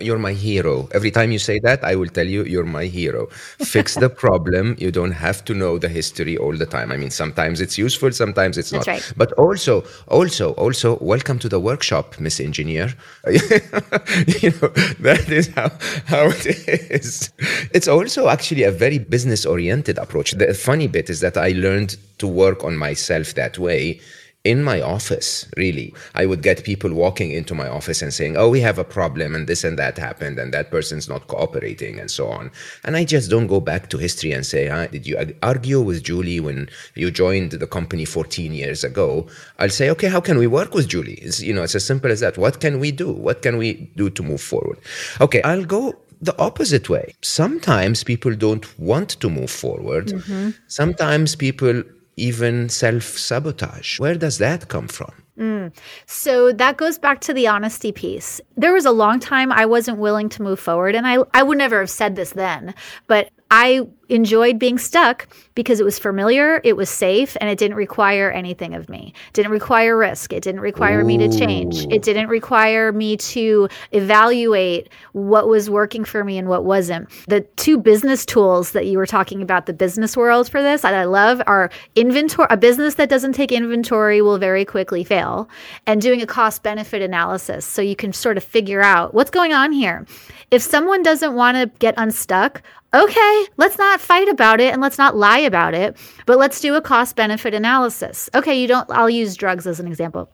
You're 0.00 0.18
my 0.18 0.32
hero. 0.32 0.88
Every 0.92 1.10
time 1.10 1.32
you 1.32 1.38
say 1.38 1.58
that, 1.60 1.82
I 1.82 1.96
will 1.96 2.08
tell 2.08 2.26
you, 2.26 2.44
you're 2.44 2.64
my 2.64 2.84
hero. 2.84 3.26
Fix 3.60 3.94
the 3.94 4.08
problem. 4.08 4.76
You 4.88 4.92
don't 4.92 5.12
have 5.12 5.44
to 5.46 5.54
know 5.54 5.78
the 5.78 5.88
history 5.88 6.36
all 6.36 6.56
the 6.56 6.66
time. 6.66 6.92
I 6.92 6.96
mean, 6.96 7.10
sometimes 7.10 7.60
it's 7.60 7.76
useful, 7.76 8.12
sometimes 8.12 8.56
it's 8.56 8.70
That's 8.70 8.86
not. 8.86 8.92
Right. 8.92 9.12
But 9.16 9.32
also, 9.32 9.84
also, 10.06 10.52
also, 10.52 10.98
welcome 11.00 11.38
to 11.40 11.48
the 11.48 11.58
workshop, 11.58 12.18
Miss 12.20 12.38
Engineer. 12.38 12.94
you 13.26 14.50
know, 14.50 14.68
that 15.00 15.26
is 15.28 15.48
how, 15.48 15.70
how 16.06 16.28
it 16.28 16.46
is. 16.90 17.32
It's 17.72 17.88
also 17.88 18.28
actually 18.28 18.62
a 18.62 18.70
very 18.70 18.98
business 18.98 19.44
oriented 19.44 19.98
approach. 19.98 20.32
The 20.32 20.54
funny 20.54 20.86
bit 20.86 21.10
is 21.10 21.20
that 21.20 21.36
I 21.36 21.50
learned 21.50 21.96
to 22.18 22.26
work 22.26 22.62
on 22.64 22.76
myself 22.76 23.34
that 23.34 23.58
way 23.58 24.00
in 24.44 24.62
my 24.62 24.80
office, 24.80 25.50
really. 25.56 25.92
I 26.14 26.24
would 26.24 26.42
get 26.42 26.64
people 26.64 26.92
walking 26.94 27.32
into 27.32 27.54
my 27.54 27.68
office 27.68 28.02
and 28.02 28.14
saying, 28.14 28.36
Oh, 28.36 28.48
we 28.48 28.60
have 28.60 28.78
a 28.78 28.84
problem, 28.84 29.34
and 29.34 29.46
this 29.46 29.64
and 29.64 29.78
that 29.78 29.98
happened, 29.98 30.38
and 30.38 30.54
that 30.54 30.70
person's 30.70 31.08
not 31.08 31.26
cooperating, 31.26 31.98
and 31.98 32.10
so 32.10 32.28
on. 32.28 32.50
And 32.84 32.96
I 32.96 33.04
just 33.04 33.30
don't 33.30 33.48
go 33.48 33.60
back 33.60 33.90
to 33.90 33.98
history 33.98 34.32
and 34.32 34.46
say, 34.46 34.68
huh, 34.68 34.86
Did 34.86 35.06
you 35.06 35.34
argue 35.42 35.80
with 35.80 36.02
Julie 36.04 36.40
when 36.40 36.68
you 36.94 37.10
joined 37.10 37.52
the 37.52 37.66
company 37.66 38.04
14 38.04 38.52
years 38.52 38.84
ago? 38.84 39.26
I'll 39.58 39.70
say, 39.70 39.90
Okay, 39.90 40.08
how 40.08 40.20
can 40.20 40.38
we 40.38 40.46
work 40.46 40.72
with 40.72 40.88
Julie? 40.88 41.18
It's, 41.20 41.42
you 41.42 41.52
know, 41.52 41.64
it's 41.64 41.74
as 41.74 41.84
simple 41.84 42.10
as 42.10 42.20
that. 42.20 42.38
What 42.38 42.60
can 42.60 42.78
we 42.78 42.92
do? 42.92 43.12
What 43.12 43.42
can 43.42 43.58
we 43.58 43.90
do 43.96 44.08
to 44.08 44.22
move 44.22 44.40
forward? 44.40 44.78
Okay, 45.20 45.42
I'll 45.42 45.64
go 45.64 45.94
the 46.20 46.36
opposite 46.38 46.88
way. 46.88 47.14
Sometimes 47.22 48.02
people 48.02 48.34
don't 48.34 48.78
want 48.78 49.10
to 49.20 49.28
move 49.28 49.50
forward. 49.50 50.08
Mm-hmm. 50.08 50.50
Sometimes 50.66 51.36
people 51.36 51.82
even 52.18 52.68
self 52.68 53.04
sabotage. 53.04 53.98
Where 53.98 54.14
does 54.14 54.38
that 54.38 54.68
come 54.68 54.88
from? 54.88 55.12
Mm. 55.38 55.72
So 56.06 56.52
that 56.52 56.76
goes 56.76 56.98
back 56.98 57.20
to 57.22 57.32
the 57.32 57.46
honesty 57.46 57.92
piece. 57.92 58.40
There 58.56 58.72
was 58.72 58.84
a 58.84 58.90
long 58.90 59.20
time 59.20 59.52
I 59.52 59.66
wasn't 59.66 59.98
willing 59.98 60.28
to 60.30 60.42
move 60.42 60.58
forward, 60.58 60.94
and 60.94 61.06
I, 61.06 61.18
I 61.32 61.42
would 61.42 61.58
never 61.58 61.78
have 61.78 61.90
said 61.90 62.16
this 62.16 62.32
then, 62.32 62.74
but 63.06 63.30
I 63.50 63.86
enjoyed 64.08 64.58
being 64.58 64.78
stuck 64.78 65.28
because 65.54 65.80
it 65.80 65.84
was 65.84 65.98
familiar, 65.98 66.60
it 66.64 66.76
was 66.76 66.88
safe, 66.88 67.36
and 67.40 67.50
it 67.50 67.58
didn't 67.58 67.76
require 67.76 68.30
anything 68.30 68.74
of 68.74 68.88
me. 68.88 69.12
It 69.28 69.34
didn't 69.34 69.52
require 69.52 69.96
risk. 69.96 70.32
It 70.32 70.42
didn't 70.42 70.60
require 70.60 71.00
Ooh. 71.00 71.04
me 71.04 71.18
to 71.18 71.28
change. 71.36 71.86
It 71.90 72.02
didn't 72.02 72.28
require 72.28 72.92
me 72.92 73.16
to 73.16 73.68
evaluate 73.92 74.88
what 75.12 75.48
was 75.48 75.68
working 75.68 76.04
for 76.04 76.24
me 76.24 76.38
and 76.38 76.48
what 76.48 76.64
wasn't. 76.64 77.08
The 77.26 77.42
two 77.56 77.78
business 77.78 78.24
tools 78.24 78.72
that 78.72 78.86
you 78.86 78.98
were 78.98 79.06
talking 79.06 79.42
about, 79.42 79.66
the 79.66 79.72
business 79.72 80.16
world 80.16 80.48
for 80.48 80.62
this, 80.62 80.82
that 80.82 80.94
I 80.94 81.04
love 81.04 81.42
are 81.46 81.70
inventory. 81.94 82.48
A 82.50 82.56
business 82.56 82.94
that 82.94 83.08
doesn't 83.08 83.32
take 83.32 83.52
inventory 83.52 84.22
will 84.22 84.38
very 84.38 84.64
quickly 84.64 85.04
fail, 85.04 85.48
and 85.86 86.00
doing 86.00 86.22
a 86.22 86.26
cost 86.26 86.62
benefit 86.62 87.02
analysis 87.02 87.64
so 87.64 87.82
you 87.82 87.96
can 87.96 88.12
sort 88.12 88.36
of 88.36 88.44
figure 88.44 88.82
out 88.82 89.12
what's 89.14 89.30
going 89.30 89.52
on 89.52 89.72
here. 89.72 90.06
If 90.50 90.62
someone 90.62 91.02
doesn't 91.02 91.34
want 91.34 91.56
to 91.56 91.66
get 91.78 91.94
unstuck, 91.98 92.62
okay, 92.94 93.46
let's 93.56 93.76
not 93.76 93.97
fight 94.00 94.28
about 94.28 94.60
it 94.60 94.72
and 94.72 94.80
let's 94.80 94.98
not 94.98 95.16
lie 95.16 95.38
about 95.38 95.74
it, 95.74 95.96
but 96.26 96.38
let's 96.38 96.60
do 96.60 96.74
a 96.74 96.80
cost 96.80 97.16
benefit 97.16 97.54
analysis. 97.54 98.28
Okay, 98.34 98.60
you 98.60 98.68
don't, 98.68 98.90
I'll 98.90 99.10
use 99.10 99.36
drugs 99.36 99.66
as 99.66 99.80
an 99.80 99.86
example. 99.86 100.30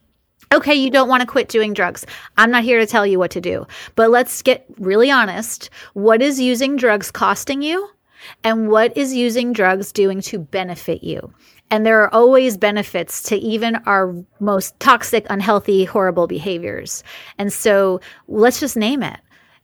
Okay, 0.53 0.75
you 0.75 0.91
don't 0.91 1.09
want 1.09 1.21
to 1.23 1.27
quit 1.27 1.49
doing 1.49 1.73
drugs. 1.73 2.07
I'm 2.37 2.51
not 2.51 2.65
here 2.65 2.79
to 2.79 2.87
tell 2.87 3.07
you 3.07 3.19
what 3.19 3.33
to 3.33 3.41
do, 3.41 3.67
but 3.97 4.11
let's 4.11 4.43
get 4.43 4.67
really 4.79 5.11
honest. 5.11 5.71
What 5.95 6.23
is 6.23 6.39
using 6.41 6.77
drugs 6.77 7.11
costing 7.11 7.63
you? 7.63 7.89
And 8.43 8.71
what 8.71 8.97
is 8.97 9.15
using 9.15 9.53
drugs 9.53 9.93
doing 9.93 10.21
to 10.23 10.39
benefit 10.39 11.03
you? 11.03 11.33
And 11.71 11.85
there 11.85 12.03
are 12.03 12.15
always 12.15 12.57
benefits 12.57 13.23
to 13.25 13.37
even 13.37 13.77
our 13.87 14.15
most 14.39 14.79
toxic, 14.81 15.27
unhealthy, 15.29 15.85
horrible 15.85 16.27
behaviors. 16.27 17.03
And 17.39 17.53
so 17.53 18.01
let's 18.29 18.61
just 18.61 18.77
name 18.77 19.03
it. 19.03 19.19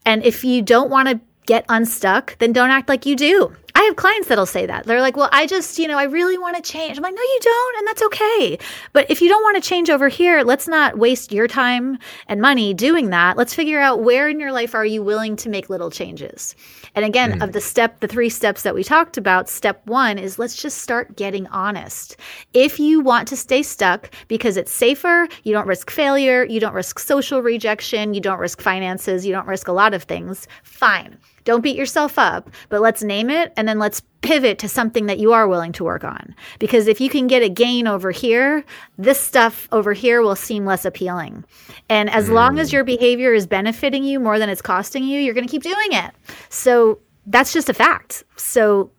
And 0.04 0.24
if 0.24 0.44
you 0.44 0.62
don't 0.62 0.90
want 0.90 1.08
to 1.08 1.20
get 1.46 1.64
unstuck, 1.68 2.36
then 2.38 2.52
don't 2.52 2.70
act 2.70 2.88
like 2.88 3.06
you 3.06 3.16
do. 3.16 3.54
I 3.80 3.84
have 3.84 3.96
clients 3.96 4.28
that'll 4.28 4.44
say 4.44 4.66
that. 4.66 4.84
They're 4.84 5.00
like, 5.00 5.16
well, 5.16 5.30
I 5.32 5.46
just, 5.46 5.78
you 5.78 5.88
know, 5.88 5.96
I 5.96 6.02
really 6.02 6.36
want 6.36 6.54
to 6.54 6.60
change. 6.60 6.98
I'm 6.98 7.02
like, 7.02 7.14
no, 7.14 7.22
you 7.22 7.38
don't. 7.40 7.78
And 7.78 7.88
that's 7.88 8.02
okay. 8.02 8.58
But 8.92 9.10
if 9.10 9.22
you 9.22 9.28
don't 9.30 9.42
want 9.42 9.56
to 9.56 9.66
change 9.66 9.88
over 9.88 10.10
here, 10.10 10.42
let's 10.42 10.68
not 10.68 10.98
waste 10.98 11.32
your 11.32 11.48
time 11.48 11.98
and 12.26 12.42
money 12.42 12.74
doing 12.74 13.08
that. 13.08 13.38
Let's 13.38 13.54
figure 13.54 13.80
out 13.80 14.02
where 14.02 14.28
in 14.28 14.38
your 14.38 14.52
life 14.52 14.74
are 14.74 14.84
you 14.84 15.02
willing 15.02 15.34
to 15.36 15.48
make 15.48 15.70
little 15.70 15.90
changes. 15.90 16.54
And 16.94 17.06
again, 17.06 17.38
mm. 17.38 17.42
of 17.42 17.52
the 17.52 17.60
step, 17.62 18.00
the 18.00 18.06
three 18.06 18.28
steps 18.28 18.64
that 18.64 18.74
we 18.74 18.84
talked 18.84 19.16
about, 19.16 19.48
step 19.48 19.80
one 19.86 20.18
is 20.18 20.38
let's 20.38 20.60
just 20.60 20.78
start 20.82 21.16
getting 21.16 21.46
honest. 21.46 22.18
If 22.52 22.78
you 22.78 23.00
want 23.00 23.28
to 23.28 23.36
stay 23.36 23.62
stuck 23.62 24.10
because 24.28 24.58
it's 24.58 24.72
safer, 24.72 25.26
you 25.44 25.54
don't 25.54 25.66
risk 25.66 25.90
failure, 25.90 26.44
you 26.44 26.60
don't 26.60 26.74
risk 26.74 26.98
social 26.98 27.40
rejection, 27.40 28.12
you 28.12 28.20
don't 28.20 28.40
risk 28.40 28.60
finances, 28.60 29.24
you 29.24 29.32
don't 29.32 29.46
risk 29.46 29.68
a 29.68 29.72
lot 29.72 29.94
of 29.94 30.02
things, 30.02 30.46
fine. 30.64 31.16
Don't 31.44 31.62
beat 31.62 31.76
yourself 31.76 32.18
up, 32.18 32.50
but 32.68 32.80
let's 32.80 33.02
name 33.02 33.30
it 33.30 33.52
and 33.56 33.68
then 33.68 33.78
let's 33.78 34.02
pivot 34.20 34.58
to 34.58 34.68
something 34.68 35.06
that 35.06 35.18
you 35.18 35.32
are 35.32 35.48
willing 35.48 35.72
to 35.72 35.84
work 35.84 36.04
on. 36.04 36.34
Because 36.58 36.86
if 36.86 37.00
you 37.00 37.08
can 37.08 37.26
get 37.26 37.42
a 37.42 37.48
gain 37.48 37.86
over 37.86 38.10
here, 38.10 38.64
this 38.98 39.20
stuff 39.20 39.68
over 39.72 39.92
here 39.92 40.20
will 40.20 40.36
seem 40.36 40.64
less 40.64 40.84
appealing. 40.84 41.44
And 41.88 42.10
as 42.10 42.28
mm. 42.28 42.34
long 42.34 42.58
as 42.58 42.72
your 42.72 42.84
behavior 42.84 43.32
is 43.32 43.46
benefiting 43.46 44.04
you 44.04 44.20
more 44.20 44.38
than 44.38 44.48
it's 44.48 44.62
costing 44.62 45.04
you, 45.04 45.20
you're 45.20 45.34
going 45.34 45.46
to 45.46 45.50
keep 45.50 45.62
doing 45.62 45.92
it. 45.92 46.12
So 46.48 47.00
that's 47.26 47.52
just 47.52 47.68
a 47.68 47.74
fact. 47.74 48.24
So 48.36 48.90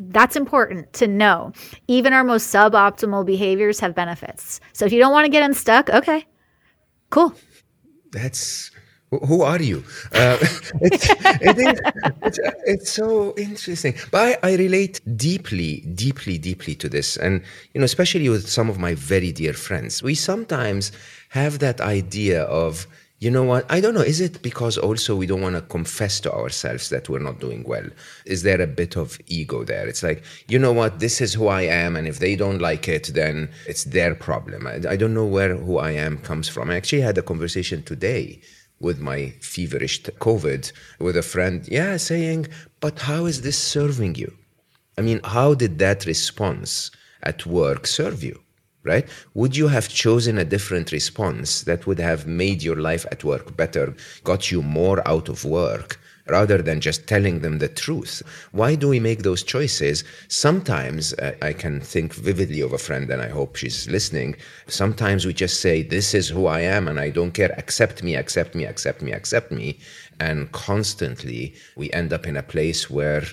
that's 0.00 0.36
important 0.36 0.92
to 0.94 1.06
know. 1.06 1.52
Even 1.88 2.12
our 2.12 2.24
most 2.24 2.52
suboptimal 2.52 3.24
behaviors 3.26 3.80
have 3.80 3.94
benefits. 3.94 4.60
So 4.72 4.84
if 4.84 4.92
you 4.92 4.98
don't 4.98 5.12
want 5.12 5.26
to 5.26 5.30
get 5.30 5.42
unstuck, 5.42 5.90
okay, 5.90 6.26
cool. 7.10 7.34
That's 8.10 8.70
who 9.10 9.42
are 9.42 9.60
you? 9.60 9.82
Uh, 10.12 10.38
it's, 10.80 11.10
it 11.10 11.58
is, 11.58 11.80
it's, 12.22 12.38
it's, 12.64 12.92
so 12.92 13.34
interesting. 13.36 13.94
But 14.10 14.38
I, 14.42 14.50
I, 14.52 14.56
relate 14.56 15.00
deeply, 15.16 15.80
deeply, 15.94 16.38
deeply 16.38 16.74
to 16.76 16.88
this. 16.88 17.16
And, 17.16 17.42
you 17.74 17.80
know, 17.80 17.84
especially 17.84 18.28
with 18.28 18.48
some 18.48 18.70
of 18.70 18.78
my 18.78 18.94
very 18.94 19.32
dear 19.32 19.52
friends, 19.52 20.02
we 20.02 20.14
sometimes 20.14 20.92
have 21.30 21.58
that 21.58 21.80
idea 21.80 22.44
of, 22.44 22.86
you 23.18 23.30
know 23.30 23.42
what? 23.42 23.70
I 23.70 23.80
don't 23.80 23.94
know. 23.94 24.00
Is 24.00 24.20
it 24.20 24.42
because 24.42 24.78
also 24.78 25.16
we 25.16 25.26
don't 25.26 25.42
want 25.42 25.56
to 25.56 25.62
confess 25.62 26.20
to 26.20 26.32
ourselves 26.32 26.88
that 26.88 27.08
we're 27.08 27.18
not 27.18 27.40
doing 27.40 27.64
well? 27.64 27.84
Is 28.24 28.44
there 28.44 28.60
a 28.60 28.66
bit 28.66 28.96
of 28.96 29.18
ego 29.26 29.64
there? 29.64 29.86
It's 29.88 30.04
like, 30.04 30.22
you 30.48 30.58
know 30.58 30.72
what? 30.72 31.00
This 31.00 31.20
is 31.20 31.34
who 31.34 31.48
I 31.48 31.62
am. 31.62 31.96
And 31.96 32.06
if 32.06 32.20
they 32.20 32.36
don't 32.36 32.60
like 32.60 32.88
it, 32.88 33.10
then 33.12 33.50
it's 33.66 33.84
their 33.84 34.14
problem. 34.14 34.68
I, 34.68 34.76
I 34.88 34.96
don't 34.96 35.14
know 35.14 35.26
where 35.26 35.56
who 35.56 35.78
I 35.78 35.90
am 35.90 36.18
comes 36.18 36.48
from. 36.48 36.70
I 36.70 36.76
actually 36.76 37.02
had 37.02 37.18
a 37.18 37.22
conversation 37.22 37.82
today 37.82 38.40
with 38.80 38.98
my 38.98 39.34
feverish 39.40 40.02
COVID 40.02 40.72
with 40.98 41.16
a 41.16 41.22
friend, 41.22 41.66
yeah, 41.68 41.96
saying, 41.96 42.48
but 42.80 43.00
how 43.00 43.26
is 43.26 43.42
this 43.42 43.58
serving 43.58 44.14
you? 44.14 44.32
I 44.96 45.02
mean, 45.02 45.20
how 45.22 45.54
did 45.54 45.78
that 45.78 46.06
response 46.06 46.90
at 47.22 47.46
work 47.46 47.86
serve 47.86 48.24
you? 48.24 48.40
right? 48.82 49.08
Would 49.34 49.56
you 49.56 49.68
have 49.68 49.88
chosen 49.88 50.38
a 50.38 50.44
different 50.44 50.92
response 50.92 51.62
that 51.62 51.86
would 51.86 51.98
have 51.98 52.26
made 52.26 52.62
your 52.62 52.76
life 52.76 53.04
at 53.10 53.24
work 53.24 53.56
better, 53.56 53.94
got 54.24 54.50
you 54.50 54.62
more 54.62 55.06
out 55.06 55.28
of 55.28 55.44
work? 55.44 55.99
Rather 56.30 56.62
than 56.62 56.80
just 56.80 57.06
telling 57.06 57.40
them 57.40 57.58
the 57.58 57.68
truth. 57.68 58.22
Why 58.52 58.74
do 58.74 58.88
we 58.88 59.00
make 59.00 59.22
those 59.22 59.42
choices? 59.42 60.04
Sometimes 60.28 61.12
uh, 61.14 61.34
I 61.42 61.52
can 61.52 61.80
think 61.80 62.14
vividly 62.14 62.60
of 62.60 62.72
a 62.72 62.78
friend, 62.78 63.10
and 63.10 63.20
I 63.20 63.28
hope 63.28 63.56
she's 63.56 63.88
listening. 63.88 64.36
Sometimes 64.66 65.26
we 65.26 65.32
just 65.32 65.60
say, 65.60 65.82
This 65.82 66.14
is 66.14 66.28
who 66.28 66.46
I 66.46 66.60
am, 66.60 66.88
and 66.88 67.00
I 67.00 67.10
don't 67.10 67.32
care. 67.32 67.54
Accept 67.58 68.02
me, 68.02 68.14
accept 68.14 68.54
me, 68.54 68.64
accept 68.64 69.02
me, 69.02 69.12
accept 69.12 69.50
me. 69.50 69.78
And 70.18 70.50
constantly 70.52 71.54
we 71.76 71.90
end 71.92 72.12
up 72.12 72.26
in 72.26 72.36
a 72.36 72.42
place 72.42 72.90
where 72.90 73.24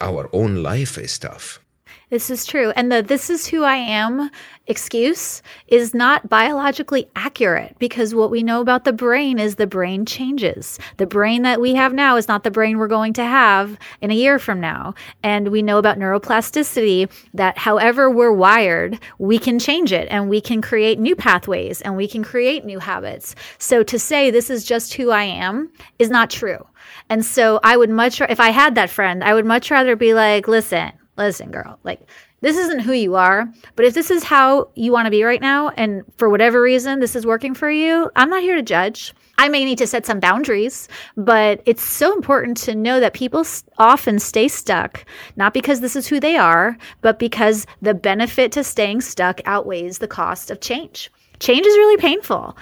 our 0.00 0.28
own 0.32 0.62
life 0.62 0.98
is 0.98 1.18
tough. 1.18 1.60
This 2.08 2.30
is 2.30 2.46
true. 2.46 2.70
And 2.76 2.92
the 2.92 3.02
this 3.02 3.30
is 3.30 3.48
who 3.48 3.64
I 3.64 3.74
am 3.74 4.30
excuse 4.68 5.42
is 5.66 5.92
not 5.92 6.28
biologically 6.28 7.08
accurate 7.16 7.76
because 7.78 8.14
what 8.14 8.30
we 8.30 8.44
know 8.44 8.60
about 8.60 8.84
the 8.84 8.92
brain 8.92 9.40
is 9.40 9.56
the 9.56 9.66
brain 9.66 10.06
changes. 10.06 10.78
The 10.98 11.06
brain 11.06 11.42
that 11.42 11.60
we 11.60 11.74
have 11.74 11.92
now 11.92 12.16
is 12.16 12.28
not 12.28 12.44
the 12.44 12.50
brain 12.50 12.78
we're 12.78 12.86
going 12.86 13.12
to 13.14 13.24
have 13.24 13.76
in 14.00 14.12
a 14.12 14.14
year 14.14 14.38
from 14.38 14.60
now. 14.60 14.94
And 15.24 15.48
we 15.48 15.62
know 15.62 15.78
about 15.78 15.98
neuroplasticity 15.98 17.10
that 17.34 17.58
however 17.58 18.08
we're 18.08 18.32
wired, 18.32 19.00
we 19.18 19.38
can 19.38 19.58
change 19.58 19.92
it 19.92 20.06
and 20.08 20.28
we 20.28 20.40
can 20.40 20.62
create 20.62 21.00
new 21.00 21.16
pathways 21.16 21.80
and 21.82 21.96
we 21.96 22.06
can 22.06 22.22
create 22.22 22.64
new 22.64 22.78
habits. 22.78 23.34
So 23.58 23.82
to 23.82 23.98
say 23.98 24.30
this 24.30 24.48
is 24.48 24.64
just 24.64 24.94
who 24.94 25.10
I 25.10 25.24
am 25.24 25.70
is 25.98 26.10
not 26.10 26.30
true. 26.30 26.64
And 27.08 27.24
so 27.24 27.58
I 27.64 27.76
would 27.76 27.90
much, 27.90 28.20
if 28.20 28.38
I 28.38 28.50
had 28.50 28.76
that 28.76 28.90
friend, 28.90 29.24
I 29.24 29.34
would 29.34 29.46
much 29.46 29.72
rather 29.72 29.96
be 29.96 30.14
like, 30.14 30.46
listen, 30.46 30.92
listen, 31.16 31.50
girl, 31.50 31.78
like 31.82 32.00
this 32.40 32.56
isn't 32.56 32.80
who 32.80 32.92
you 32.92 33.14
are, 33.14 33.52
but 33.74 33.84
if 33.84 33.94
this 33.94 34.10
is 34.10 34.22
how 34.22 34.68
you 34.74 34.92
want 34.92 35.06
to 35.06 35.10
be 35.10 35.24
right 35.24 35.40
now, 35.40 35.70
and 35.70 36.04
for 36.16 36.28
whatever 36.28 36.60
reason 36.60 37.00
this 37.00 37.16
is 37.16 37.26
working 37.26 37.54
for 37.54 37.70
you, 37.70 38.10
I'm 38.14 38.30
not 38.30 38.42
here 38.42 38.56
to 38.56 38.62
judge. 38.62 39.14
I 39.38 39.48
may 39.48 39.64
need 39.64 39.78
to 39.78 39.86
set 39.86 40.06
some 40.06 40.20
boundaries, 40.20 40.88
but 41.16 41.62
it's 41.66 41.84
so 41.84 42.14
important 42.14 42.56
to 42.58 42.74
know 42.74 43.00
that 43.00 43.14
people 43.14 43.44
often 43.78 44.18
stay 44.18 44.48
stuck, 44.48 45.04
not 45.36 45.54
because 45.54 45.80
this 45.80 45.96
is 45.96 46.06
who 46.06 46.20
they 46.20 46.36
are, 46.36 46.76
but 47.02 47.18
because 47.18 47.66
the 47.82 47.94
benefit 47.94 48.52
to 48.52 48.64
staying 48.64 49.02
stuck 49.02 49.40
outweighs 49.44 49.98
the 49.98 50.08
cost 50.08 50.50
of 50.50 50.60
change. 50.60 51.10
Change 51.38 51.66
is 51.66 51.76
really 51.76 51.98
painful. 51.98 52.56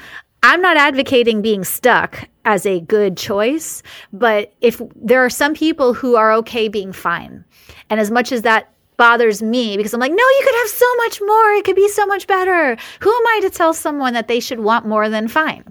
I'm 0.44 0.60
not 0.60 0.76
advocating 0.76 1.40
being 1.40 1.64
stuck 1.64 2.28
as 2.44 2.66
a 2.66 2.80
good 2.80 3.16
choice, 3.16 3.82
but 4.12 4.52
if 4.60 4.78
there 4.94 5.24
are 5.24 5.30
some 5.30 5.54
people 5.54 5.94
who 5.94 6.16
are 6.16 6.34
okay 6.34 6.68
being 6.68 6.92
fine, 6.92 7.46
and 7.88 7.98
as 7.98 8.10
much 8.10 8.30
as 8.30 8.42
that 8.42 8.70
bothers 8.98 9.42
me 9.42 9.78
because 9.78 9.94
I'm 9.94 10.00
like, 10.00 10.12
no, 10.12 10.16
you 10.16 10.40
could 10.44 10.54
have 10.54 10.68
so 10.68 10.94
much 10.96 11.20
more. 11.22 11.52
It 11.52 11.64
could 11.64 11.76
be 11.76 11.88
so 11.88 12.04
much 12.04 12.26
better. 12.26 12.76
Who 13.00 13.10
am 13.10 13.26
I 13.26 13.40
to 13.40 13.50
tell 13.50 13.72
someone 13.72 14.12
that 14.12 14.28
they 14.28 14.38
should 14.38 14.60
want 14.60 14.86
more 14.86 15.08
than 15.08 15.28
fine? 15.28 15.64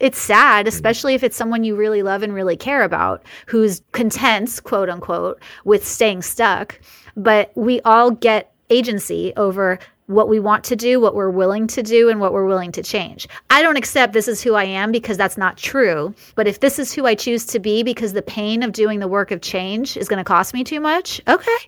It's 0.00 0.18
sad, 0.18 0.64
mm-hmm. 0.64 0.74
especially 0.74 1.14
if 1.14 1.22
it's 1.22 1.36
someone 1.36 1.62
you 1.62 1.76
really 1.76 2.02
love 2.02 2.22
and 2.22 2.32
really 2.32 2.56
care 2.56 2.84
about 2.84 3.22
who's 3.44 3.82
content, 3.92 4.58
quote 4.64 4.88
unquote, 4.88 5.42
with 5.66 5.86
staying 5.86 6.22
stuck. 6.22 6.80
But 7.14 7.52
we 7.56 7.82
all 7.82 8.10
get 8.10 8.54
agency 8.70 9.34
over 9.36 9.78
what 10.08 10.28
we 10.28 10.40
want 10.40 10.64
to 10.64 10.74
do, 10.74 10.98
what 10.98 11.14
we're 11.14 11.30
willing 11.30 11.66
to 11.68 11.82
do, 11.82 12.08
and 12.08 12.18
what 12.18 12.32
we're 12.32 12.46
willing 12.46 12.72
to 12.72 12.82
change. 12.82 13.28
I 13.50 13.62
don't 13.62 13.76
accept 13.76 14.14
this 14.14 14.26
is 14.26 14.42
who 14.42 14.54
I 14.54 14.64
am 14.64 14.90
because 14.90 15.16
that's 15.16 15.36
not 15.36 15.56
true. 15.58 16.14
But 16.34 16.48
if 16.48 16.60
this 16.60 16.78
is 16.78 16.92
who 16.92 17.06
I 17.06 17.14
choose 17.14 17.44
to 17.46 17.58
be 17.58 17.82
because 17.82 18.14
the 18.14 18.22
pain 18.22 18.62
of 18.62 18.72
doing 18.72 19.00
the 19.00 19.08
work 19.08 19.30
of 19.30 19.42
change 19.42 19.96
is 19.96 20.08
going 20.08 20.18
to 20.18 20.24
cost 20.24 20.54
me 20.54 20.64
too 20.64 20.80
much, 20.80 21.20
okay. 21.28 21.58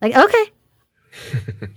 Like, 0.00 0.16
okay. 0.16 0.44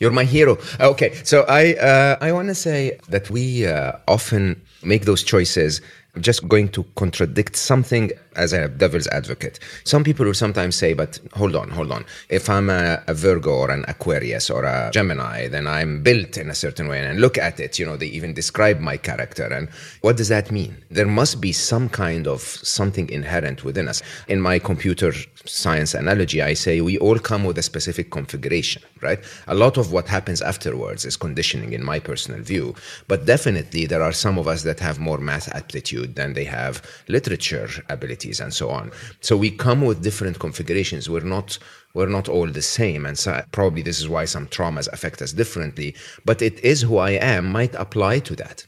You're 0.00 0.10
my 0.10 0.24
hero. 0.24 0.58
Okay, 0.80 1.14
so 1.24 1.44
I 1.46 1.74
uh, 1.74 2.16
I 2.20 2.32
want 2.32 2.48
to 2.48 2.54
say 2.54 2.98
that 3.10 3.30
we 3.30 3.66
uh, 3.66 3.92
often 4.08 4.60
make 4.82 5.04
those 5.04 5.22
choices 5.22 5.82
just 6.18 6.48
going 6.48 6.68
to 6.70 6.84
contradict 6.96 7.56
something 7.56 8.10
as 8.36 8.52
a 8.52 8.68
devil's 8.68 9.06
advocate. 9.08 9.58
Some 9.84 10.04
people 10.04 10.26
will 10.26 10.34
sometimes 10.34 10.76
say, 10.76 10.92
but 10.92 11.18
hold 11.32 11.56
on, 11.56 11.70
hold 11.70 11.92
on. 11.92 12.04
If 12.28 12.48
I'm 12.48 12.70
a, 12.70 13.02
a, 13.06 13.14
Virgo 13.14 13.50
or 13.50 13.70
an 13.70 13.84
Aquarius 13.88 14.50
or 14.50 14.64
a 14.64 14.90
Gemini, 14.92 15.48
then 15.48 15.66
I'm 15.66 16.02
built 16.02 16.36
in 16.36 16.48
a 16.48 16.54
certain 16.54 16.88
way. 16.88 17.04
And 17.04 17.20
look 17.20 17.38
at 17.38 17.60
it, 17.60 17.78
you 17.78 17.86
know, 17.86 17.96
they 17.96 18.06
even 18.06 18.34
describe 18.34 18.80
my 18.80 18.96
character. 18.96 19.44
And 19.44 19.68
what 20.00 20.16
does 20.16 20.28
that 20.28 20.50
mean? 20.50 20.76
There 20.90 21.06
must 21.06 21.40
be 21.40 21.52
some 21.52 21.88
kind 21.88 22.26
of 22.26 22.40
something 22.40 23.08
inherent 23.10 23.64
within 23.64 23.88
us. 23.88 24.02
In 24.28 24.40
my 24.40 24.58
computer 24.58 25.12
science 25.44 25.94
analogy, 25.94 26.42
I 26.42 26.54
say 26.54 26.80
we 26.80 26.98
all 26.98 27.18
come 27.18 27.44
with 27.44 27.58
a 27.58 27.62
specific 27.62 28.10
configuration, 28.10 28.82
right? 29.02 29.20
A 29.46 29.54
lot 29.54 29.76
of 29.76 29.92
what 29.92 30.08
happens 30.08 30.42
afterwards 30.42 31.04
is 31.04 31.16
conditioning, 31.16 31.72
in 31.72 31.84
my 31.84 31.98
personal 31.98 32.42
view. 32.42 32.74
But 33.08 33.26
definitely, 33.26 33.86
there 33.86 34.02
are 34.02 34.12
some 34.12 34.38
of 34.38 34.46
us 34.46 34.62
that 34.62 34.80
have 34.80 34.98
more 34.98 35.18
math 35.18 35.48
aptitude 35.54 36.14
than 36.16 36.34
they 36.34 36.44
have 36.44 36.82
literature 37.08 37.68
abilities 37.88 38.40
and 38.40 38.52
so 38.52 38.70
on. 38.70 38.90
So 39.20 39.36
we 39.36 39.50
come 39.50 39.82
with 39.82 40.02
different 40.02 40.38
configurations. 40.38 41.08
We're 41.08 41.20
not 41.20 41.58
we're 41.92 42.06
not 42.06 42.28
all 42.28 42.46
the 42.46 42.62
same, 42.62 43.04
and 43.04 43.18
so 43.18 43.42
probably 43.50 43.82
this 43.82 44.00
is 44.00 44.08
why 44.08 44.24
some 44.24 44.46
traumas 44.46 44.88
affect 44.92 45.20
us 45.22 45.32
differently. 45.32 45.96
But 46.24 46.40
it 46.40 46.62
is 46.64 46.82
who 46.82 46.98
I 46.98 47.10
am 47.10 47.50
might 47.50 47.74
apply 47.74 48.20
to 48.20 48.36
that. 48.36 48.66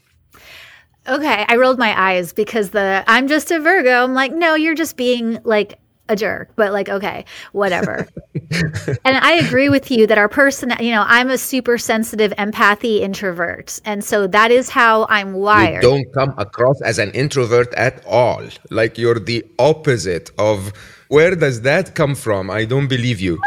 Okay, 1.07 1.45
I 1.47 1.55
rolled 1.57 1.79
my 1.79 1.93
eyes 1.99 2.31
because 2.31 2.69
the 2.69 3.03
I'm 3.07 3.27
just 3.27 3.51
a 3.51 3.59
Virgo. 3.59 4.03
I'm 4.03 4.13
like, 4.13 4.31
no, 4.33 4.55
you're 4.55 4.75
just 4.75 4.95
being 4.95 5.39
like 5.43 5.79
a 6.09 6.15
jerk, 6.15 6.49
but 6.55 6.73
like, 6.73 6.89
okay, 6.89 7.25
whatever. 7.53 8.07
and 9.05 9.17
I 9.17 9.33
agree 9.33 9.69
with 9.69 9.89
you 9.89 10.05
that 10.07 10.17
our 10.17 10.27
person, 10.27 10.73
you 10.79 10.91
know, 10.91 11.05
I'm 11.07 11.29
a 11.29 11.37
super 11.37 11.77
sensitive 11.77 12.33
empathy 12.37 13.01
introvert. 13.01 13.79
And 13.85 14.03
so 14.03 14.27
that 14.27 14.51
is 14.51 14.69
how 14.69 15.05
I'm 15.09 15.33
wired. 15.33 15.83
You 15.83 15.89
don't 15.89 16.13
come 16.13 16.33
across 16.37 16.81
as 16.81 16.99
an 16.99 17.11
introvert 17.11 17.73
at 17.75 18.05
all. 18.05 18.43
Like 18.69 18.97
you're 18.97 19.19
the 19.19 19.45
opposite 19.59 20.31
of 20.37 20.73
where 21.13 21.35
does 21.35 21.61
that 21.61 21.93
come 21.93 22.15
from? 22.15 22.49
I 22.49 22.65
don't 22.65 22.87
believe 22.87 23.21
you. 23.21 23.39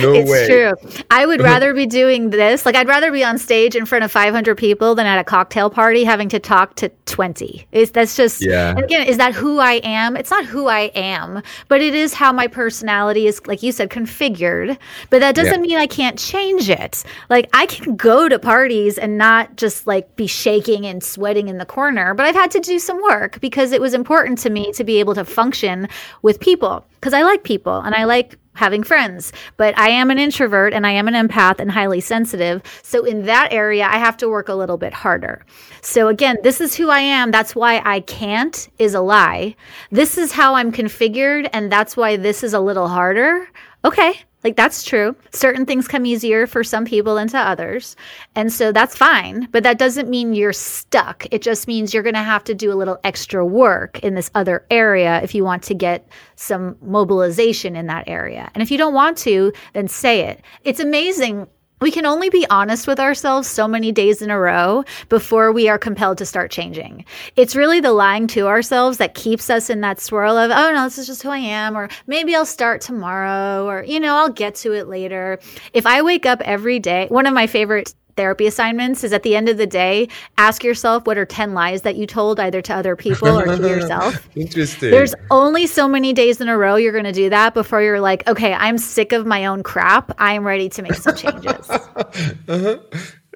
No 0.00 0.12
it's 0.12 0.30
way. 0.30 0.44
It's 0.44 0.92
true. 0.94 1.04
I 1.10 1.26
would 1.26 1.40
rather 1.52 1.74
be 1.74 1.84
doing 1.84 2.30
this. 2.30 2.64
Like, 2.64 2.76
I'd 2.76 2.86
rather 2.86 3.10
be 3.10 3.24
on 3.24 3.38
stage 3.38 3.74
in 3.74 3.86
front 3.86 4.04
of 4.04 4.12
500 4.12 4.54
people 4.56 4.94
than 4.94 5.06
at 5.06 5.18
a 5.18 5.24
cocktail 5.24 5.68
party 5.68 6.04
having 6.04 6.28
to 6.28 6.38
talk 6.38 6.76
to 6.76 6.90
20. 7.06 7.66
Is 7.72 7.90
that's 7.90 8.16
just, 8.16 8.40
yeah. 8.40 8.76
Again, 8.76 9.08
is 9.08 9.16
that 9.16 9.34
who 9.34 9.58
I 9.58 9.80
am? 9.82 10.16
It's 10.16 10.30
not 10.30 10.44
who 10.44 10.68
I 10.68 10.92
am, 10.94 11.42
but 11.66 11.80
it 11.80 11.92
is 11.92 12.14
how 12.14 12.32
my 12.32 12.46
personality 12.46 13.26
is, 13.26 13.44
like 13.46 13.64
you 13.64 13.72
said, 13.72 13.90
configured. 13.90 14.78
But 15.10 15.18
that 15.18 15.34
doesn't 15.34 15.64
yeah. 15.64 15.68
mean 15.68 15.78
I 15.78 15.88
can't 15.88 16.18
change 16.18 16.70
it. 16.70 17.02
Like, 17.28 17.50
I 17.52 17.66
can 17.66 17.96
go 17.96 18.28
to 18.28 18.38
parties 18.38 18.96
and 18.96 19.18
not 19.18 19.56
just 19.56 19.88
like 19.88 20.14
be 20.14 20.28
shaking 20.28 20.86
and 20.86 21.02
sweating 21.02 21.48
in 21.48 21.58
the 21.58 21.66
corner, 21.66 22.14
but 22.14 22.26
I've 22.26 22.36
had 22.36 22.52
to 22.52 22.60
do 22.60 22.78
some 22.78 23.02
work 23.02 23.40
because 23.40 23.72
it 23.72 23.80
was 23.80 23.92
important 23.92 24.38
to 24.40 24.50
me 24.50 24.70
to 24.74 24.84
be 24.84 25.00
able 25.00 25.16
to 25.16 25.24
function 25.24 25.88
with 26.22 26.38
people 26.38 26.86
because 27.00 27.14
I 27.14 27.22
like 27.22 27.44
people 27.44 27.80
and 27.80 27.94
I 27.94 28.04
like 28.04 28.38
having 28.58 28.82
friends. 28.82 29.32
But 29.56 29.78
I 29.78 29.88
am 29.90 30.10
an 30.10 30.18
introvert 30.18 30.74
and 30.74 30.86
I 30.86 30.90
am 30.90 31.08
an 31.08 31.14
empath 31.14 31.60
and 31.60 31.70
highly 31.70 32.00
sensitive. 32.00 32.60
So 32.82 33.04
in 33.04 33.22
that 33.26 33.52
area, 33.52 33.86
I 33.86 33.98
have 33.98 34.16
to 34.18 34.28
work 34.28 34.48
a 34.48 34.54
little 34.54 34.76
bit 34.76 34.92
harder. 34.92 35.46
So 35.80 36.08
again, 36.08 36.38
this 36.42 36.60
is 36.60 36.74
who 36.74 36.90
I 36.90 37.00
am. 37.00 37.30
That's 37.30 37.54
why 37.54 37.80
I 37.84 38.00
can't 38.00 38.68
is 38.78 38.94
a 38.94 39.00
lie. 39.00 39.54
This 39.90 40.18
is 40.18 40.32
how 40.32 40.56
I'm 40.56 40.72
configured. 40.72 41.48
And 41.52 41.70
that's 41.70 41.96
why 41.96 42.16
this 42.16 42.42
is 42.42 42.52
a 42.52 42.60
little 42.60 42.88
harder. 42.88 43.48
Okay. 43.84 44.22
Like 44.44 44.56
that's 44.56 44.84
true. 44.84 45.16
Certain 45.32 45.66
things 45.66 45.88
come 45.88 46.06
easier 46.06 46.46
for 46.46 46.62
some 46.62 46.84
people 46.84 47.16
than 47.16 47.28
to 47.28 47.38
others. 47.38 47.96
And 48.36 48.52
so 48.52 48.70
that's 48.70 48.96
fine, 48.96 49.48
but 49.50 49.64
that 49.64 49.78
doesn't 49.78 50.08
mean 50.08 50.32
you're 50.32 50.52
stuck. 50.52 51.26
It 51.32 51.42
just 51.42 51.66
means 51.66 51.92
you're 51.92 52.04
going 52.04 52.14
to 52.14 52.22
have 52.22 52.44
to 52.44 52.54
do 52.54 52.72
a 52.72 52.76
little 52.76 52.98
extra 53.02 53.44
work 53.44 53.98
in 54.00 54.14
this 54.14 54.30
other 54.36 54.64
area 54.70 55.20
if 55.22 55.34
you 55.34 55.42
want 55.42 55.64
to 55.64 55.74
get 55.74 56.08
some 56.36 56.76
mobilization 56.80 57.74
in 57.74 57.86
that 57.88 58.08
area. 58.08 58.50
And 58.54 58.62
if 58.62 58.70
you 58.70 58.78
don't 58.78 58.94
want 58.94 59.18
to, 59.18 59.52
then 59.72 59.88
say 59.88 60.20
it. 60.20 60.42
It's 60.62 60.80
amazing 60.80 61.48
we 61.80 61.90
can 61.90 62.06
only 62.06 62.30
be 62.30 62.46
honest 62.50 62.86
with 62.86 63.00
ourselves 63.00 63.48
so 63.48 63.68
many 63.68 63.92
days 63.92 64.22
in 64.22 64.30
a 64.30 64.38
row 64.38 64.84
before 65.08 65.52
we 65.52 65.68
are 65.68 65.78
compelled 65.78 66.18
to 66.18 66.26
start 66.26 66.50
changing. 66.50 67.04
It's 67.36 67.56
really 67.56 67.80
the 67.80 67.92
lying 67.92 68.26
to 68.28 68.46
ourselves 68.46 68.98
that 68.98 69.14
keeps 69.14 69.50
us 69.50 69.70
in 69.70 69.80
that 69.82 70.00
swirl 70.00 70.36
of, 70.36 70.50
oh 70.50 70.72
no, 70.72 70.84
this 70.84 70.98
is 70.98 71.06
just 71.06 71.22
who 71.22 71.30
I 71.30 71.38
am, 71.38 71.76
or 71.76 71.88
maybe 72.06 72.34
I'll 72.34 72.46
start 72.46 72.80
tomorrow, 72.80 73.66
or, 73.66 73.84
you 73.84 74.00
know, 74.00 74.16
I'll 74.16 74.30
get 74.30 74.54
to 74.56 74.72
it 74.72 74.88
later. 74.88 75.38
If 75.72 75.86
I 75.86 76.02
wake 76.02 76.26
up 76.26 76.40
every 76.42 76.78
day, 76.78 77.06
one 77.08 77.26
of 77.26 77.34
my 77.34 77.46
favorite 77.46 77.94
therapy 78.18 78.48
assignments 78.48 79.04
is 79.04 79.12
at 79.12 79.22
the 79.22 79.36
end 79.36 79.48
of 79.48 79.56
the 79.56 79.66
day, 79.66 80.08
ask 80.36 80.64
yourself 80.64 81.06
what 81.06 81.16
are 81.16 81.24
10 81.24 81.54
lies 81.54 81.82
that 81.82 81.94
you 81.94 82.06
told 82.06 82.40
either 82.40 82.60
to 82.60 82.74
other 82.74 82.96
people 82.96 83.38
or 83.38 83.46
to 83.56 83.68
yourself. 83.76 84.28
Interesting. 84.34 84.90
There's 84.90 85.14
only 85.30 85.66
so 85.66 85.86
many 85.86 86.12
days 86.12 86.40
in 86.40 86.48
a 86.48 86.58
row 86.58 86.74
you're 86.74 86.92
going 86.92 87.04
to 87.04 87.12
do 87.12 87.30
that 87.30 87.54
before 87.54 87.80
you're 87.80 88.00
like, 88.00 88.26
okay, 88.26 88.52
I'm 88.54 88.76
sick 88.76 89.12
of 89.12 89.24
my 89.24 89.46
own 89.46 89.62
crap. 89.62 90.12
I'm 90.18 90.44
ready 90.44 90.68
to 90.68 90.82
make 90.82 90.94
some 90.94 91.14
changes. 91.14 91.70
uh-huh. 91.70 92.78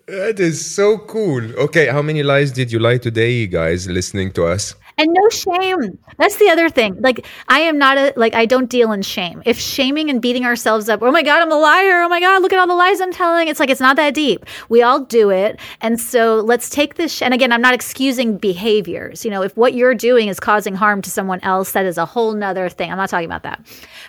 That 0.09 0.41
is 0.41 0.59
so 0.75 0.99
cool. 0.99 1.43
Okay, 1.67 1.87
how 1.87 2.03
many 2.03 2.25
lies 2.25 2.51
did 2.51 2.73
you 2.73 2.81
lie 2.81 2.99
today, 2.99 3.33
you 3.33 3.47
guys, 3.47 3.89
listening 3.89 4.33
to 4.33 4.47
us? 4.47 4.75
And 5.03 5.13
no 5.13 5.29
shame. 5.29 5.99
That's 6.19 6.37
the 6.37 6.49
other 6.49 6.69
thing. 6.69 7.01
Like 7.01 7.27
I 7.49 7.61
am 7.61 7.79
not 7.79 7.99
a 7.99 8.13
like 8.17 8.35
I 8.35 8.47
don't 8.47 8.71
deal 8.71 8.93
in 8.93 9.03
shame. 9.03 9.43
If 9.45 9.59
shaming 9.59 10.11
and 10.11 10.23
beating 10.23 10.45
ourselves 10.45 10.89
up, 10.89 11.03
oh 11.03 11.11
my 11.11 11.23
god, 11.23 11.43
I'm 11.43 11.51
a 11.51 11.59
liar. 11.59 12.03
Oh 12.03 12.09
my 12.09 12.21
god, 12.21 12.43
look 12.43 12.53
at 12.53 12.59
all 12.59 12.67
the 12.67 12.75
lies 12.75 13.01
I'm 13.01 13.13
telling. 13.13 13.49
It's 13.49 13.61
like 13.61 13.71
it's 13.71 13.81
not 13.81 13.97
that 13.97 14.15
deep. 14.15 14.47
We 14.69 14.83
all 14.83 15.01
do 15.01 15.31
it, 15.31 15.59
and 15.81 16.01
so 16.01 16.37
let's 16.41 16.71
take 16.71 16.95
this. 16.95 17.13
Sh- 17.13 17.23
and 17.23 17.35
again, 17.35 17.53
I'm 17.53 17.61
not 17.61 17.75
excusing 17.75 18.39
behaviors. 18.39 19.25
You 19.25 19.31
know, 19.31 19.43
if 19.43 19.57
what 19.57 19.75
you're 19.75 19.95
doing 19.95 20.29
is 20.29 20.39
causing 20.39 20.75
harm 20.75 21.03
to 21.03 21.11
someone 21.11 21.41
else, 21.43 21.73
that 21.73 21.85
is 21.85 21.99
a 21.99 22.07
whole 22.07 22.33
nother 22.33 22.69
thing. 22.69 22.91
I'm 22.91 22.99
not 22.99 23.11
talking 23.11 23.27
about 23.27 23.43
that. 23.43 23.61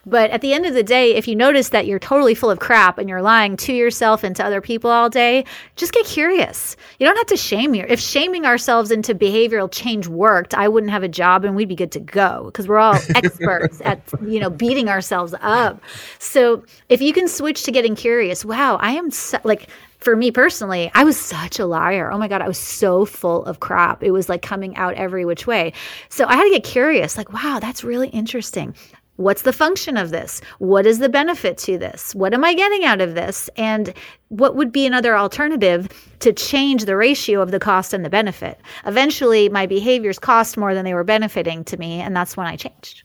But 0.05 0.31
at 0.31 0.41
the 0.41 0.53
end 0.53 0.65
of 0.65 0.73
the 0.73 0.83
day, 0.83 1.15
if 1.15 1.27
you 1.27 1.35
notice 1.35 1.69
that 1.69 1.87
you're 1.87 1.99
totally 1.99 2.35
full 2.35 2.51
of 2.51 2.59
crap 2.59 2.97
and 2.97 3.09
you're 3.09 3.21
lying 3.21 3.57
to 3.57 3.73
yourself 3.73 4.23
and 4.23 4.35
to 4.35 4.45
other 4.45 4.61
people 4.61 4.89
all 4.91 5.09
day, 5.09 5.45
just 5.75 5.93
get 5.93 6.05
curious. 6.05 6.75
You 6.99 7.07
don't 7.07 7.17
have 7.17 7.27
to 7.27 7.37
shame 7.37 7.73
you. 7.73 7.85
If 7.87 7.99
shaming 7.99 8.45
ourselves 8.45 8.91
into 8.91 9.15
behavioral 9.15 9.71
change 9.71 10.07
worked, 10.07 10.53
I 10.53 10.67
wouldn't 10.83 10.91
have 10.91 11.03
a 11.03 11.07
job 11.07 11.45
and 11.45 11.55
we'd 11.55 11.69
be 11.69 11.75
good 11.75 11.93
to 11.93 11.99
go 11.99 12.45
because 12.45 12.67
we're 12.67 12.77
all 12.77 12.95
experts 13.15 13.81
at, 13.85 14.01
you 14.25 14.39
know, 14.39 14.49
beating 14.49 14.89
ourselves 14.89 15.33
up. 15.39 15.81
So 16.19 16.65
if 16.89 17.01
you 17.01 17.13
can 17.13 17.29
switch 17.29 17.63
to 17.63 17.71
getting 17.71 17.95
curious, 17.95 18.43
wow, 18.43 18.75
I 18.75 18.91
am 18.91 19.09
so, 19.09 19.39
like, 19.45 19.69
for 19.99 20.17
me 20.17 20.31
personally, 20.31 20.91
I 20.93 21.05
was 21.05 21.17
such 21.17 21.59
a 21.59 21.65
liar. 21.65 22.11
Oh 22.11 22.17
my 22.17 22.27
God, 22.27 22.41
I 22.41 22.47
was 22.49 22.57
so 22.57 23.05
full 23.05 23.45
of 23.45 23.61
crap. 23.61 24.03
It 24.03 24.11
was 24.11 24.27
like 24.27 24.41
coming 24.41 24.75
out 24.75 24.95
every 24.95 25.23
which 25.23 25.47
way. 25.47 25.71
So 26.09 26.25
I 26.25 26.35
had 26.35 26.43
to 26.43 26.49
get 26.49 26.65
curious 26.65 27.15
like, 27.15 27.31
wow, 27.31 27.59
that's 27.61 27.85
really 27.85 28.09
interesting. 28.09 28.75
What's 29.17 29.43
the 29.43 29.53
function 29.53 29.95
of 29.95 30.09
this? 30.09 30.41
What 30.57 30.87
is 30.87 30.97
the 30.97 31.09
benefit 31.09 31.57
to 31.59 31.77
this? 31.77 32.15
What 32.15 32.33
am 32.33 32.43
I 32.43 32.55
getting 32.55 32.83
out 32.83 32.99
of 32.99 33.13
this? 33.13 33.47
And 33.55 33.93
what 34.29 34.55
would 34.55 34.71
be 34.71 34.87
another 34.87 35.15
alternative 35.15 35.87
to 36.21 36.33
change 36.33 36.85
the 36.85 36.97
ratio 36.97 37.39
of 37.41 37.51
the 37.51 37.59
cost 37.59 37.93
and 37.93 38.03
the 38.03 38.09
benefit? 38.09 38.59
Eventually, 38.87 39.49
my 39.49 39.67
behaviors 39.67 40.17
cost 40.17 40.57
more 40.57 40.73
than 40.73 40.83
they 40.83 40.95
were 40.95 41.03
benefiting 41.03 41.63
to 41.65 41.77
me, 41.77 42.01
and 42.01 42.15
that's 42.15 42.35
when 42.35 42.47
I 42.47 42.55
changed. 42.55 43.03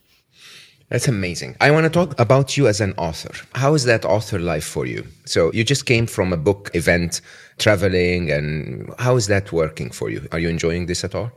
That's 0.89 1.09
amazing. 1.09 1.57
I 1.61 1.71
want 1.71 1.85
to 1.85 1.91
talk 1.91 2.19
about 2.19 2.57
you 2.57 2.67
as 2.69 2.81
an 2.81 2.95
author. 2.97 3.35
How 3.55 3.75
is 3.75 3.85
that 3.85 4.07
author 4.07 4.39
life 4.39 4.65
for 4.65 4.87
you? 4.87 5.07
So, 5.27 5.53
you 5.53 5.63
just 5.63 5.85
came 5.85 6.07
from 6.07 6.33
a 6.33 6.39
book 6.39 6.71
event, 6.73 7.21
traveling, 7.59 8.31
and 8.31 8.91
how 8.99 9.17
is 9.17 9.27
that 9.27 9.53
working 9.53 9.91
for 9.91 10.09
you? 10.09 10.27
Are 10.33 10.39
you 10.39 10.49
enjoying 10.49 10.87
this 10.87 11.05
at 11.05 11.15
all? 11.15 11.31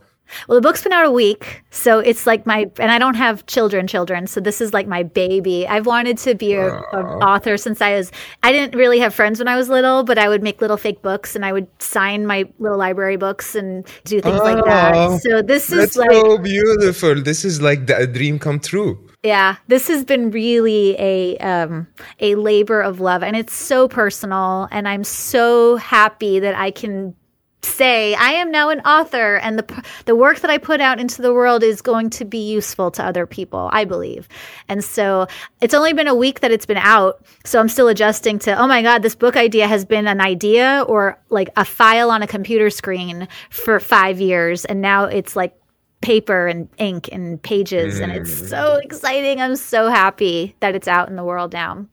Well, 0.47 0.55
the 0.55 0.61
book's 0.61 0.83
been 0.83 0.91
out 0.91 1.05
a 1.05 1.11
week, 1.11 1.63
so 1.69 1.99
it's 1.99 2.25
like 2.27 2.45
my 2.45 2.69
and 2.77 2.91
I 2.91 2.99
don't 2.99 3.15
have 3.15 3.45
children, 3.45 3.87
children, 3.87 4.27
so 4.27 4.39
this 4.39 4.61
is 4.61 4.73
like 4.73 4.87
my 4.87 5.03
baby. 5.03 5.67
I've 5.67 5.85
wanted 5.85 6.17
to 6.19 6.35
be 6.35 6.53
an 6.53 6.71
author 6.71 7.57
since 7.57 7.81
I 7.81 7.95
was. 7.95 8.11
I 8.43 8.51
didn't 8.51 8.77
really 8.77 8.99
have 8.99 9.13
friends 9.13 9.39
when 9.39 9.47
I 9.47 9.55
was 9.55 9.69
little, 9.69 10.03
but 10.03 10.17
I 10.17 10.29
would 10.29 10.43
make 10.43 10.61
little 10.61 10.77
fake 10.77 11.01
books 11.01 11.35
and 11.35 11.45
I 11.45 11.53
would 11.53 11.67
sign 11.81 12.25
my 12.25 12.45
little 12.59 12.77
library 12.77 13.17
books 13.17 13.55
and 13.55 13.85
do 14.05 14.21
things 14.21 14.39
like 14.39 14.63
that. 14.65 15.21
So 15.21 15.41
this 15.41 15.71
is 15.71 15.95
like 15.95 16.11
so 16.11 16.37
beautiful. 16.37 17.21
This 17.21 17.45
is 17.45 17.61
like 17.61 17.87
the, 17.87 17.97
a 17.97 18.07
dream 18.07 18.39
come 18.39 18.59
true. 18.59 19.07
Yeah, 19.23 19.57
this 19.67 19.87
has 19.87 20.03
been 20.03 20.31
really 20.31 20.95
a 20.97 21.37
um, 21.37 21.87
a 22.19 22.35
labor 22.35 22.81
of 22.81 22.99
love, 22.99 23.21
and 23.21 23.35
it's 23.35 23.53
so 23.53 23.87
personal. 23.87 24.67
And 24.71 24.87
I'm 24.87 25.03
so 25.03 25.75
happy 25.75 26.39
that 26.39 26.55
I 26.55 26.71
can 26.71 27.15
say 27.63 28.13
I 28.15 28.31
am 28.31 28.51
now 28.51 28.69
an 28.69 28.79
author 28.81 29.37
and 29.37 29.59
the 29.59 29.83
the 30.05 30.15
work 30.15 30.39
that 30.39 30.49
I 30.49 30.57
put 30.57 30.81
out 30.81 30.99
into 30.99 31.21
the 31.21 31.33
world 31.33 31.63
is 31.63 31.81
going 31.81 32.09
to 32.11 32.25
be 32.25 32.51
useful 32.51 32.91
to 32.91 33.03
other 33.03 33.25
people 33.25 33.69
I 33.71 33.85
believe. 33.85 34.27
And 34.67 34.83
so 34.83 35.27
it's 35.61 35.73
only 35.73 35.93
been 35.93 36.07
a 36.07 36.15
week 36.15 36.39
that 36.41 36.51
it's 36.51 36.65
been 36.65 36.77
out 36.77 37.25
so 37.45 37.59
I'm 37.59 37.69
still 37.69 37.87
adjusting 37.87 38.39
to 38.39 38.59
oh 38.59 38.67
my 38.67 38.81
god 38.81 39.03
this 39.03 39.15
book 39.15 39.35
idea 39.35 39.67
has 39.67 39.85
been 39.85 40.07
an 40.07 40.21
idea 40.21 40.85
or 40.87 41.19
like 41.29 41.49
a 41.57 41.65
file 41.65 42.11
on 42.11 42.21
a 42.21 42.27
computer 42.27 42.69
screen 42.69 43.27
for 43.49 43.79
5 43.79 44.19
years 44.19 44.65
and 44.65 44.81
now 44.81 45.05
it's 45.05 45.35
like 45.35 45.55
paper 46.01 46.47
and 46.47 46.67
ink 46.77 47.09
and 47.11 47.41
pages 47.41 47.99
mm. 47.99 48.03
and 48.03 48.11
it's 48.11 48.49
so 48.49 48.77
mm. 48.77 48.83
exciting. 48.83 49.39
I'm 49.39 49.55
so 49.55 49.87
happy 49.87 50.55
that 50.59 50.75
it's 50.75 50.87
out 50.87 51.09
in 51.09 51.15
the 51.15 51.23
world 51.23 51.53
now. 51.53 51.85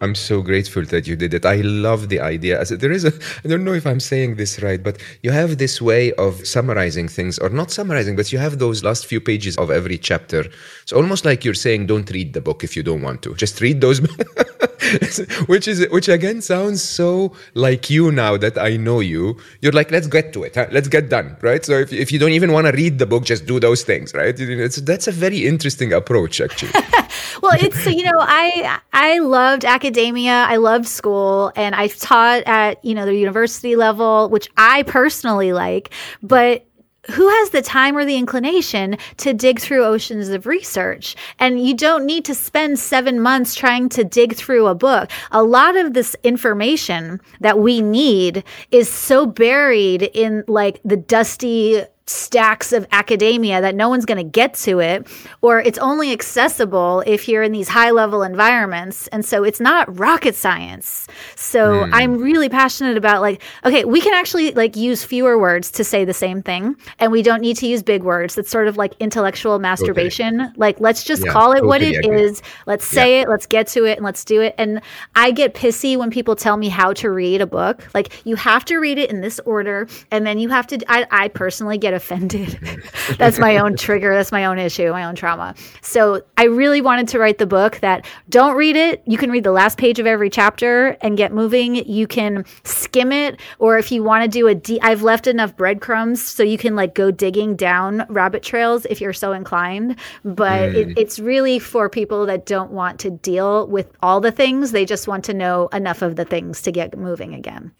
I'm 0.00 0.14
so 0.14 0.40
grateful 0.40 0.84
that 0.86 1.06
you 1.06 1.14
did 1.14 1.34
it. 1.34 1.44
I 1.44 1.56
love 1.56 2.08
the 2.08 2.20
idea. 2.20 2.64
There 2.64 2.90
is 2.90 3.04
a, 3.04 3.12
I 3.44 3.48
don't 3.48 3.64
know 3.64 3.74
if 3.74 3.86
I'm 3.86 4.00
saying 4.00 4.36
this 4.36 4.62
right, 4.62 4.82
but 4.82 4.98
you 5.22 5.30
have 5.30 5.58
this 5.58 5.80
way 5.82 6.12
of 6.14 6.46
summarizing 6.46 7.06
things, 7.08 7.38
or 7.38 7.50
not 7.50 7.70
summarizing, 7.70 8.16
but 8.16 8.32
you 8.32 8.38
have 8.38 8.58
those 8.58 8.82
last 8.82 9.06
few 9.06 9.20
pages 9.20 9.56
of 9.58 9.70
every 9.70 9.98
chapter. 9.98 10.44
It's 10.82 10.92
almost 10.92 11.24
like 11.24 11.44
you're 11.44 11.54
saying, 11.54 11.86
don't 11.86 12.10
read 12.10 12.32
the 12.32 12.40
book 12.40 12.64
if 12.64 12.76
you 12.76 12.82
don't 12.82 13.02
want 13.02 13.22
to. 13.22 13.34
Just 13.34 13.60
read 13.60 13.82
those, 13.82 14.00
which 15.46 15.68
is 15.68 15.86
which 15.90 16.08
again 16.08 16.40
sounds 16.40 16.82
so 16.82 17.32
like 17.54 17.90
you 17.90 18.10
now 18.10 18.36
that 18.38 18.56
I 18.58 18.76
know 18.76 19.00
you. 19.00 19.36
You're 19.60 19.72
like, 19.72 19.90
let's 19.90 20.06
get 20.06 20.32
to 20.32 20.44
it. 20.44 20.54
Huh? 20.54 20.66
Let's 20.70 20.88
get 20.88 21.10
done, 21.10 21.36
right? 21.42 21.64
So 21.64 21.74
if 21.74 21.92
if 21.92 22.10
you 22.10 22.18
don't 22.18 22.32
even 22.32 22.52
want 22.52 22.66
to 22.66 22.72
read 22.72 22.98
the 22.98 23.06
book, 23.06 23.24
just 23.24 23.46
do 23.46 23.60
those 23.60 23.82
things, 23.82 24.14
right? 24.14 24.34
It's, 24.38 24.76
that's 24.76 25.08
a 25.08 25.12
very 25.12 25.46
interesting 25.46 25.92
approach, 25.92 26.40
actually. 26.40 26.72
well, 27.42 27.56
it's 27.60 27.84
you 27.86 28.04
know, 28.04 28.18
I 28.18 28.80
I 28.92 29.18
loved 29.18 29.64
academia. 29.90 30.44
I 30.48 30.56
loved 30.56 30.86
school, 30.86 31.52
and 31.56 31.74
I've 31.74 31.96
taught 31.96 32.44
at 32.46 32.84
you 32.84 32.94
know 32.94 33.06
the 33.06 33.14
university 33.14 33.74
level, 33.74 34.28
which 34.28 34.48
I 34.56 34.84
personally 34.84 35.52
like. 35.52 35.92
But 36.22 36.64
who 37.10 37.28
has 37.28 37.50
the 37.50 37.62
time 37.62 37.96
or 37.96 38.04
the 38.04 38.16
inclination 38.16 38.96
to 39.16 39.32
dig 39.32 39.58
through 39.58 39.84
oceans 39.84 40.28
of 40.28 40.46
research? 40.46 41.16
And 41.40 41.66
you 41.66 41.74
don't 41.74 42.06
need 42.06 42.24
to 42.26 42.36
spend 42.36 42.78
seven 42.78 43.20
months 43.20 43.54
trying 43.54 43.88
to 43.90 44.04
dig 44.04 44.36
through 44.36 44.68
a 44.68 44.76
book. 44.76 45.10
A 45.32 45.42
lot 45.42 45.76
of 45.76 45.94
this 45.94 46.14
information 46.22 47.20
that 47.40 47.58
we 47.58 47.80
need 47.80 48.44
is 48.70 48.88
so 48.88 49.26
buried 49.26 50.02
in 50.14 50.44
like 50.46 50.80
the 50.84 50.96
dusty 50.96 51.82
stacks 52.10 52.72
of 52.72 52.86
academia 52.92 53.60
that 53.60 53.74
no 53.74 53.88
one's 53.88 54.04
going 54.04 54.18
to 54.18 54.30
get 54.30 54.54
to 54.54 54.80
it, 54.80 55.06
or 55.40 55.60
it's 55.60 55.78
only 55.78 56.12
accessible 56.12 57.02
if 57.06 57.28
you're 57.28 57.42
in 57.42 57.52
these 57.52 57.68
high 57.68 57.90
level 57.90 58.22
environments. 58.22 59.06
And 59.08 59.24
so 59.24 59.44
it's 59.44 59.60
not 59.60 59.98
rocket 59.98 60.34
science. 60.34 61.06
So 61.36 61.84
mm. 61.84 61.90
I'm 61.92 62.18
really 62.18 62.48
passionate 62.48 62.96
about 62.96 63.20
like, 63.20 63.42
okay, 63.64 63.84
we 63.84 64.00
can 64.00 64.14
actually 64.14 64.52
like 64.52 64.76
use 64.76 65.04
fewer 65.04 65.38
words 65.38 65.70
to 65.72 65.84
say 65.84 66.04
the 66.04 66.14
same 66.14 66.42
thing, 66.42 66.76
and 66.98 67.12
we 67.12 67.22
don't 67.22 67.40
need 67.40 67.56
to 67.58 67.66
use 67.66 67.82
big 67.82 68.02
words. 68.02 68.36
It's 68.36 68.50
sort 68.50 68.68
of 68.68 68.76
like 68.76 68.94
intellectual 69.00 69.58
masturbation. 69.58 70.40
Okay. 70.40 70.52
Like, 70.56 70.80
let's 70.80 71.04
just 71.04 71.24
yeah, 71.24 71.32
call 71.32 71.52
it 71.52 71.60
totally 71.60 71.68
what 71.68 71.82
it 71.82 72.04
is. 72.04 72.42
Let's 72.66 72.84
say 72.84 73.16
yeah. 73.16 73.22
it, 73.22 73.28
let's 73.28 73.46
get 73.46 73.66
to 73.68 73.84
it, 73.84 73.98
and 73.98 74.04
let's 74.04 74.24
do 74.24 74.40
it. 74.40 74.54
And 74.58 74.80
I 75.14 75.30
get 75.30 75.54
pissy 75.54 75.96
when 75.96 76.10
people 76.10 76.36
tell 76.36 76.56
me 76.56 76.68
how 76.68 76.92
to 76.94 77.10
read 77.10 77.40
a 77.40 77.46
book. 77.46 77.88
Like, 77.94 78.26
you 78.26 78.36
have 78.36 78.64
to 78.66 78.78
read 78.78 78.98
it 78.98 79.10
in 79.10 79.20
this 79.20 79.40
order, 79.44 79.88
and 80.10 80.26
then 80.26 80.38
you 80.38 80.48
have 80.48 80.66
to, 80.68 80.78
I, 80.88 81.06
I 81.10 81.28
personally 81.28 81.78
get 81.78 81.94
offended. 82.00 82.58
That's 83.18 83.38
my 83.38 83.58
own 83.58 83.76
trigger. 83.76 84.14
That's 84.14 84.32
my 84.32 84.46
own 84.46 84.58
issue, 84.58 84.90
my 84.90 85.04
own 85.04 85.14
trauma. 85.14 85.54
So 85.82 86.22
I 86.38 86.44
really 86.44 86.80
wanted 86.80 87.08
to 87.08 87.18
write 87.18 87.36
the 87.36 87.46
book 87.46 87.80
that 87.80 88.06
don't 88.30 88.56
read 88.56 88.76
it. 88.76 89.02
You 89.06 89.18
can 89.18 89.30
read 89.30 89.44
the 89.44 89.52
last 89.52 89.76
page 89.76 89.98
of 89.98 90.06
every 90.06 90.30
chapter 90.30 90.96
and 91.02 91.16
get 91.16 91.32
moving. 91.32 91.76
You 91.76 92.06
can 92.06 92.44
skim 92.64 93.12
it, 93.12 93.38
or 93.58 93.78
if 93.78 93.92
you 93.92 94.02
want 94.02 94.24
to 94.24 94.28
do 94.28 94.48
a 94.48 94.54
deep, 94.54 94.82
I've 94.82 95.02
left 95.02 95.26
enough 95.26 95.56
breadcrumbs 95.56 96.24
so 96.24 96.42
you 96.42 96.56
can 96.56 96.74
like 96.74 96.94
go 96.94 97.10
digging 97.10 97.54
down 97.54 98.06
rabbit 98.08 98.42
trails 98.42 98.86
if 98.86 99.00
you're 99.00 99.12
so 99.12 99.32
inclined. 99.32 99.96
But 100.24 100.70
mm. 100.70 100.74
it, 100.74 100.98
it's 100.98 101.18
really 101.18 101.58
for 101.58 101.90
people 101.90 102.24
that 102.26 102.46
don't 102.46 102.70
want 102.70 102.98
to 103.00 103.10
deal 103.10 103.66
with 103.66 103.92
all 104.02 104.20
the 104.20 104.32
things. 104.32 104.72
They 104.72 104.86
just 104.86 105.06
want 105.06 105.24
to 105.26 105.34
know 105.34 105.68
enough 105.68 106.00
of 106.00 106.16
the 106.16 106.24
things 106.24 106.62
to 106.62 106.72
get 106.72 106.96
moving 106.96 107.34
again. 107.34 107.72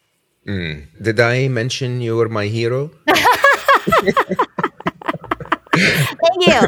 Mm. 0.47 0.87
Did 1.03 1.21
I 1.21 1.49
mention 1.49 2.01
you 2.01 2.17
were 2.17 2.29
my 2.29 2.47
hero? 2.47 2.91
Thank 5.73 6.47
you. 6.47 6.61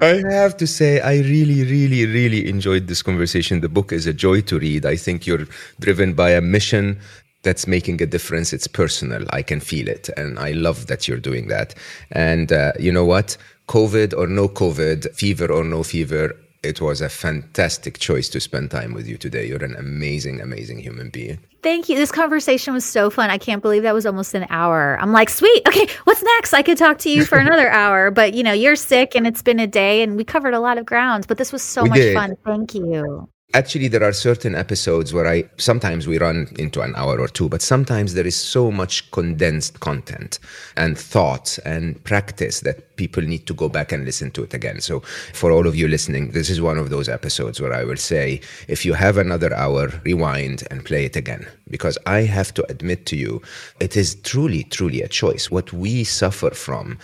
I 0.00 0.22
have 0.30 0.56
to 0.58 0.66
say, 0.66 1.00
I 1.00 1.16
really, 1.16 1.64
really, 1.64 2.06
really 2.06 2.48
enjoyed 2.48 2.86
this 2.86 3.02
conversation. 3.02 3.60
The 3.60 3.68
book 3.68 3.92
is 3.92 4.06
a 4.06 4.12
joy 4.12 4.40
to 4.42 4.58
read. 4.58 4.86
I 4.86 4.96
think 4.96 5.26
you're 5.26 5.46
driven 5.80 6.14
by 6.14 6.30
a 6.30 6.40
mission 6.40 6.98
that's 7.42 7.66
making 7.66 8.00
a 8.00 8.06
difference. 8.06 8.52
It's 8.52 8.68
personal. 8.68 9.26
I 9.30 9.42
can 9.42 9.60
feel 9.60 9.88
it. 9.88 10.08
And 10.16 10.38
I 10.38 10.52
love 10.52 10.86
that 10.86 11.08
you're 11.08 11.18
doing 11.18 11.48
that. 11.48 11.74
And 12.12 12.52
uh, 12.52 12.72
you 12.78 12.92
know 12.92 13.04
what? 13.04 13.36
COVID 13.68 14.16
or 14.16 14.26
no 14.26 14.48
COVID, 14.48 15.14
fever 15.14 15.50
or 15.50 15.64
no 15.64 15.82
fever, 15.82 16.36
it 16.62 16.80
was 16.80 17.00
a 17.00 17.08
fantastic 17.08 17.98
choice 17.98 18.28
to 18.30 18.40
spend 18.40 18.70
time 18.70 18.94
with 18.94 19.08
you 19.08 19.18
today. 19.18 19.46
You're 19.48 19.64
an 19.64 19.74
amazing, 19.76 20.40
amazing 20.40 20.78
human 20.78 21.10
being. 21.10 21.40
Thank 21.62 21.88
you. 21.88 21.96
This 21.96 22.10
conversation 22.10 22.74
was 22.74 22.84
so 22.84 23.08
fun. 23.08 23.30
I 23.30 23.38
can't 23.38 23.62
believe 23.62 23.84
that 23.84 23.94
was 23.94 24.04
almost 24.04 24.34
an 24.34 24.46
hour. 24.50 24.98
I'm 25.00 25.12
like, 25.12 25.30
sweet. 25.30 25.62
Okay, 25.68 25.86
what's 26.04 26.22
next? 26.22 26.52
I 26.52 26.62
could 26.62 26.76
talk 26.76 26.98
to 26.98 27.10
you 27.10 27.24
for 27.24 27.38
another 27.38 27.70
hour, 27.70 28.10
but 28.10 28.34
you 28.34 28.42
know, 28.42 28.52
you're 28.52 28.76
sick 28.76 29.14
and 29.14 29.26
it's 29.26 29.42
been 29.42 29.60
a 29.60 29.66
day 29.66 30.02
and 30.02 30.16
we 30.16 30.24
covered 30.24 30.54
a 30.54 30.60
lot 30.60 30.76
of 30.78 30.86
grounds, 30.86 31.26
but 31.26 31.38
this 31.38 31.52
was 31.52 31.62
so 31.62 31.84
we 31.84 31.88
much 31.90 31.98
did. 31.98 32.14
fun. 32.14 32.36
Thank 32.44 32.74
you 32.74 33.31
actually 33.54 33.88
there 33.88 34.02
are 34.02 34.12
certain 34.12 34.54
episodes 34.54 35.12
where 35.12 35.26
i 35.26 35.44
sometimes 35.58 36.06
we 36.06 36.18
run 36.18 36.48
into 36.58 36.80
an 36.80 36.94
hour 36.96 37.20
or 37.20 37.28
two 37.28 37.48
but 37.48 37.60
sometimes 37.60 38.14
there 38.14 38.26
is 38.26 38.36
so 38.36 38.70
much 38.70 39.10
condensed 39.10 39.80
content 39.80 40.38
and 40.76 40.96
thought 40.98 41.58
and 41.64 42.02
practice 42.04 42.60
that 42.60 42.96
people 42.96 43.22
need 43.22 43.46
to 43.46 43.54
go 43.54 43.68
back 43.68 43.92
and 43.92 44.04
listen 44.04 44.30
to 44.30 44.44
it 44.44 44.54
again. 44.54 44.80
So 44.80 45.00
for 45.32 45.50
all 45.50 45.66
of 45.66 45.74
you 45.74 45.88
listening 45.88 46.30
this 46.30 46.48
is 46.50 46.60
one 46.60 46.78
of 46.78 46.90
those 46.90 47.08
episodes 47.08 47.60
where 47.60 47.72
i 47.72 47.84
will 47.84 47.96
say 47.96 48.40
if 48.68 48.84
you 48.84 48.94
have 48.94 49.18
another 49.18 49.52
hour 49.54 49.88
rewind 50.04 50.62
and 50.70 50.84
play 50.84 51.04
it 51.04 51.16
again. 51.16 51.46
Because 51.68 51.98
i 52.06 52.20
have 52.20 52.54
to 52.54 52.70
admit 52.70 53.06
to 53.06 53.16
you 53.16 53.42
it 53.80 53.96
is 53.96 54.14
truly 54.14 54.64
truly 54.64 55.02
a 55.02 55.08
choice. 55.08 55.50
What 55.50 55.72
we 55.72 56.04
suffer 56.04 56.50
from 56.50 56.98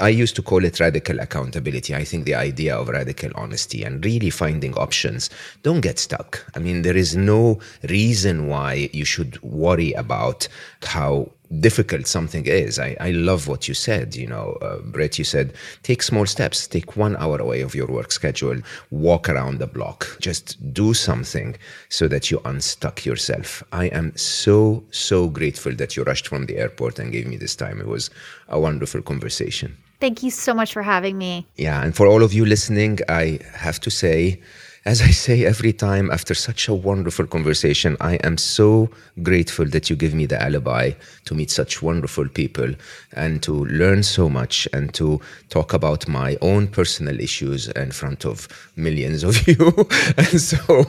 I 0.00 0.08
used 0.08 0.34
to 0.36 0.42
call 0.42 0.64
it 0.64 0.80
radical 0.80 1.20
accountability. 1.20 1.94
I 1.94 2.04
think 2.04 2.24
the 2.24 2.34
idea 2.34 2.76
of 2.76 2.88
radical 2.88 3.30
honesty 3.34 3.84
and 3.84 4.04
really 4.04 4.30
finding 4.30 4.74
options. 4.74 5.30
Don't 5.62 5.80
get 5.80 5.98
stuck. 5.98 6.44
I 6.56 6.58
mean, 6.58 6.82
there 6.82 6.96
is 6.96 7.14
no 7.14 7.60
reason 7.88 8.48
why 8.48 8.90
you 8.92 9.04
should 9.04 9.40
worry 9.42 9.92
about 9.92 10.48
how 10.82 11.30
difficult 11.60 12.06
something 12.06 12.46
is. 12.46 12.78
I, 12.78 12.96
I 13.00 13.10
love 13.10 13.48
what 13.48 13.68
you 13.68 13.74
said. 13.74 14.14
You 14.14 14.26
know, 14.26 14.58
uh, 14.62 14.78
Britt, 14.78 15.18
you 15.18 15.24
said 15.24 15.54
take 15.82 16.02
small 16.02 16.26
steps, 16.26 16.66
take 16.66 16.96
one 16.96 17.16
hour 17.16 17.38
away 17.38 17.60
of 17.60 17.74
your 17.74 17.86
work 17.86 18.12
schedule, 18.12 18.60
walk 18.90 19.28
around 19.28 19.58
the 19.58 19.66
block, 19.66 20.16
just 20.20 20.72
do 20.72 20.94
something 20.94 21.56
so 21.88 22.08
that 22.08 22.30
you 22.30 22.40
unstuck 22.44 23.04
yourself. 23.04 23.62
I 23.72 23.86
am 23.86 24.16
so, 24.16 24.84
so 24.90 25.28
grateful 25.28 25.74
that 25.74 25.96
you 25.96 26.04
rushed 26.04 26.28
from 26.28 26.46
the 26.46 26.58
airport 26.58 26.98
and 26.98 27.12
gave 27.12 27.26
me 27.26 27.36
this 27.36 27.56
time. 27.56 27.80
It 27.80 27.86
was 27.86 28.10
a 28.48 28.58
wonderful 28.58 29.02
conversation. 29.02 29.76
Thank 30.00 30.24
you 30.24 30.30
so 30.30 30.52
much 30.52 30.72
for 30.72 30.82
having 30.82 31.16
me. 31.16 31.46
Yeah. 31.56 31.80
And 31.80 31.94
for 31.94 32.08
all 32.08 32.24
of 32.24 32.32
you 32.32 32.44
listening, 32.44 32.98
I 33.08 33.38
have 33.54 33.78
to 33.80 33.90
say, 33.90 34.40
as 34.84 35.00
I 35.00 35.10
say 35.10 35.44
every 35.44 35.72
time 35.72 36.10
after 36.10 36.34
such 36.34 36.66
a 36.66 36.74
wonderful 36.74 37.26
conversation, 37.26 37.96
I 38.00 38.14
am 38.16 38.36
so 38.36 38.90
grateful 39.22 39.64
that 39.66 39.88
you 39.88 39.94
give 39.94 40.12
me 40.12 40.26
the 40.26 40.42
alibi 40.42 40.92
to 41.26 41.34
meet 41.34 41.50
such 41.52 41.82
wonderful 41.82 42.28
people 42.28 42.74
and 43.12 43.40
to 43.44 43.64
learn 43.66 44.02
so 44.02 44.28
much 44.28 44.66
and 44.72 44.92
to 44.94 45.20
talk 45.50 45.72
about 45.72 46.08
my 46.08 46.36
own 46.40 46.66
personal 46.66 47.20
issues 47.20 47.68
in 47.68 47.92
front 47.92 48.24
of 48.24 48.48
millions 48.74 49.22
of 49.22 49.46
you. 49.48 49.72
and 50.16 50.40
so 50.40 50.84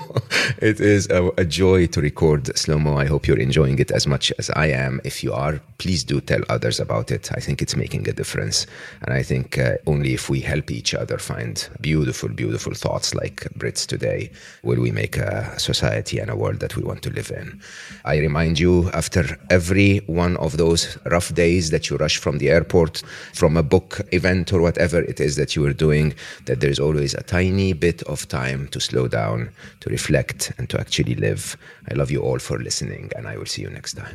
it 0.58 0.80
is 0.80 1.08
a, 1.12 1.28
a 1.38 1.46
joy 1.46 1.86
to 1.86 2.02
record 2.02 2.58
Slo 2.58 2.80
Mo. 2.80 2.98
I 2.98 3.06
hope 3.06 3.28
you're 3.28 3.38
enjoying 3.38 3.78
it 3.78 3.92
as 3.92 4.08
much 4.08 4.34
as 4.40 4.50
I 4.52 4.68
am. 4.68 5.02
If 5.04 5.24
you 5.24 5.34
are, 5.34 5.62
please 5.78 6.04
do 6.04 6.20
tell 6.20 6.42
others 6.50 6.80
about 6.80 7.12
it. 7.12 7.32
I 7.32 7.40
think 7.40 7.62
it's 7.62 7.76
making 7.76 8.10
a 8.10 8.14
difference. 8.14 8.66
And 9.04 9.14
I 9.14 9.22
think 9.22 9.60
uh, 9.60 9.76
only 9.86 10.16
if 10.16 10.32
we 10.32 10.40
help 10.40 10.72
each 10.72 10.96
other 10.96 11.20
find 11.20 11.70
beautiful, 11.80 12.30
beautiful 12.30 12.74
thoughts 12.74 13.14
like 13.14 13.48
Britt's 13.56 13.83
today 13.86 14.32
will 14.64 14.80
we 14.80 14.92
make 14.92 15.18
a 15.18 15.58
society 15.60 16.20
and 16.20 16.30
a 16.30 16.36
world 16.36 16.60
that 16.60 16.76
we 16.76 16.84
want 16.84 17.02
to 17.04 17.10
live 17.10 17.32
in. 17.32 17.62
I 18.06 18.18
remind 18.18 18.60
you 18.60 18.90
after 18.92 19.38
every 19.50 20.00
one 20.08 20.38
of 20.38 20.58
those 20.58 20.98
rough 21.06 21.34
days 21.34 21.70
that 21.70 21.90
you 21.90 21.98
rush 21.98 22.18
from 22.18 22.38
the 22.38 22.50
airport, 22.50 23.04
from 23.34 23.58
a 23.58 23.64
book 23.64 24.02
event 24.12 24.52
or 24.52 24.62
whatever 24.62 25.02
it 25.02 25.20
is 25.20 25.36
that 25.38 25.56
you 25.56 25.66
are 25.66 25.74
doing, 25.74 26.14
that 26.46 26.60
there's 26.60 26.80
always 26.80 27.14
a 27.14 27.24
tiny 27.24 27.74
bit 27.74 28.04
of 28.04 28.28
time 28.28 28.68
to 28.70 28.80
slow 28.80 29.08
down, 29.08 29.50
to 29.80 29.90
reflect, 29.90 30.52
and 30.58 30.70
to 30.70 30.80
actually 30.80 31.16
live. 31.16 31.58
I 31.90 31.94
love 31.94 32.12
you 32.12 32.22
all 32.22 32.40
for 32.40 32.60
listening, 32.60 33.12
and 33.16 33.28
I 33.28 33.38
will 33.38 33.46
see 33.46 33.62
you 33.62 33.70
next 33.70 33.94
time. 33.94 34.12